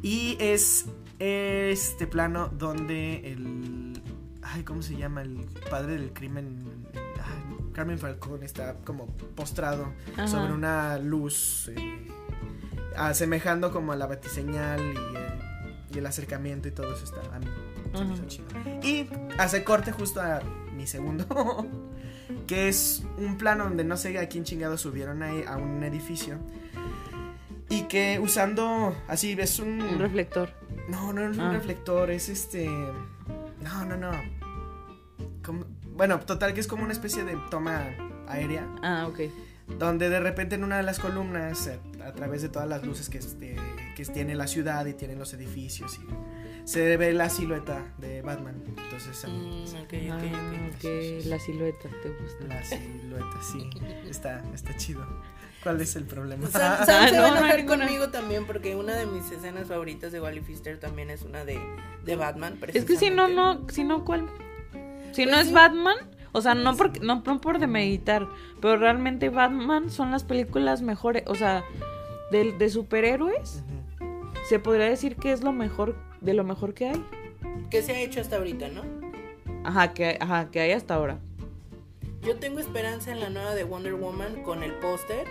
[0.01, 0.87] Y es
[1.19, 4.01] este plano donde el.
[4.43, 5.23] Ay, ¿cómo se llama?
[5.23, 6.87] El padre del crimen.
[6.95, 10.29] ay, Carmen Falcón está como postrado Ajá.
[10.29, 12.09] sobre una luz, eh,
[12.97, 17.39] asemejando como a la batiseñal y, el- y el acercamiento y todo eso está a
[17.39, 17.47] mí
[17.99, 18.29] se me hizo Ajá.
[18.29, 18.47] chido.
[18.83, 19.09] Y
[19.39, 20.41] hace corte justo a
[20.77, 21.27] mi segundo,
[22.47, 26.39] que es un plano donde no sé a quién chingado subieron ahí a un edificio
[27.69, 30.51] y que usando así ves un, Un reflector.
[30.89, 31.53] no, no es un Ah.
[31.53, 34.11] reflector, es este no, no, no.
[35.45, 35.65] Como-
[35.95, 37.85] bueno, total que es como una especie de toma
[38.27, 39.21] aérea Ah, ok.
[39.79, 41.71] donde de repente en una de las columnas,
[42.05, 43.57] a, través de todas las luces que, este,
[43.97, 46.07] que tiene la ciudad y tienen los edificios, y
[46.65, 48.63] se ve la silueta de Batman.
[48.67, 50.75] Entonces, a mí, Mm, ok, Ah, ok, ok.
[50.77, 52.45] ok, la silueta te gusta.
[52.47, 53.71] la silueta, sí,
[54.09, 55.05] está, está chido.
[55.63, 56.49] ¿Cuál es el problema?
[56.49, 57.85] Sam, Sam Ah, se no, va a no enojar ninguna.
[57.87, 61.59] conmigo también porque una de mis escenas favoritas de Wally Pfister también es una de,
[62.05, 62.59] de Batman.
[62.73, 64.27] Es que si no, no, si no, ¿cuál?
[65.13, 65.55] Si no Pues es sí.
[65.55, 65.97] Batman,
[66.33, 68.27] o sea, no por, no, no por demeditar,
[68.61, 71.63] pero realmente Batman son las películas mejores, o sea,
[72.33, 73.63] de, de superhéroes,
[74.01, 74.07] Ujú.
[74.49, 77.05] se podría decir que es lo mejor, de lo mejor que hay.
[77.71, 78.83] Que se ha hecho hasta ahorita, ¿no?
[79.65, 81.19] Ajá, que, ajá, que hay hasta ahora.
[82.23, 85.27] Yo tengo esperanza en la nueva de Wonder Woman con el póster.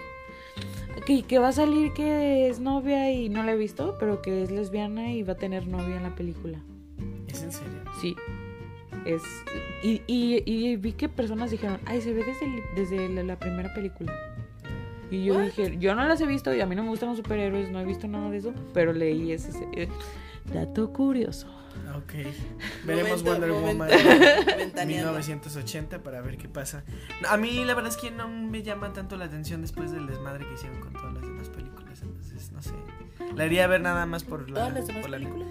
[1.06, 4.44] Que, que va a salir que es novia y no la he visto, pero que
[4.44, 6.60] es lesbiana y va a tener novia en la película.
[7.28, 7.80] ¿Es en serio?
[8.02, 8.16] Sí.
[9.06, 9.22] Es,
[9.84, 13.40] y, y, y vi que personas dijeron, ay, se ve desde, el- desde la, la
[13.40, 14.14] primera película.
[15.10, 15.46] Y yo What?
[15.46, 17.80] dije, yo no las he visto y a mí no me gustan los superhéroes, no
[17.80, 19.50] he visto nada de eso, pero leí ese...
[19.50, 19.88] ese- eh,
[20.46, 21.48] Dato curioso.
[21.96, 22.14] Ok.
[22.86, 23.90] Veremos Momento- Wonder momento Woman
[24.58, 25.12] ventaneando.
[25.12, 26.84] 1980 para ver qué pasa.
[27.22, 30.08] No, A mí la verdad es que no me llama tanto la atención después del
[30.08, 32.02] desmadre que hicieron con todas las demás películas.
[32.02, 32.72] Entonces, no sé.
[33.36, 34.56] La iría a ver nada más por la...
[34.56, 35.48] ¿Todas las demás por la- películas?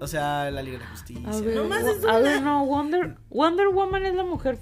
[0.00, 1.28] o sea, la Liga de la Justicia.
[1.28, 2.18] A ver, Nomás Wo- es a una.
[2.20, 4.58] ver, no, Wonder, Wonder Woman es la mujer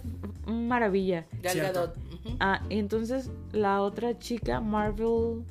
[0.47, 1.27] maravilla.
[1.43, 1.93] Gal.
[2.41, 5.45] Ah, entonces la otra chica, Marvel.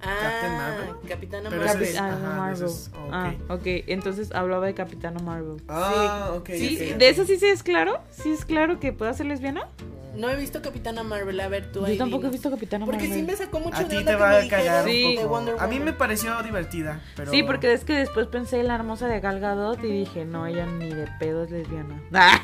[0.00, 1.08] Ah, Captain Marvel.
[1.08, 1.82] Capitana Marvel.
[1.82, 2.54] ese es- ah, ajá, de Marvel.
[2.54, 3.10] esos, ok.
[3.12, 3.62] Ah, ok.
[3.64, 5.62] Entonces hablaba de Capitana Marvel.
[5.68, 6.50] Ah, ok.
[6.50, 8.00] Sí, de eso sí, sí es claro.
[8.10, 9.66] Sí es claro que pueda ser lesbiana.
[10.14, 13.02] No he visto Capitana Marvel, a ver tú ahí Yo tampoco he visto Capitana Porque
[13.06, 13.20] Marvel.
[13.20, 14.86] sí me sacó mucho A de ti onda te que va me a cagar dijeron
[15.12, 15.16] Sí.
[15.16, 15.64] de un Wonder poco.
[15.64, 15.98] A mí me Woman.
[15.98, 17.30] pareció divertida, pero...
[17.30, 20.46] Sí, porque es que después pensé en la hermosa de Gal Gadot y dije, no,
[20.46, 22.02] ella ni de pedo es lesbiana.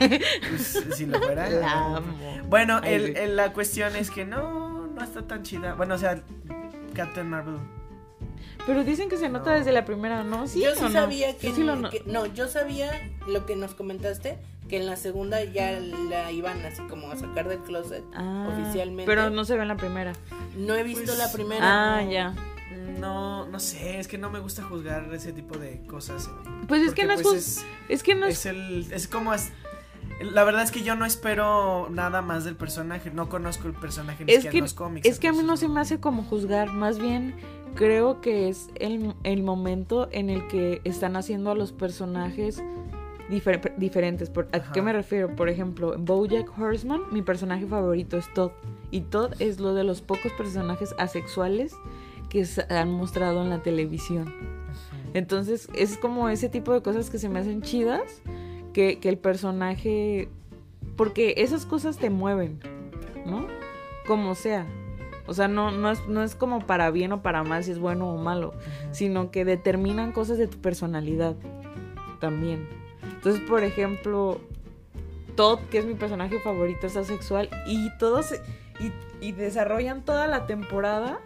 [0.51, 1.49] pues, si lo fuera...
[1.51, 2.17] La amo.
[2.49, 5.75] Bueno, el- la cuestión es que no, no está tan chida.
[5.75, 6.23] Bueno, o sea,
[6.95, 7.57] Captain Marvel.
[8.67, 9.59] Pero dicen que se nota No.
[9.59, 10.47] desde la primera, ¿no?
[10.47, 10.91] ¿Sí yo o sí no?
[10.91, 12.91] sabía que, Yo sí lo no- que- no, yo sabía
[13.29, 14.39] lo que nos comentaste,
[14.69, 19.05] que en la segunda ya la iban así como a sacar del closet Ah, oficialmente.
[19.05, 20.15] Pero no se ve en la primera.
[20.57, 21.97] No he visto Pues- la primera.
[21.99, 22.35] Ah, ya.
[22.99, 26.31] No, no sé, es que no me gusta juzgar ese tipo de cosas.
[26.67, 29.35] Pues es que no es, pues, juz- es, que no es, es el, es como
[29.35, 29.53] es-
[30.21, 34.25] la verdad es que yo no espero nada más del personaje, no conozco el personaje
[34.25, 35.07] ni es que, en los cómics.
[35.09, 37.35] es que a mí no se me hace como juzgar, más bien
[37.75, 42.63] creo que es el, el momento en el que están haciendo a los personajes
[43.29, 44.31] difer- diferentes.
[44.31, 44.73] Por, ¿A Ajá.
[44.73, 45.35] qué me refiero?
[45.35, 48.53] Por ejemplo, en Bojack Horseman, mi personaje favorito es Todd.
[48.93, 51.75] Y Todd es lo de los pocos personajes asexuales
[52.29, 54.33] que se han mostrado en la televisión.
[55.15, 58.23] Entonces, es como ese tipo de cosas que se me hacen chidas,
[58.75, 60.29] que, que el personaje...
[60.97, 62.61] Porque esas cosas te mueven,
[63.25, 63.47] ¿no?
[64.07, 64.67] Como sea.
[65.27, 67.79] O sea, no, no, es, no es como para bien o para mal, si es
[67.79, 68.53] bueno o malo,
[68.93, 71.35] sino que determinan cosas de tu personalidad
[72.21, 72.69] también.
[73.03, 74.41] Entonces, por ejemplo,
[75.35, 78.35] Todd, que es mi personaje favorito, es asexual y todos
[78.79, 81.21] y, y desarrollan toda la temporada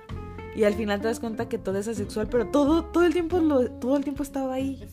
[0.55, 3.39] y al final te das cuenta que todo es asexual, pero todo todo el tiempo
[3.39, 4.85] lo, todo el tiempo estaba ahí.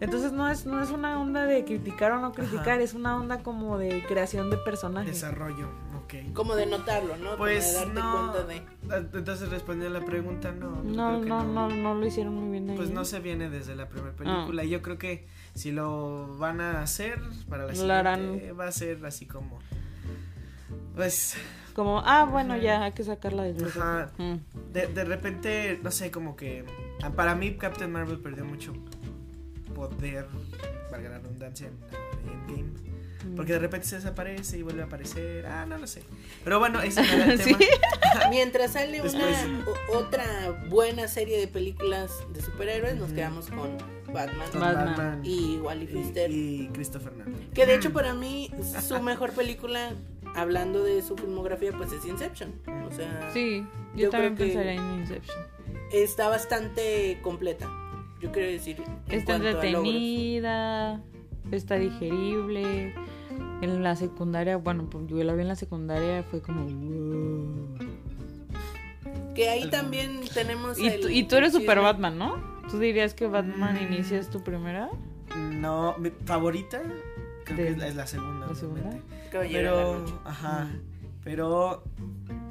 [0.00, 2.80] Entonces no es no es una onda de criticar o no criticar, Ajá.
[2.82, 5.08] es una onda como de creación de personaje.
[5.10, 5.68] Desarrollo,
[6.04, 6.32] ok.
[6.34, 7.24] Como de notarlo, ¿no?
[7.24, 8.12] Como Pues de darte no.
[8.32, 8.62] cuenta de.
[8.90, 10.82] Ah, Entonces respondiendo a la pregunta, no.
[10.82, 12.76] No, que no, no, no lo hicieron muy bien ahí.
[12.76, 14.62] Pues no se viene desde la primera película.
[14.62, 14.64] Ah.
[14.64, 18.40] Y yo creo que si lo van a hacer para la siguiente, harán.
[18.58, 19.58] va a ser así como.
[20.94, 21.36] Pues
[21.74, 23.64] Como, ah, bueno, ya hay que sacarla del.
[23.64, 24.10] Ajá.
[24.18, 24.34] Mm.
[24.72, 26.64] de, de repente, no sé, como que.
[27.02, 28.72] ah, Para mí, Captain Marvel perdió mucho
[29.74, 30.26] poder,
[30.90, 32.84] valga la redundancia, en Endgame.
[33.24, 33.36] Mm.
[33.36, 35.46] Porque de repente se desaparece y vuelve a aparecer.
[35.46, 36.02] Ah, no lo sé.
[36.44, 37.54] Pero bueno, ese era el Sí.
[37.54, 37.70] tema.
[38.30, 39.46] Mientras sale una Después-
[39.94, 40.24] otra
[40.68, 43.78] buena serie de películas de superhéroes, nos quedamos con
[44.12, 45.20] Batman, Con Batman.
[45.24, 46.30] y Wally Pfister.
[46.30, 47.48] y, y Christopher Nolan.
[47.54, 48.50] Que de hecho para mí
[48.86, 49.92] su mejor película,
[50.34, 52.52] hablando de su filmografía, pues es Inception.
[52.86, 55.36] O sea, Sí, yo, Yo también creo que- pensaría en Inception.
[55.92, 57.70] está bastante completa.
[58.20, 61.00] Yo quiero decir, Está entretenida,
[61.50, 62.94] está digerible.
[63.60, 66.66] En la secundaria, bueno, pues yo la vi en la secundaria, fue como...
[69.34, 71.82] Que ahí también tenemos Y, el- tú, y tú eres super chisme.
[71.82, 72.36] Batman, ¿no?
[72.70, 73.92] ¿Tú dirías que Batman Mm.
[73.92, 74.90] inicia es tu primera?
[75.36, 76.80] No, mi favorita.
[77.44, 78.46] Creo De- que es la, es la segunda.
[78.46, 78.90] ¿la segunda?
[79.32, 80.64] Pero, ajá.
[80.66, 80.80] Mm.
[81.24, 81.82] Pero,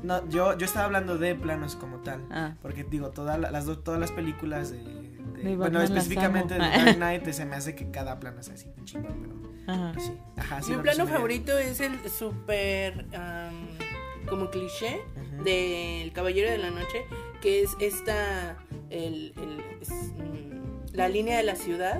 [0.03, 2.21] no, yo, yo estaba hablando de planos como tal.
[2.31, 5.02] Ah, Porque digo, todas las dos, todas las películas de,
[5.51, 6.59] de- bueno, específicamente de.
[6.59, 9.19] Dark Knight se me hace que cada plano es así, un chingón,
[9.65, 9.99] pero ajá.
[9.99, 13.67] sí, ajá, sí Mi lo plano favorito es el super am,
[14.29, 15.01] como cliché
[15.43, 17.05] del Caballero de la Noche,
[17.41, 18.57] que es esta
[18.89, 21.99] el, el- es, mm, la línea de la ciudad,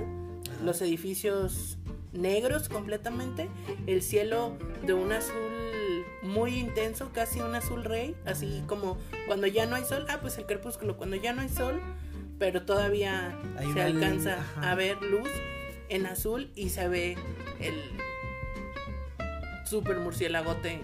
[0.62, 1.78] los edificios
[2.12, 3.48] negros completamente,
[3.86, 4.56] el cielo
[4.86, 5.34] de un azul
[6.22, 8.96] muy intenso, casi un azul rey, así como
[9.26, 11.80] cuando ya no hay sol, ah pues el crepúsculo, cuando ya no hay sol,
[12.38, 15.28] pero todavía Hay se luz, alcanza a ver luz
[15.88, 17.16] en azul y se ve
[17.60, 17.74] el
[19.64, 20.80] super murciélagote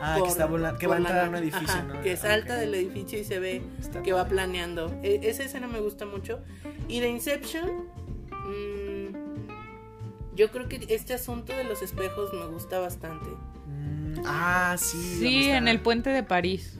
[0.00, 2.00] Ah, por- que está volando, que va a la entrar a un edificio, Ajá, ¿no?
[2.02, 4.94] Que salta del edificio y se ve Está que va planeando.
[5.02, 6.40] E- esa escena me gusta mucho.
[6.88, 7.84] Y de Inception,
[8.30, 13.26] mm, yo creo que este asunto de los espejos me gusta bastante.
[13.66, 14.98] Mm, ah, sí.
[15.18, 16.75] Sí, en el puente de París.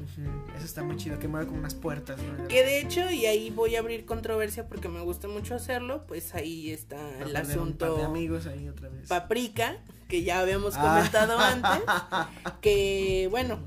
[0.56, 2.48] Eso está muy chido, que mueve como unas puertas, ¿no?
[2.48, 6.34] Que de hecho, y ahí voy a abrir controversia porque me gusta mucho hacerlo, pues
[6.34, 9.08] ahí está el un par de asunto amigos ahí otra vez.
[9.08, 9.76] paprika,
[10.08, 10.80] que ya habíamos Ah.
[10.96, 11.82] comentado antes,
[12.62, 13.58] que bueno,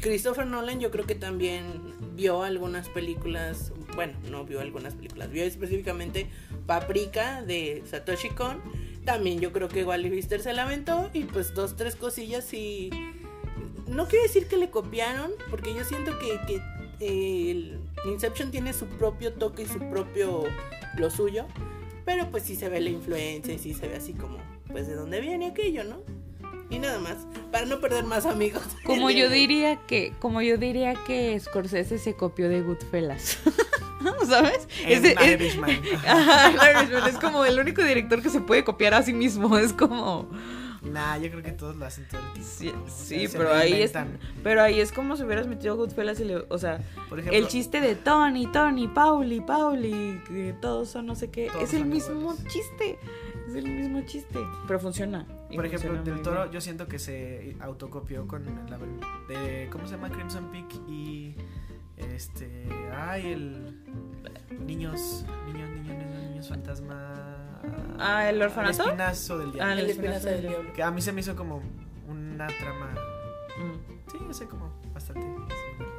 [0.00, 1.64] Christopher Nolan yo creo que también
[2.14, 6.28] vio algunas películas, bueno, no vio algunas películas, vio específicamente
[6.66, 8.60] Paprika de Satoshi Kon.
[9.04, 12.90] También yo creo que Wally Pfister se lamentó y pues dos, tres cosillas y...
[13.86, 16.62] No quiero decir que le copiaron, porque yo siento que, que
[17.00, 20.44] eh, el Inception tiene su propio toque y su propio
[20.96, 21.46] lo suyo,
[22.04, 24.38] pero pues sí se ve la influencia y sí se ve así como,
[24.68, 26.02] pues de dónde viene aquello, ¿no?
[26.70, 27.18] Y nada más,
[27.52, 28.62] para no perder más amigos.
[28.84, 33.38] Como yo diría que, como yo diría que Scorsese se copió de Goodfellas.
[34.26, 34.66] ¿Sabes?
[34.86, 35.70] Es, Irishman.
[36.06, 39.56] Ajá, en Irishman, es como el único director que se puede copiar a sí mismo.
[39.56, 40.28] Es como.
[40.84, 42.88] Nah, yo creo que todos lo hacen todo el tiempo.
[42.88, 43.92] Sí, O sea, pero ahí es,
[44.42, 47.48] pero ahí es como si hubieras metido Goodfellas y le, o sea, Por ejemplo, el
[47.48, 52.20] chiste de Tony, Tony, Pauli, Pauli, que todos son no sé qué, es el mismo
[52.20, 52.44] iguales.
[52.48, 52.98] chiste,
[53.48, 55.26] es el mismo chiste, pero funciona.
[55.54, 56.52] Por ejemplo, Del Toro, bien.
[56.52, 58.78] yo siento que se autocopió con la
[59.28, 60.10] de ¿cómo se llama?
[60.10, 61.36] Crimson Peak y
[61.96, 63.82] este, ay, el
[64.60, 67.33] niños, niños, niños, niños, niños fantasma.
[67.98, 68.82] Ah, ¿el orfanato?
[68.82, 69.72] El espinazo del diablo.
[69.72, 70.72] Ah, El espinazo del diablo.
[70.72, 71.62] Que a mí se me hizo como
[72.08, 72.94] una trama,
[73.56, 74.10] Mm.
[74.10, 75.20] sí, yo sé como bastante.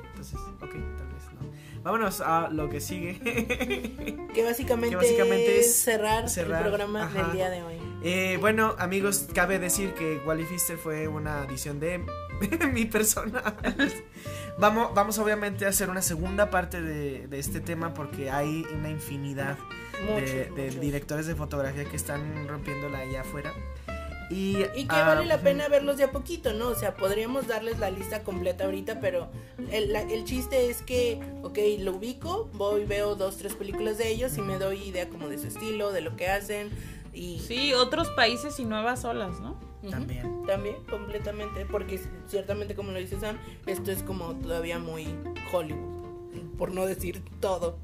[0.09, 1.81] Entonces, ok, tal vez no.
[1.83, 3.19] Vámonos a lo que sigue.
[4.35, 7.23] Que básicamente, Que básicamente es cerrar, cerrar, el programa ajá.
[7.23, 7.75] del día de hoy.
[8.03, 12.03] Eh, bueno, amigos, cabe decir que Wally Pfister fue una adición de
[12.73, 13.41] mi persona.
[14.59, 18.89] vamos, vamos obviamente a hacer una segunda parte de, de este tema porque hay una
[18.89, 19.57] infinidad
[20.03, 20.81] Muchos, de, de muchos.
[20.81, 23.53] directores de fotografía que están rompiéndola allá afuera.
[24.31, 25.43] Y, Y que ah, vale la ujú.
[25.43, 26.69] pena verlos de a poquito, ¿no?
[26.69, 29.27] O sea, podríamos darles la lista completa ahorita, pero
[29.71, 34.09] el, la- el chiste es que, ok, lo ubico, voy, veo dos, tres películas de
[34.09, 36.71] ellos y me doy idea como de su estilo, de lo que hacen
[37.13, 37.39] y...
[37.39, 39.59] Sí, otros países y nuevas olas, ¿no?
[39.91, 40.43] También.
[40.47, 45.05] También, completamente, porque ciertamente como lo dice Sam, esto es como todavía muy
[45.53, 45.93] Hollywood,
[46.57, 47.77] por no decir todo,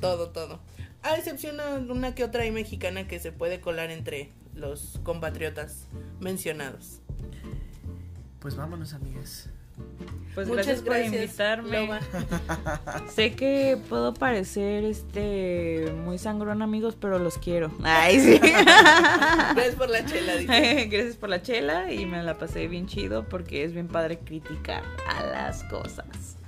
[0.00, 0.60] todo, todo.
[1.02, 5.86] A excepción de una que otra ahí mexicana que se puede colar entre los compatriotas
[6.20, 7.00] mencionados.
[8.40, 9.48] Pues vámonos, amigas.
[10.34, 11.80] Pues Muchas gracias, por gracias, invitarme.
[11.86, 12.00] Loba.
[13.14, 17.70] Sé que puedo parecer este muy sangrón amigos, pero los quiero.
[17.82, 18.38] Ay, sí.
[19.54, 20.86] Gracias por la chela, dice.
[20.90, 24.82] Gracias por la chela y me la pasé bien chido porque es bien padre criticar
[25.06, 26.38] a las cosas.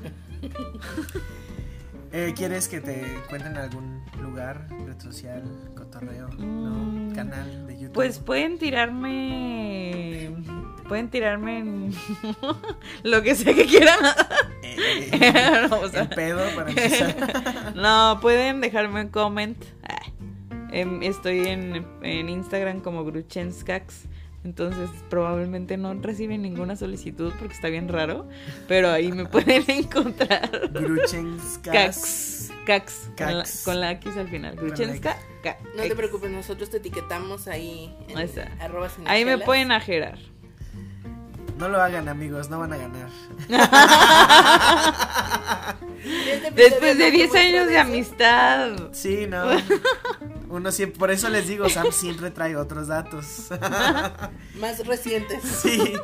[2.16, 5.42] Eh, ¿Quieres que te cuenten algún lugar, red social,
[5.76, 7.92] cotorreo, Mm, no, canal de YouTube?
[7.92, 10.30] Pues pueden tirarme
[10.86, 11.94] pueden tirarme en
[13.02, 13.98] lo que sea que quieran.
[14.62, 17.74] Eh, No, o sea, el pedo para empezar.
[17.74, 19.60] No, pueden dejarme un comment.
[19.82, 20.06] Ah,
[20.70, 24.04] em, estoy en, en Instagram como Gruchenskax.
[24.44, 28.28] Entonces probablemente no reciben ninguna solicitud porque está bien raro.
[28.68, 30.70] Pero ahí me pueden encontrar.
[30.72, 31.62] Gruchenskas.
[31.62, 32.50] Cax.
[32.66, 33.10] Cax.
[33.16, 33.64] Con la, Cax.
[33.64, 34.54] con la X al final.
[34.56, 35.16] Gruchenska.
[35.76, 38.50] No te preocupes, nosotros te etiquetamos ahí en Ahí está.
[38.60, 40.18] arroba sin Ahí me pueden ajerar.
[41.58, 43.08] No lo hagan, amigos, no van a ganar.
[46.04, 48.76] Este Después de no 10 fue años de amistad.
[48.92, 49.44] Sí, no.
[50.54, 53.48] Uno siempre, por eso les digo, Sam siempre trae otros datos.
[54.60, 55.42] Más recientes.
[55.42, 55.94] Sí.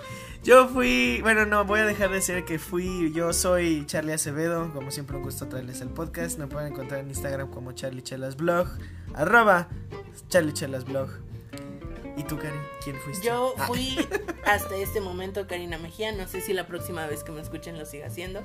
[0.43, 4.73] Yo fui, bueno, no, voy a dejar de ser que fui, yo soy Charlie Acevedo,
[4.73, 8.37] como siempre un gusto traerles el podcast, me pueden encontrar en Instagram como Charlie Chelas
[8.37, 8.67] Blog,
[9.15, 9.69] arroba
[10.29, 11.11] Charlie Chelas Blog.
[12.17, 12.59] ¿Y tú, Cari?
[12.83, 13.27] ¿Quién fuiste?
[13.27, 13.97] Yo Ah, fui
[14.47, 17.85] hasta este momento Karina Mejía, no sé si la próxima vez que me escuchen lo
[17.85, 18.43] siga haciendo.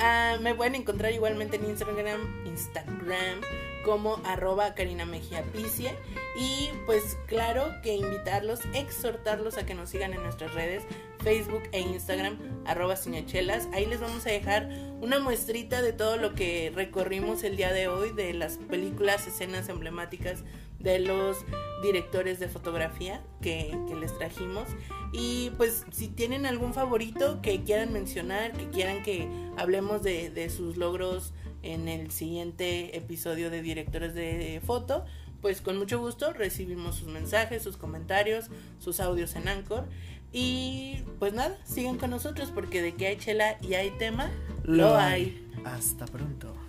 [0.00, 3.40] Ah, me pueden encontrar igualmente en Instagram, Instagram
[3.86, 5.94] como arroba Karina Mejía Picie.
[6.36, 10.82] Y pues claro que invitarlos, exhortarlos a que nos sigan en nuestras redes,
[11.22, 12.36] Facebook e Instagram,
[12.66, 13.68] arroba cinechelas.
[13.72, 14.68] Ahí les vamos a dejar
[15.00, 19.68] una muestrita de todo lo que recorrimos el día de hoy, de las películas, escenas
[19.68, 20.42] emblemáticas
[20.80, 21.38] de los
[21.82, 24.66] directores de fotografía que, les trajimos.
[25.12, 30.76] Y pues si tienen algún favorito que quieran mencionar, que quieran que hablemos de sus
[30.76, 31.32] logros
[31.72, 35.04] en el siguiente episodio de directores de foto,
[35.40, 38.46] pues con mucho gusto recibimos sus mensajes, sus comentarios,
[38.78, 39.84] sus audios en Anchor.
[40.32, 44.30] Y pues nada, sigan con nosotros porque de que hay chela y hay tema,
[44.64, 45.46] lo hay.
[45.64, 46.65] Hasta pronto.